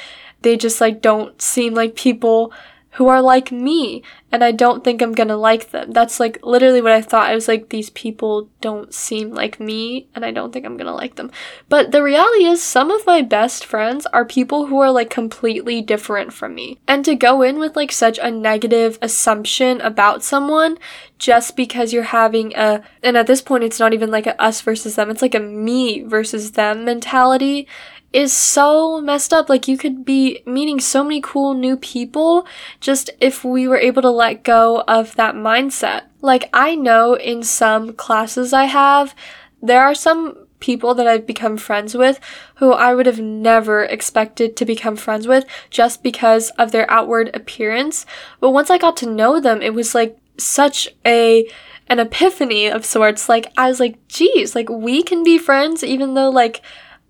They 0.40 0.56
just 0.56 0.80
like 0.80 1.02
don't 1.02 1.42
seem 1.42 1.74
like 1.74 1.94
people 1.94 2.54
who 2.94 3.08
are 3.08 3.20
like 3.20 3.50
me 3.50 4.02
and 4.30 4.42
I 4.42 4.50
don't 4.50 4.82
think 4.82 5.00
I'm 5.00 5.12
gonna 5.12 5.36
like 5.36 5.70
them. 5.70 5.92
That's 5.92 6.18
like 6.18 6.38
literally 6.44 6.80
what 6.80 6.92
I 6.92 7.00
thought. 7.00 7.28
I 7.28 7.34
was 7.34 7.48
like, 7.48 7.68
these 7.68 7.90
people 7.90 8.48
don't 8.60 8.92
seem 8.92 9.30
like 9.30 9.60
me 9.60 10.08
and 10.14 10.24
I 10.24 10.30
don't 10.30 10.52
think 10.52 10.64
I'm 10.64 10.76
gonna 10.76 10.94
like 10.94 11.16
them. 11.16 11.30
But 11.68 11.92
the 11.92 12.02
reality 12.02 12.44
is, 12.44 12.62
some 12.62 12.90
of 12.90 13.06
my 13.06 13.22
best 13.22 13.64
friends 13.64 14.06
are 14.06 14.24
people 14.24 14.66
who 14.66 14.80
are 14.80 14.90
like 14.90 15.10
completely 15.10 15.82
different 15.82 16.32
from 16.32 16.54
me. 16.54 16.78
And 16.86 17.04
to 17.04 17.14
go 17.14 17.42
in 17.42 17.58
with 17.58 17.76
like 17.76 17.92
such 17.92 18.18
a 18.18 18.30
negative 18.30 18.98
assumption 19.02 19.80
about 19.80 20.24
someone 20.24 20.78
just 21.18 21.56
because 21.56 21.92
you're 21.92 22.02
having 22.02 22.54
a, 22.56 22.82
and 23.02 23.16
at 23.16 23.26
this 23.26 23.40
point, 23.40 23.64
it's 23.64 23.78
not 23.78 23.94
even 23.94 24.10
like 24.10 24.26
a 24.26 24.40
us 24.40 24.60
versus 24.60 24.96
them, 24.96 25.10
it's 25.10 25.22
like 25.22 25.34
a 25.34 25.40
me 25.40 26.02
versus 26.02 26.52
them 26.52 26.84
mentality 26.84 27.68
is 28.14 28.32
so 28.32 29.00
messed 29.00 29.34
up. 29.34 29.48
Like 29.48 29.66
you 29.66 29.76
could 29.76 30.04
be 30.04 30.42
meeting 30.46 30.78
so 30.78 31.02
many 31.02 31.20
cool 31.20 31.52
new 31.52 31.76
people 31.76 32.46
just 32.80 33.10
if 33.20 33.44
we 33.44 33.66
were 33.66 33.76
able 33.76 34.00
to 34.02 34.10
let 34.10 34.44
go 34.44 34.84
of 34.86 35.16
that 35.16 35.34
mindset. 35.34 36.04
Like 36.22 36.48
I 36.54 36.76
know 36.76 37.14
in 37.14 37.42
some 37.42 37.92
classes 37.92 38.52
I 38.52 38.64
have, 38.64 39.14
there 39.60 39.82
are 39.82 39.96
some 39.96 40.46
people 40.60 40.94
that 40.94 41.08
I've 41.08 41.26
become 41.26 41.58
friends 41.58 41.94
with 41.94 42.20
who 42.54 42.72
I 42.72 42.94
would 42.94 43.06
have 43.06 43.20
never 43.20 43.82
expected 43.82 44.56
to 44.56 44.64
become 44.64 44.96
friends 44.96 45.26
with 45.26 45.44
just 45.68 46.02
because 46.02 46.50
of 46.50 46.70
their 46.70 46.90
outward 46.90 47.30
appearance. 47.34 48.06
But 48.40 48.50
once 48.50 48.70
I 48.70 48.78
got 48.78 48.96
to 48.98 49.10
know 49.10 49.40
them, 49.40 49.60
it 49.60 49.74
was 49.74 49.94
like 49.94 50.16
such 50.38 50.88
a 51.04 51.46
an 51.88 51.98
epiphany 51.98 52.66
of 52.68 52.86
sorts. 52.86 53.28
Like 53.28 53.52
I 53.56 53.68
was 53.68 53.80
like, 53.80 54.06
geez, 54.08 54.54
like 54.54 54.68
we 54.70 55.02
can 55.02 55.24
be 55.24 55.36
friends 55.36 55.82
even 55.82 56.14
though 56.14 56.30
like 56.30 56.62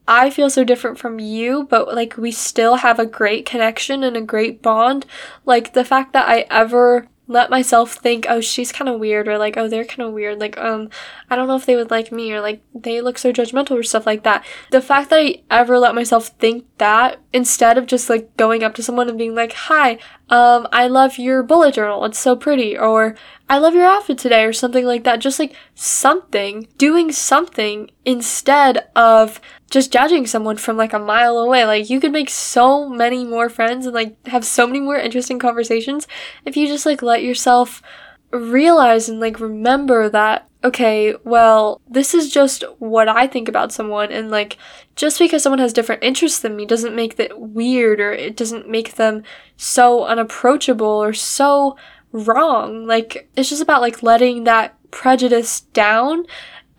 I 0.07 0.31
feel 0.31 0.51
so 0.51 0.65
different 0.65 0.99
from 0.99 1.19
you, 1.19 1.67
but 1.71 1.95
like 1.95 2.17
we 2.17 2.31
still 2.31 2.77
have 2.77 2.99
a 2.99 3.07
great 3.07 3.47
connection 3.47 4.03
and 4.03 4.17
a 4.17 4.23
great 4.23 4.61
bond. 4.61 5.07
Like 5.45 5.73
the 5.73 5.85
fact 5.85 6.13
that 6.13 6.29
I 6.29 6.47
ever 6.51 7.09
let 7.27 7.49
myself 7.49 7.95
think, 7.95 8.27
oh, 8.29 8.41
she's 8.41 8.71
kind 8.71 8.87
of 8.87 9.01
weird, 9.01 9.29
or 9.29 9.39
like, 9.39 9.57
oh, 9.57 9.67
they're 9.67 9.87
kind 9.87 10.07
of 10.07 10.13
weird. 10.13 10.39
Like, 10.39 10.59
um, 10.59 10.91
I 11.31 11.37
don't 11.37 11.49
know 11.49 11.57
if 11.57 11.65
they 11.65 11.77
would 11.77 11.91
like 11.91 12.13
me, 12.13 12.31
or 12.33 12.41
like, 12.43 12.63
they 12.75 13.01
look 13.01 13.17
so 13.17 13.33
judgmental, 13.33 13.79
or 13.79 13.83
stuff 13.83 14.05
like 14.05 14.25
that. 14.25 14.45
The 14.71 14.83
fact 14.83 15.09
that 15.09 15.21
I 15.21 15.43
ever 15.51 15.79
let 15.79 15.95
myself 15.95 16.29
think 16.39 16.67
that 16.77 17.19
instead 17.33 17.79
of 17.79 17.87
just 17.87 18.11
like 18.11 18.37
going 18.37 18.63
up 18.63 18.75
to 18.75 18.83
someone 18.83 19.09
and 19.09 19.17
being 19.17 19.35
like, 19.35 19.55
hi, 19.55 19.99
um, 20.29 20.69
I 20.71 20.87
love 20.87 21.17
your 21.17 21.43
bullet 21.43 21.75
journal. 21.75 22.05
It's 22.05 22.19
so 22.19 22.37
pretty. 22.37 22.77
Or 22.77 23.17
I 23.49 23.59
love 23.59 23.75
your 23.75 23.85
outfit 23.85 24.19
today, 24.19 24.45
or 24.45 24.53
something 24.53 24.87
like 24.87 25.05
that. 25.05 25.21
Just 25.21 25.39
like 25.39 25.55
something, 25.75 26.67
doing 26.79 27.13
something 27.13 27.91
instead 28.05 28.89
of 28.97 29.41
just 29.71 29.93
judging 29.93 30.27
someone 30.27 30.57
from 30.57 30.77
like 30.77 30.93
a 30.93 30.99
mile 30.99 31.39
away. 31.39 31.65
Like 31.65 31.91
you 31.91 32.01
could 32.01 32.13
make 32.13 32.31
so 32.31 32.89
many 32.89 33.25
more 33.25 33.49
friends 33.49 33.87
and 33.87 33.95
like 33.95 34.25
have 34.27 34.45
so 34.45 34.67
many 34.67 34.81
more 34.81 34.97
interesting 34.97 35.39
conversations 35.39 36.07
if 36.45 36.57
you 36.57 36.67
just 36.67 36.87
like 36.87 37.03
let 37.03 37.23
yourself 37.23 37.83
realize 38.31 39.09
and 39.09 39.21
like 39.21 39.41
remember 39.41 40.09
that 40.09 40.49
okay, 40.65 41.15
well, 41.25 41.83
this 41.87 42.15
is 42.15 42.33
just 42.33 42.65
what 42.79 43.07
I 43.07 43.27
think 43.27 43.49
about 43.49 43.71
someone 43.71 44.11
and 44.11 44.31
like 44.31 44.57
just 44.97 45.19
because 45.19 45.43
someone 45.43 45.59
has 45.59 45.75
different 45.75 46.03
interests 46.03 46.39
than 46.39 46.57
me 46.57 46.65
doesn't 46.65 46.97
make 46.97 47.17
that 47.17 47.39
weird 47.39 48.01
or 48.01 48.13
it 48.13 48.35
doesn't 48.35 48.69
make 48.69 48.95
them 48.95 49.23
so 49.59 50.07
unapproachable 50.07 50.87
or 50.87 51.13
so 51.13 51.77
wrong. 52.15 52.87
Like 52.87 53.29
it's 53.37 53.51
just 53.51 53.61
about 53.61 53.83
like 53.83 54.03
letting 54.03 54.45
that 54.45 54.79
prejudice 54.91 55.61
down 55.61 56.25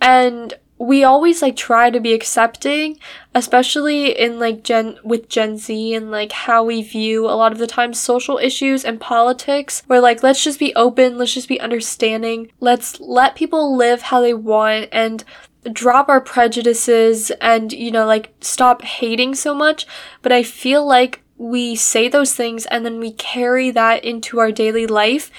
and 0.01 0.53
we 0.77 1.03
always 1.03 1.41
like 1.41 1.55
try 1.55 1.89
to 1.89 1.99
be 1.99 2.13
accepting, 2.13 2.99
especially 3.33 4.17
in 4.17 4.39
like 4.39 4.63
Gen 4.63 4.97
with 5.03 5.29
Gen 5.29 5.57
Z 5.57 5.93
and 5.93 6.11
like 6.11 6.31
how 6.31 6.63
we 6.63 6.81
view 6.81 7.25
a 7.25 7.35
lot 7.35 7.51
of 7.51 7.59
the 7.59 7.67
time 7.67 7.93
social 7.93 8.37
issues 8.37 8.83
and 8.83 8.99
politics. 8.99 9.83
Where 9.87 10.01
like 10.01 10.23
let's 10.23 10.43
just 10.43 10.59
be 10.59 10.75
open, 10.75 11.17
let's 11.17 11.33
just 11.33 11.47
be 11.47 11.59
understanding, 11.59 12.51
let's 12.59 12.99
let 12.99 13.35
people 13.35 13.77
live 13.77 14.03
how 14.03 14.19
they 14.21 14.33
want 14.33 14.89
and 14.91 15.23
drop 15.71 16.09
our 16.09 16.21
prejudices 16.21 17.31
and 17.41 17.73
you 17.73 17.89
know 17.89 18.05
like 18.05 18.33
stop 18.41 18.81
hating 18.81 19.35
so 19.35 19.53
much. 19.53 19.87
But 20.21 20.31
I 20.31 20.43
feel 20.43 20.85
like 20.85 21.21
we 21.37 21.75
say 21.75 22.07
those 22.07 22.33
things 22.33 22.65
and 22.67 22.85
then 22.85 22.99
we 22.99 23.11
carry 23.11 23.71
that 23.71 24.03
into 24.03 24.39
our 24.39 24.51
daily 24.51 24.87
life 24.87 25.31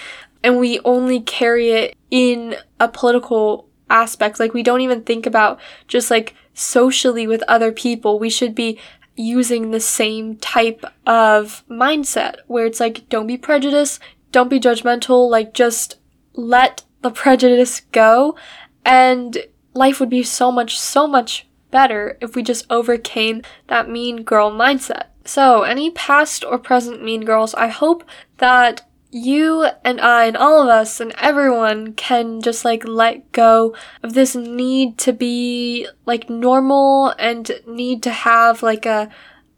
and 0.42 0.58
we 0.58 0.80
only 0.84 1.20
carry 1.20 1.70
it 1.70 1.96
in 2.10 2.56
a 2.78 2.88
political 2.88 3.68
aspect. 3.88 4.38
Like 4.38 4.54
we 4.54 4.62
don't 4.62 4.80
even 4.80 5.02
think 5.02 5.26
about 5.26 5.58
just 5.88 6.10
like 6.10 6.34
socially 6.54 7.26
with 7.26 7.42
other 7.48 7.72
people. 7.72 8.18
We 8.18 8.30
should 8.30 8.54
be 8.54 8.78
using 9.16 9.70
the 9.70 9.80
same 9.80 10.36
type 10.36 10.84
of 11.06 11.64
mindset 11.68 12.36
where 12.46 12.66
it's 12.66 12.80
like 12.80 13.08
don't 13.08 13.26
be 13.26 13.38
prejudiced, 13.38 14.00
don't 14.30 14.50
be 14.50 14.60
judgmental, 14.60 15.30
like 15.30 15.54
just 15.54 15.98
let 16.34 16.84
the 17.02 17.10
prejudice 17.10 17.80
go 17.92 18.36
and 18.84 19.38
life 19.74 20.00
would 20.00 20.10
be 20.10 20.22
so 20.22 20.52
much 20.52 20.78
so 20.78 21.06
much 21.06 21.46
better 21.70 22.16
if 22.20 22.34
we 22.34 22.42
just 22.42 22.66
overcame 22.70 23.42
that 23.68 23.88
mean 23.88 24.22
girl 24.22 24.50
mindset. 24.50 25.06
So, 25.26 25.62
any 25.62 25.90
past 25.90 26.44
or 26.44 26.58
present 26.58 27.02
mean 27.02 27.24
girls, 27.24 27.54
I 27.54 27.68
hope 27.68 28.04
that 28.38 28.82
you 29.10 29.66
and 29.84 30.00
I 30.00 30.26
and 30.26 30.36
all 30.36 30.62
of 30.62 30.68
us 30.68 31.00
and 31.00 31.14
everyone 31.16 31.94
can 31.94 32.42
just 32.42 32.64
like 32.64 32.86
let 32.86 33.32
go 33.32 33.74
of 34.02 34.14
this 34.14 34.34
need 34.34 34.98
to 34.98 35.12
be 35.12 35.88
like 36.04 36.28
normal 36.28 37.14
and 37.18 37.50
need 37.66 38.02
to 38.02 38.10
have 38.10 38.62
like 38.62 38.84
a 38.84 39.08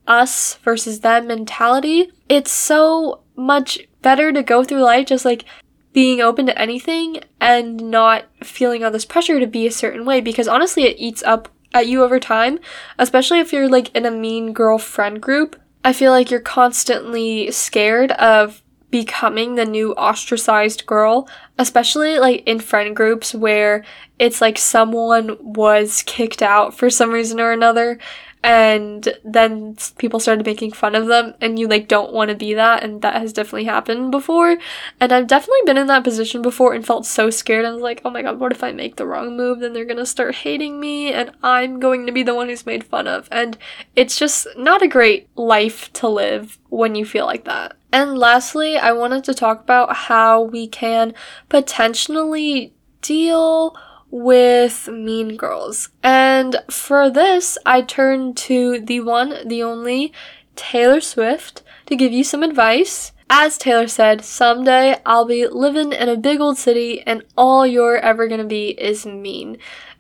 us 0.07 0.55
versus 0.57 1.01
them 1.01 1.27
mentality. 1.27 2.11
It's 2.29 2.51
so 2.51 3.23
much 3.37 3.81
better 4.01 4.33
to 4.33 4.43
go 4.43 4.65
through 4.65 4.83
life 4.83 5.07
just 5.07 5.25
like 5.25 5.45
being 5.93 6.21
open 6.21 6.47
to 6.47 6.61
anything 6.61 7.21
and 7.41 7.91
not 7.91 8.27
feeling 8.45 8.85
all 8.85 8.91
this 8.91 9.05
pressure 9.05 9.41
to 9.41 9.47
be 9.47 9.67
a 9.67 9.73
certain 9.73 10.05
way 10.05 10.21
because 10.21 10.47
honestly 10.47 10.85
it 10.85 10.97
eats 10.99 11.23
up 11.23 11.49
at 11.75 11.87
you 11.87 12.03
over 12.03 12.19
time, 12.19 12.59
especially 12.99 13.41
if 13.41 13.53
you're 13.53 13.69
like 13.69 13.95
in 13.95 14.07
a 14.07 14.11
mean 14.11 14.53
girl 14.53 14.79
friend 14.79 15.21
group. 15.21 15.61
I 15.85 15.93
feel 15.93 16.13
like 16.13 16.31
you're 16.31 16.41
constantly 16.41 17.51
scared 17.51 18.13
of 18.13 18.63
becoming 18.91 19.55
the 19.55 19.65
new 19.65 19.93
ostracized 19.95 20.87
girl, 20.87 21.29
especially 21.59 22.19
like 22.19 22.43
in 22.47 22.59
friend 22.59 22.97
groups 22.97 23.35
where 23.35 23.85
it's 24.19 24.41
like 24.41 24.59
someone 24.59 25.37
was 25.41 26.03
kicked 26.05 26.43
out 26.43 26.75
for 26.75 26.89
some 26.89 27.11
reason 27.11 27.39
or 27.39 27.53
another 27.53 27.99
and 28.43 29.09
then 29.25 29.77
people 29.99 30.21
started 30.21 30.47
making 30.47 30.73
fun 30.73 30.95
of 30.95 31.07
them 31.07 31.35
and 31.41 31.59
you 31.59 31.67
like 31.67 31.89
don't 31.89 32.13
want 32.13 32.31
to 32.31 32.37
be 32.37 32.55
that 32.55 32.85
and 32.85 33.03
that 33.03 33.21
has 33.21 33.33
definitely 33.33 33.65
happened 33.65 34.11
before. 34.11 34.59
And 35.01 35.13
i've 35.13 35.27
definitely 35.27 35.61
been 35.67 35.79
in 35.79 35.89
that 35.89 36.05
position 36.05 36.43
before 36.43 36.73
and 36.73 36.87
felt 36.87 37.07
so 37.07 37.31
scared. 37.31 37.65
I 37.65 37.73
was 37.73 37.83
like 37.83 38.01
oh 38.05 38.11
my 38.11 38.23
god 38.23 38.39
what 38.39 38.53
if 38.53 38.63
i 38.63 38.73
make 38.73 38.97
the 38.97 39.07
wrong 39.07 39.37
move? 39.37 39.61
Then 39.61 39.73
they're 39.73 39.85
gonna 39.85 40.07
start 40.07 40.37
hating 40.37 40.79
me 40.79 41.13
and 41.13 41.33
i'm 41.43 41.81
going 41.81 42.07
to 42.07 42.13
be 42.13 42.23
the 42.23 42.35
one 42.35 42.49
who's 42.49 42.67
made 42.67 42.85
fun 42.85 43.09
of. 43.09 43.29
And 43.31 43.59
it's 43.97 44.19
just 44.19 44.47
not 44.57 44.83
a 44.83 44.89
great 44.89 45.29
life 45.37 45.93
to 45.95 46.09
live 46.09 46.59
when 46.69 46.95
you 46.95 47.05
feel 47.05 47.27
like 47.27 47.45
that. 47.45 47.77
And 47.93 48.19
lastly 48.19 48.77
i 48.77 48.93
wanted 48.93 49.25
to 49.25 49.35
talk 49.35 49.61
about 49.61 49.95
how 49.95 50.43
we 50.43 50.69
can 50.69 51.15
potentially 51.49 52.73
deal 53.03 53.77
with 54.11 54.89
Mean 54.89 55.37
Girls. 55.37 55.91
And 56.03 56.57
for 56.71 57.11
this, 57.11 57.59
I 57.67 57.83
turned 57.83 58.37
to 58.39 58.81
the 58.81 59.01
one, 59.01 59.47
the 59.47 59.63
only 59.63 60.13
Taylor 60.57 61.01
Swift 61.01 61.63
to 61.87 61.97
give 61.97 62.13
you 62.13 62.25
some 62.25 62.43
advice. 62.43 63.13
As 63.31 63.59
Taylor 63.59 63.89
said, 63.89 64.25
someday 64.25 64.97
I'll 65.05 65.27
be 65.27 65.47
living 65.47 65.93
in 65.93 66.09
a 66.09 66.17
big 66.17 66.41
old 66.41 66.57
city 66.57 67.03
and 67.03 67.23
all 67.37 67.67
you're 67.67 67.99
ever 67.99 68.27
gonna 68.27 68.45
be 68.45 68.71
is 68.71 69.05
mean. 69.05 69.59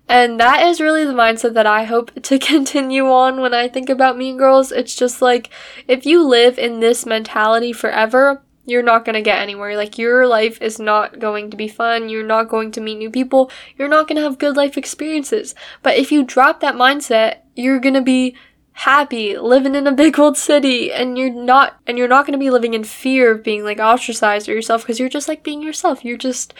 And 0.09 0.41
that 0.41 0.63
is 0.67 0.81
really 0.81 1.05
the 1.05 1.13
mindset 1.13 1.53
that 1.53 1.67
I 1.67 1.85
hope 1.85 2.23
to 2.23 2.39
continue 2.39 3.07
on 3.11 3.41
when 3.41 3.53
I 3.53 3.69
think 3.69 3.91
about 3.91 4.17
Mean 4.17 4.39
Girls. 4.39 4.73
It's 4.73 4.95
just 4.95 5.21
like, 5.21 5.51
if 5.87 6.07
you 6.07 6.27
live 6.27 6.59
in 6.59 6.81
this 6.81 7.05
mentality 7.05 7.73
forever, 7.75 8.43
you're 8.69 8.83
not 8.83 9.05
going 9.05 9.14
to 9.14 9.23
get 9.23 9.41
anywhere. 9.41 9.77
Like, 9.77 9.99
your 9.99 10.27
life 10.27 10.61
is 10.61 10.79
not 10.79 11.19
going 11.19 11.51
to 11.51 11.57
be 11.57 11.69
fun. 11.69 12.09
You're 12.09 12.27
not 12.27 12.49
going 12.49 12.71
to 12.73 12.81
meet 12.81 12.99
new 12.99 13.11
people. 13.11 13.51
You're 13.77 13.89
not 13.89 14.09
going 14.09 14.16
to 14.16 14.23
have 14.23 14.39
good 14.39 14.57
life 14.57 14.77
experiences. 14.77 15.55
But 15.83 15.97
if 15.97 16.12
you 16.12 16.23
drop 16.25 16.61
that 16.61 16.75
mindset, 16.75 17.39
you're 17.55 17.81
going 17.81 17.95
to 17.95 18.03
be 18.03 18.37
happy 18.79 19.37
living 19.37 19.75
in 19.75 19.89
a 19.89 19.93
big 19.93 20.16
old 20.21 20.37
city 20.37 20.93
and 20.93 21.19
you're 21.19 21.33
not 21.33 21.81
and 21.85 21.99
you're 21.99 22.07
not 22.07 22.25
going 22.25 22.33
to 22.33 22.39
be 22.39 22.49
living 22.49 22.75
in 22.75 22.85
fear 22.85 23.33
of 23.33 23.43
being 23.43 23.64
like 23.64 23.81
ostracized 23.81 24.49
or 24.49 24.55
yourself 24.55 24.83
because 24.83 25.01
you're 25.01 25.09
just 25.09 25.27
like 25.27 25.43
being 25.43 25.61
yourself 25.61 26.05
you're 26.05 26.16
just 26.16 26.55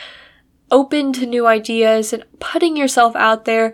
open 0.69 1.13
to 1.13 1.25
new 1.25 1.47
ideas 1.47 2.13
and 2.13 2.25
putting 2.41 2.77
yourself 2.77 3.15
out 3.15 3.45
there 3.45 3.73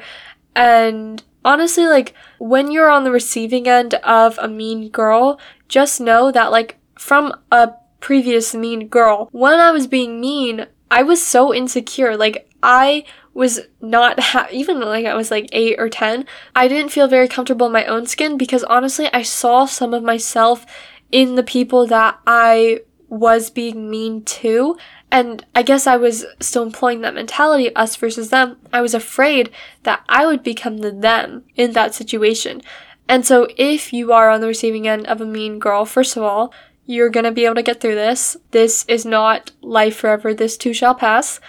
and 0.55 1.22
honestly 1.43 1.87
like 1.87 2.12
when 2.39 2.70
you're 2.70 2.91
on 2.91 3.05
the 3.05 3.11
receiving 3.11 3.66
end 3.66 3.95
of 4.05 4.39
a 4.39 4.47
mean 4.47 4.91
girl 4.91 5.41
just 5.66 5.99
know 5.99 6.30
that 6.30 6.51
like 6.51 6.76
from 6.99 7.32
a 7.51 7.72
previous 8.05 8.55
mean 8.55 8.86
girl 8.88 9.28
when 9.32 9.59
i 9.59 9.70
was 9.70 9.86
being 9.86 10.20
mean 10.20 10.66
i 10.90 11.02
was 11.02 11.24
so 11.24 11.55
insecure 11.55 12.16
like 12.16 12.48
i 12.62 13.05
was 13.34 13.61
not 13.80 14.20
ha- 14.20 14.48
even 14.52 14.80
like 14.80 15.05
I 15.05 15.14
was 15.14 15.30
like 15.30 15.48
8 15.52 15.76
or 15.78 15.88
10, 15.88 16.24
I 16.55 16.68
didn't 16.68 16.92
feel 16.92 17.09
very 17.09 17.28
comfortable 17.28 17.66
in 17.66 17.72
my 17.72 17.84
own 17.84 18.07
skin 18.07 18.38
because 18.38 18.62
honestly, 18.64 19.09
I 19.12 19.22
saw 19.22 19.66
some 19.66 19.92
of 19.92 20.05
myself 20.05 20.64
in 21.11 21.34
the 21.34 21.42
people 21.42 21.86
that 21.88 22.18
I 22.26 22.80
was 23.09 23.50
being 23.50 23.90
mean 23.90 24.24
to. 24.24 24.76
And 25.11 25.44
I 25.55 25.62
guess 25.62 25.86
I 25.86 25.96
was 25.96 26.24
still 26.40 26.62
employing 26.62 27.02
that 27.02 27.14
mentality, 27.14 27.74
us 27.76 27.94
versus 27.96 28.30
them. 28.30 28.57
I 28.72 28.80
was 28.80 28.94
afraid 28.94 29.50
that 29.82 30.02
I 30.09 30.26
would 30.26 30.42
become 30.42 30.78
the 30.78 30.90
them 30.90 31.44
in 31.55 31.72
that 31.72 31.94
situation. 31.94 32.62
And 33.09 33.26
so 33.26 33.46
if 33.57 33.92
you 33.92 34.12
are 34.12 34.30
on 34.30 34.40
the 34.40 34.46
receiving 34.46 34.88
end 34.88 35.07
of 35.07 35.20
a 35.20 35.26
mean 35.26 35.59
girl, 35.59 35.84
first 35.84 36.16
of 36.16 36.22
all, 36.22 36.52
you're 36.87 37.11
gonna 37.11 37.32
be 37.32 37.45
able 37.45 37.55
to 37.57 37.62
get 37.62 37.80
through 37.80 37.95
this. 37.95 38.37
This 38.51 38.85
is 38.89 39.05
not 39.05 39.53
life 39.62 39.97
forever. 39.97 40.35
This 40.35 40.57
too 40.57 40.72
shall 40.72 40.95
pass. 40.95 41.41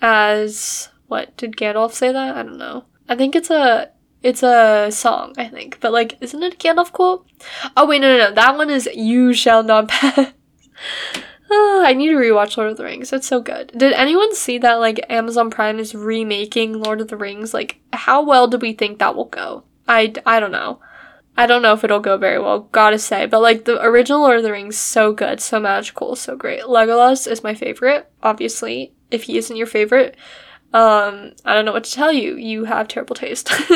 As 0.00 0.88
what 1.08 1.36
did 1.36 1.56
Gandalf 1.56 1.92
say 1.92 2.12
that? 2.12 2.36
I 2.36 2.42
don't 2.42 2.58
know. 2.58 2.84
I 3.08 3.16
think 3.16 3.34
it's 3.36 3.50
a 3.50 3.90
it's 4.22 4.42
a 4.42 4.88
song, 4.90 5.34
I 5.36 5.48
think. 5.48 5.78
But 5.80 5.92
like, 5.92 6.16
isn't 6.20 6.42
it 6.42 6.54
a 6.54 6.56
Gandalf 6.56 6.92
quote? 6.92 7.26
Oh 7.76 7.86
wait, 7.86 8.00
no, 8.00 8.16
no, 8.16 8.28
no. 8.28 8.34
That 8.34 8.56
one 8.56 8.70
is 8.70 8.88
"You 8.94 9.34
shall 9.34 9.62
not 9.62 9.88
pass." 9.88 10.32
oh, 11.50 11.82
I 11.86 11.92
need 11.92 12.08
to 12.08 12.14
rewatch 12.14 12.56
Lord 12.56 12.70
of 12.70 12.76
the 12.76 12.84
Rings. 12.84 13.12
It's 13.12 13.26
so 13.26 13.40
good. 13.40 13.72
Did 13.76 13.92
anyone 13.92 14.34
see 14.34 14.58
that 14.58 14.74
like 14.74 15.04
Amazon 15.10 15.50
Prime 15.50 15.78
is 15.78 15.94
remaking 15.94 16.80
Lord 16.80 17.00
of 17.00 17.08
the 17.08 17.16
Rings? 17.16 17.52
Like, 17.52 17.80
how 17.92 18.22
well 18.22 18.48
do 18.48 18.58
we 18.58 18.72
think 18.72 18.98
that 18.98 19.14
will 19.14 19.26
go? 19.26 19.64
I 19.86 20.14
I 20.24 20.40
don't 20.40 20.52
know. 20.52 20.80
I 21.36 21.46
don't 21.46 21.62
know 21.62 21.72
if 21.72 21.82
it'll 21.82 22.00
go 22.00 22.16
very 22.16 22.38
well, 22.38 22.60
gotta 22.60 22.98
say, 22.98 23.26
but 23.26 23.42
like 23.42 23.64
the 23.64 23.82
original 23.82 24.20
Lord 24.20 24.36
of 24.38 24.44
the 24.44 24.52
Rings, 24.52 24.78
so 24.78 25.12
good, 25.12 25.40
so 25.40 25.58
magical, 25.58 26.14
so 26.14 26.36
great. 26.36 26.62
Legolas 26.62 27.30
is 27.30 27.42
my 27.42 27.54
favorite, 27.54 28.10
obviously. 28.22 28.92
If 29.10 29.24
he 29.24 29.36
isn't 29.38 29.56
your 29.56 29.66
favorite, 29.66 30.16
um, 30.74 31.32
I 31.44 31.54
don't 31.54 31.64
know 31.64 31.72
what 31.72 31.84
to 31.84 31.92
tell 31.92 32.12
you. 32.12 32.36
You 32.36 32.64
have 32.64 32.88
terrible 32.88 33.14
taste. 33.14 33.48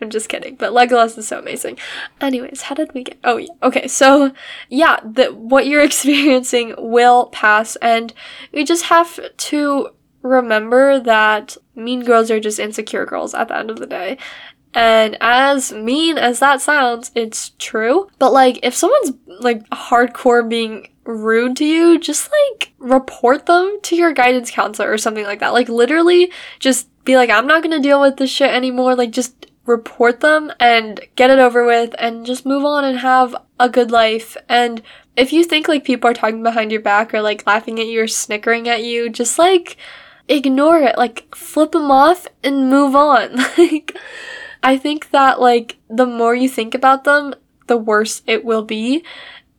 I'm 0.00 0.08
just 0.08 0.30
kidding. 0.30 0.56
But 0.56 0.72
Legolas 0.72 1.16
is 1.18 1.28
so 1.28 1.38
amazing. 1.38 1.78
Anyways, 2.22 2.62
how 2.62 2.74
did 2.74 2.94
we 2.94 3.04
get? 3.04 3.18
Oh 3.22 3.36
yeah. 3.36 3.52
Okay. 3.62 3.86
So 3.86 4.32
yeah, 4.70 4.98
that 5.04 5.36
what 5.36 5.66
you're 5.66 5.82
experiencing 5.84 6.74
will 6.78 7.26
pass, 7.26 7.76
and 7.76 8.14
we 8.50 8.64
just 8.64 8.84
have 8.84 9.20
to 9.36 9.90
remember 10.22 11.00
that 11.00 11.56
mean 11.74 12.04
girls 12.04 12.30
are 12.30 12.40
just 12.40 12.58
insecure 12.58 13.04
girls 13.04 13.34
at 13.34 13.48
the 13.48 13.56
end 13.56 13.70
of 13.70 13.78
the 13.78 13.86
day. 13.86 14.16
And 14.74 15.16
as 15.20 15.72
mean 15.72 16.18
as 16.18 16.40
that 16.40 16.60
sounds, 16.60 17.10
it's 17.14 17.50
true. 17.58 18.08
But 18.18 18.32
like, 18.32 18.60
if 18.62 18.74
someone's 18.74 19.12
like 19.40 19.68
hardcore 19.70 20.48
being 20.48 20.88
rude 21.04 21.56
to 21.56 21.64
you, 21.64 21.98
just 21.98 22.30
like 22.30 22.72
report 22.78 23.46
them 23.46 23.78
to 23.82 23.96
your 23.96 24.12
guidance 24.12 24.50
counselor 24.50 24.90
or 24.90 24.98
something 24.98 25.24
like 25.24 25.40
that. 25.40 25.52
Like 25.52 25.68
literally 25.68 26.32
just 26.58 26.88
be 27.04 27.16
like, 27.16 27.30
I'm 27.30 27.46
not 27.46 27.62
gonna 27.62 27.80
deal 27.80 28.00
with 28.00 28.16
this 28.16 28.30
shit 28.30 28.50
anymore. 28.50 28.94
Like 28.94 29.10
just 29.10 29.46
report 29.66 30.20
them 30.20 30.52
and 30.58 31.00
get 31.14 31.30
it 31.30 31.38
over 31.38 31.64
with 31.64 31.94
and 31.98 32.26
just 32.26 32.44
move 32.46 32.64
on 32.64 32.84
and 32.84 32.98
have 32.98 33.34
a 33.60 33.68
good 33.68 33.90
life. 33.90 34.36
And 34.48 34.82
if 35.16 35.32
you 35.32 35.44
think 35.44 35.68
like 35.68 35.84
people 35.84 36.10
are 36.10 36.14
talking 36.14 36.42
behind 36.42 36.72
your 36.72 36.80
back 36.80 37.12
or 37.12 37.22
like 37.22 37.46
laughing 37.46 37.78
at 37.78 37.86
you 37.86 38.02
or 38.02 38.08
snickering 38.08 38.68
at 38.68 38.82
you, 38.82 39.10
just 39.10 39.38
like 39.38 39.76
ignore 40.28 40.80
it. 40.80 40.96
Like 40.96 41.34
flip 41.34 41.72
them 41.72 41.90
off 41.90 42.26
and 42.42 42.68
move 42.70 42.94
on. 42.94 43.36
like 43.58 43.96
I 44.62 44.76
think 44.76 45.10
that 45.10 45.40
like 45.40 45.78
the 45.88 46.06
more 46.06 46.34
you 46.34 46.48
think 46.48 46.74
about 46.74 47.04
them, 47.04 47.34
the 47.66 47.76
worse 47.76 48.22
it 48.26 48.44
will 48.44 48.62
be. 48.62 49.04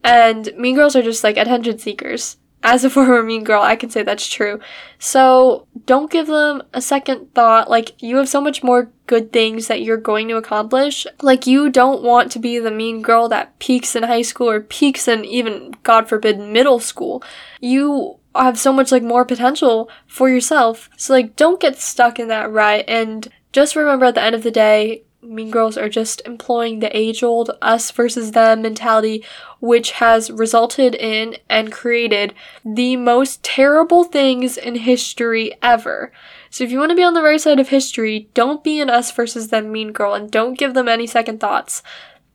And 0.03 0.51
mean 0.57 0.75
girls 0.75 0.95
are 0.95 1.01
just 1.01 1.23
like 1.23 1.37
attention 1.37 1.79
seekers. 1.79 2.37
As 2.65 2.85
a 2.85 2.89
former 2.91 3.23
mean 3.23 3.43
girl, 3.43 3.61
I 3.61 3.75
can 3.75 3.89
say 3.89 4.03
that's 4.03 4.27
true. 4.27 4.59
So 4.99 5.67
don't 5.85 6.11
give 6.11 6.27
them 6.27 6.63
a 6.73 6.81
second 6.81 7.33
thought. 7.33 7.69
Like, 7.69 8.01
you 8.01 8.17
have 8.17 8.29
so 8.29 8.39
much 8.39 8.63
more 8.63 8.89
good 9.05 9.33
things 9.33 9.67
that 9.67 9.81
you're 9.81 9.97
going 9.97 10.29
to 10.29 10.37
accomplish. 10.37 11.05
Like, 11.21 11.45
you 11.45 11.69
don't 11.69 12.03
want 12.03 12.31
to 12.31 12.39
be 12.39 12.59
the 12.59 12.71
mean 12.71 13.01
girl 13.01 13.27
that 13.29 13.59
peaks 13.59 13.95
in 13.97 14.03
high 14.03 14.21
school 14.21 14.49
or 14.49 14.61
peaks 14.61 15.09
in 15.09 15.25
even, 15.25 15.75
God 15.83 16.07
forbid, 16.07 16.39
middle 16.39 16.79
school. 16.79 17.21
You 17.59 18.19
have 18.35 18.59
so 18.59 18.73
much 18.73 18.91
like 18.91 19.03
more 19.03 19.25
potential 19.25 19.89
for 20.07 20.29
yourself. 20.29 20.89
So 20.97 21.13
like 21.13 21.35
don't 21.35 21.59
get 21.59 21.77
stuck 21.77 22.19
in 22.19 22.27
that 22.29 22.51
rut 22.51 22.85
and 22.87 23.27
just 23.53 23.75
remember 23.75 24.05
at 24.05 24.15
the 24.15 24.23
end 24.23 24.35
of 24.35 24.43
the 24.43 24.51
day, 24.51 25.03
Mean 25.21 25.51
Girls 25.51 25.77
are 25.77 25.89
just 25.89 26.21
employing 26.25 26.79
the 26.79 26.95
age 26.95 27.23
old 27.23 27.51
us 27.61 27.91
versus 27.91 28.31
them 28.31 28.61
mentality, 28.61 29.23
which 29.59 29.91
has 29.91 30.29
resulted 30.29 30.95
in 30.95 31.37
and 31.49 31.71
created 31.71 32.33
the 32.65 32.97
most 32.97 33.41
terrible 33.43 34.03
things 34.03 34.57
in 34.57 34.75
history 34.75 35.53
ever. 35.61 36.11
So 36.49 36.63
if 36.63 36.71
you 36.71 36.79
want 36.79 36.89
to 36.89 36.95
be 36.95 37.03
on 37.03 37.13
the 37.13 37.23
right 37.23 37.39
side 37.39 37.59
of 37.59 37.69
history, 37.69 38.27
don't 38.33 38.63
be 38.63 38.79
an 38.81 38.89
us 38.89 39.11
versus 39.11 39.47
them 39.47 39.71
mean 39.71 39.91
girl 39.91 40.13
and 40.13 40.29
don't 40.29 40.57
give 40.57 40.73
them 40.73 40.89
any 40.89 41.07
second 41.07 41.39
thoughts 41.39 41.81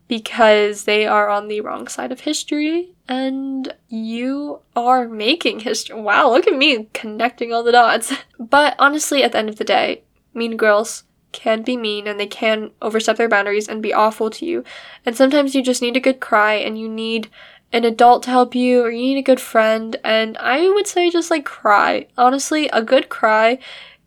because 0.08 0.84
they 0.84 1.06
are 1.06 1.28
on 1.28 1.48
the 1.48 1.60
wrong 1.60 1.86
side 1.86 2.10
of 2.10 2.20
history 2.20 2.94
and 3.06 3.74
you 3.88 4.60
are 4.74 5.06
making 5.06 5.60
history. 5.60 6.00
Wow, 6.00 6.30
look 6.30 6.46
at 6.46 6.56
me 6.56 6.88
connecting 6.94 7.52
all 7.52 7.62
the 7.62 7.72
dots. 7.72 8.12
But 8.38 8.76
honestly, 8.78 9.22
at 9.22 9.32
the 9.32 9.38
end 9.38 9.48
of 9.48 9.56
the 9.56 9.64
day, 9.64 10.04
Mean 10.32 10.56
Girls 10.56 11.02
can 11.32 11.62
be 11.62 11.76
mean 11.76 12.06
and 12.06 12.18
they 12.18 12.26
can 12.26 12.70
overstep 12.80 13.16
their 13.16 13.28
boundaries 13.28 13.68
and 13.68 13.82
be 13.82 13.92
awful 13.92 14.30
to 14.30 14.46
you. 14.46 14.64
And 15.04 15.16
sometimes 15.16 15.54
you 15.54 15.62
just 15.62 15.82
need 15.82 15.96
a 15.96 16.00
good 16.00 16.20
cry 16.20 16.54
and 16.54 16.78
you 16.78 16.88
need 16.88 17.28
an 17.72 17.84
adult 17.84 18.22
to 18.22 18.30
help 18.30 18.54
you 18.54 18.82
or 18.82 18.90
you 18.90 19.02
need 19.02 19.18
a 19.18 19.22
good 19.22 19.40
friend. 19.40 19.96
And 20.02 20.36
I 20.38 20.68
would 20.68 20.86
say 20.86 21.10
just 21.10 21.30
like 21.30 21.44
cry. 21.44 22.06
Honestly, 22.16 22.68
a 22.68 22.82
good 22.82 23.08
cry 23.08 23.58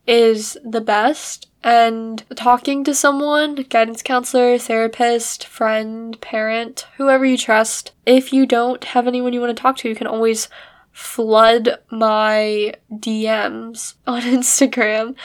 is 0.07 0.57
the 0.63 0.81
best. 0.81 1.47
And 1.63 2.23
talking 2.35 2.83
to 2.85 2.95
someone, 2.95 3.55
guidance 3.69 4.01
counselor, 4.01 4.57
therapist, 4.57 5.45
friend, 5.45 6.19
parent, 6.19 6.87
whoever 6.97 7.23
you 7.23 7.37
trust, 7.37 7.91
if 8.05 8.33
you 8.33 8.47
don't 8.47 8.83
have 8.83 9.07
anyone 9.07 9.31
you 9.31 9.41
want 9.41 9.55
to 9.55 9.61
talk 9.61 9.77
to, 9.77 9.89
you 9.89 9.95
can 9.95 10.07
always 10.07 10.49
flood 10.91 11.79
my 11.89 12.73
DMs 12.91 13.95
on 14.05 14.21
Instagram 14.23 15.15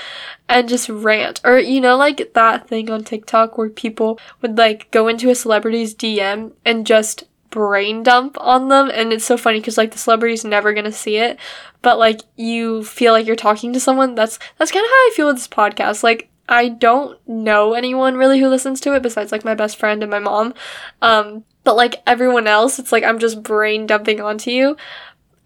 and 0.48 0.68
just 0.68 0.88
rant. 0.88 1.40
Or, 1.44 1.58
you 1.58 1.80
know, 1.80 1.96
like 1.96 2.32
that 2.34 2.68
thing 2.68 2.90
on 2.90 3.04
TikTok 3.04 3.58
where 3.58 3.68
people 3.68 4.18
would 4.42 4.56
like 4.58 4.90
go 4.90 5.08
into 5.08 5.30
a 5.30 5.34
celebrity's 5.34 5.94
DM 5.94 6.52
and 6.64 6.86
just 6.86 7.24
brain 7.50 8.02
dump 8.02 8.36
on 8.40 8.68
them. 8.68 8.90
And 8.92 9.12
it's 9.12 9.24
so 9.24 9.36
funny 9.36 9.60
because 9.60 9.78
like 9.78 9.92
the 9.92 9.98
celebrity's 9.98 10.44
never 10.44 10.72
gonna 10.72 10.92
see 10.92 11.16
it, 11.16 11.38
but 11.82 11.98
like 11.98 12.20
you 12.36 12.84
feel 12.84 13.12
like 13.12 13.26
you're 13.26 13.36
talking 13.36 13.72
to 13.72 13.80
someone. 13.80 14.14
That's, 14.14 14.38
that's 14.58 14.72
kind 14.72 14.84
of 14.84 14.90
how 14.90 14.94
I 14.94 15.12
feel 15.14 15.26
with 15.26 15.36
this 15.36 15.48
podcast. 15.48 16.02
Like, 16.02 16.30
I 16.48 16.68
don't 16.68 17.18
know 17.28 17.74
anyone 17.74 18.16
really 18.16 18.38
who 18.38 18.48
listens 18.48 18.80
to 18.82 18.94
it 18.94 19.02
besides 19.02 19.32
like 19.32 19.44
my 19.44 19.54
best 19.54 19.78
friend 19.78 20.02
and 20.02 20.10
my 20.10 20.20
mom. 20.20 20.54
Um, 21.02 21.44
but 21.64 21.74
like 21.74 22.02
everyone 22.06 22.46
else, 22.46 22.78
it's 22.78 22.92
like 22.92 23.02
I'm 23.02 23.18
just 23.18 23.42
brain 23.42 23.86
dumping 23.86 24.20
onto 24.20 24.52
you. 24.52 24.76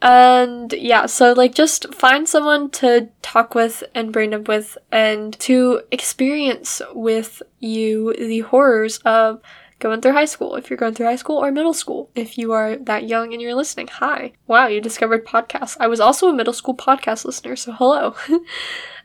And 0.02 0.72
yeah, 0.72 1.06
so 1.06 1.32
like 1.32 1.54
just 1.54 1.92
find 1.94 2.28
someone 2.28 2.70
to 2.70 3.08
talk 3.22 3.54
with 3.54 3.84
and 3.94 4.12
brain 4.12 4.32
up 4.32 4.48
with 4.48 4.78
and 4.90 5.38
to 5.40 5.82
experience 5.90 6.80
with 6.94 7.42
you 7.58 8.14
the 8.14 8.40
horrors 8.40 8.98
of 8.98 9.42
going 9.78 10.00
through 10.00 10.12
high 10.12 10.26
school 10.26 10.56
if 10.56 10.68
you're 10.68 10.76
going 10.76 10.94
through 10.94 11.06
high 11.06 11.16
school 11.16 11.36
or 11.36 11.50
middle 11.50 11.72
school 11.72 12.10
if 12.14 12.36
you 12.36 12.52
are 12.52 12.76
that 12.76 13.08
young 13.08 13.32
and 13.32 13.42
you're 13.42 13.54
listening. 13.54 13.88
Hi. 13.88 14.32
Wow 14.46 14.68
you 14.68 14.80
discovered 14.80 15.26
podcasts. 15.26 15.76
I 15.78 15.86
was 15.86 16.00
also 16.00 16.28
a 16.28 16.34
middle 16.34 16.54
school 16.54 16.74
podcast 16.74 17.24
listener 17.26 17.56
so 17.56 17.72
hello. 17.72 18.14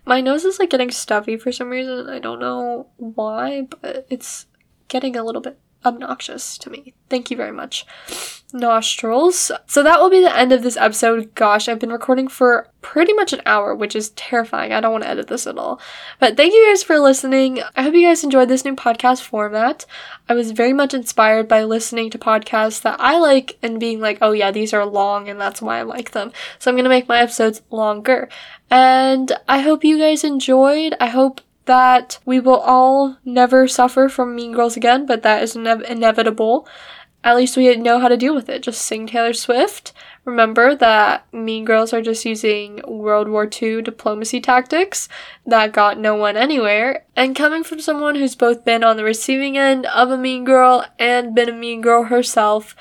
My 0.06 0.22
nose 0.22 0.46
is 0.46 0.60
like 0.60 0.70
getting 0.70 0.92
stuffy 0.92 1.36
for 1.36 1.52
some 1.52 1.70
reason. 1.70 2.10
I 2.10 2.20
don't 2.20 2.40
know 2.40 2.88
why 2.96 3.68
but 3.82 4.06
it's 4.10 4.46
getting 4.88 5.18
a 5.18 5.24
little 5.24 5.42
bit 5.42 5.60
obnoxious 5.86 6.58
to 6.60 6.70
me. 6.70 6.94
Thank 7.10 7.30
you 7.30 7.38
very 7.38 7.52
much. 7.52 7.86
Nostrils. 8.54 9.52
So 9.68 9.84
that 9.84 10.00
will 10.00 10.10
be 10.10 10.22
the 10.22 10.36
end 10.36 10.52
of 10.52 10.64
this 10.64 10.78
episode. 10.78 11.36
Gosh, 11.36 11.68
I've 11.68 11.80
been 11.80 11.92
recording 11.92 12.28
for 12.28 12.70
pretty 12.82 13.14
much 13.14 13.34
an 13.34 13.42
hour, 13.46 13.76
which 13.76 13.96
is 13.96 14.12
terrifying. 14.12 14.72
I 14.72 14.80
don't 14.80 14.92
want 14.92 15.04
to 15.04 15.10
edit 15.10 15.28
this 15.28 15.46
at 15.46 15.58
all. 15.58 15.80
But 16.20 16.38
thank 16.38 16.54
you 16.54 16.66
guys 16.70 16.84
for 16.84 17.00
listening. 17.00 17.62
I 17.76 17.82
hope 17.82 17.94
you 17.94 18.08
guys 18.08 18.24
enjoyed 18.24 18.48
this 18.48 18.64
new 18.64 18.76
podcast 18.76 19.24
format. 19.24 19.86
I 20.30 20.34
was 20.34 20.52
very 20.52 20.74
much 20.74 20.94
inspired 20.94 21.48
by 21.48 21.64
listening 21.64 22.10
to 22.12 22.18
podcasts 22.18 22.82
that 22.84 23.00
I 23.00 23.18
like 23.20 23.58
and 23.62 23.80
being 23.80 24.00
like, 24.00 24.20
oh 24.22 24.32
yeah, 24.32 24.52
these 24.52 24.74
are 24.74 24.86
long 24.86 25.28
and 25.28 25.40
that's 25.40 25.62
why 25.62 25.80
I 25.80 25.84
like 25.84 26.12
them. 26.12 26.32
So 26.60 26.72
I'm 26.72 26.76
going 26.76 26.86
to 26.86 26.90
make 26.90 27.10
my 27.10 27.20
episodes 27.20 27.62
longer. 27.72 28.30
And 28.72 29.32
I 29.48 29.60
hope 29.60 29.84
you 29.84 29.98
guys 29.98 30.24
enjoyed. 30.24 30.96
I 31.00 31.08
hope 31.08 31.42
that 31.66 32.20
we 32.26 32.40
will 32.40 32.60
all 32.60 33.18
never 33.26 33.68
suffer 33.68 34.10
from 34.10 34.36
Mean 34.36 34.54
Girls 34.54 34.78
again, 34.78 35.06
but 35.06 35.24
that 35.24 35.44
is 35.44 35.56
ine- 35.56 35.86
inevitable. 35.86 36.68
At 37.24 37.36
least 37.36 37.58
we 37.58 37.76
know 37.76 38.00
how 38.00 38.08
to 38.08 38.18
deal 38.18 38.36
with 38.36 38.50
it. 38.50 38.62
Just 38.62 38.84
sing 38.84 39.08
Taylor 39.08 39.34
Swift. 39.34 39.94
Remember 40.26 40.76
that 40.76 41.26
Mean 41.34 41.66
Girls 41.66 41.92
are 41.92 42.02
just 42.02 42.24
using 42.24 42.82
World 42.88 43.28
War 43.28 43.50
II 43.50 43.82
diplomacy 43.82 44.40
tactics 44.40 45.10
that 45.46 45.72
got 45.72 45.98
no 45.98 46.16
one 46.16 46.38
anywhere. 46.38 47.06
And 47.16 47.36
coming 47.36 47.64
from 47.64 47.80
someone 47.80 48.16
who's 48.16 48.36
both 48.36 48.64
been 48.64 48.84
on 48.84 48.98
the 48.98 49.04
receiving 49.04 49.58
end 49.58 49.88
of 49.88 50.12
a 50.12 50.18
mean 50.18 50.46
girl 50.46 50.86
and 51.00 51.34
been 51.34 51.50
a 51.50 51.54
mean 51.54 51.82
girl 51.82 52.04
herself, 52.04 52.76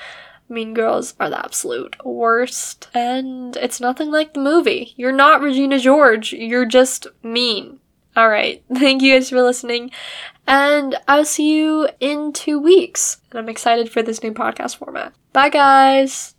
Mean 0.47 0.75
Girls 0.75 1.15
are 1.19 1.29
the 1.29 1.43
absolute 1.43 1.95
worst. 2.05 2.89
And 2.93 3.55
it's 3.57 3.79
nothing 3.79 4.11
like 4.11 4.33
the 4.33 4.39
movie. 4.39 4.93
You're 4.95 5.11
not 5.11 5.41
Regina 5.41 5.79
George, 5.79 6.33
you're 6.33 6.67
just 6.67 7.07
mean. 7.23 7.79
All 8.15 8.29
right. 8.29 8.63
Thank 8.73 9.01
you 9.01 9.13
guys 9.13 9.29
for 9.29 9.41
listening. 9.41 9.91
And 10.47 10.95
I'll 11.07 11.25
see 11.25 11.55
you 11.55 11.89
in 11.99 12.31
two 12.33 12.59
weeks. 12.59 13.17
And 13.31 13.39
I'm 13.39 13.49
excited 13.49 13.91
for 13.91 14.03
this 14.03 14.21
new 14.21 14.33
podcast 14.33 14.77
format. 14.77 15.13
Bye, 15.33 15.49
guys. 15.49 16.33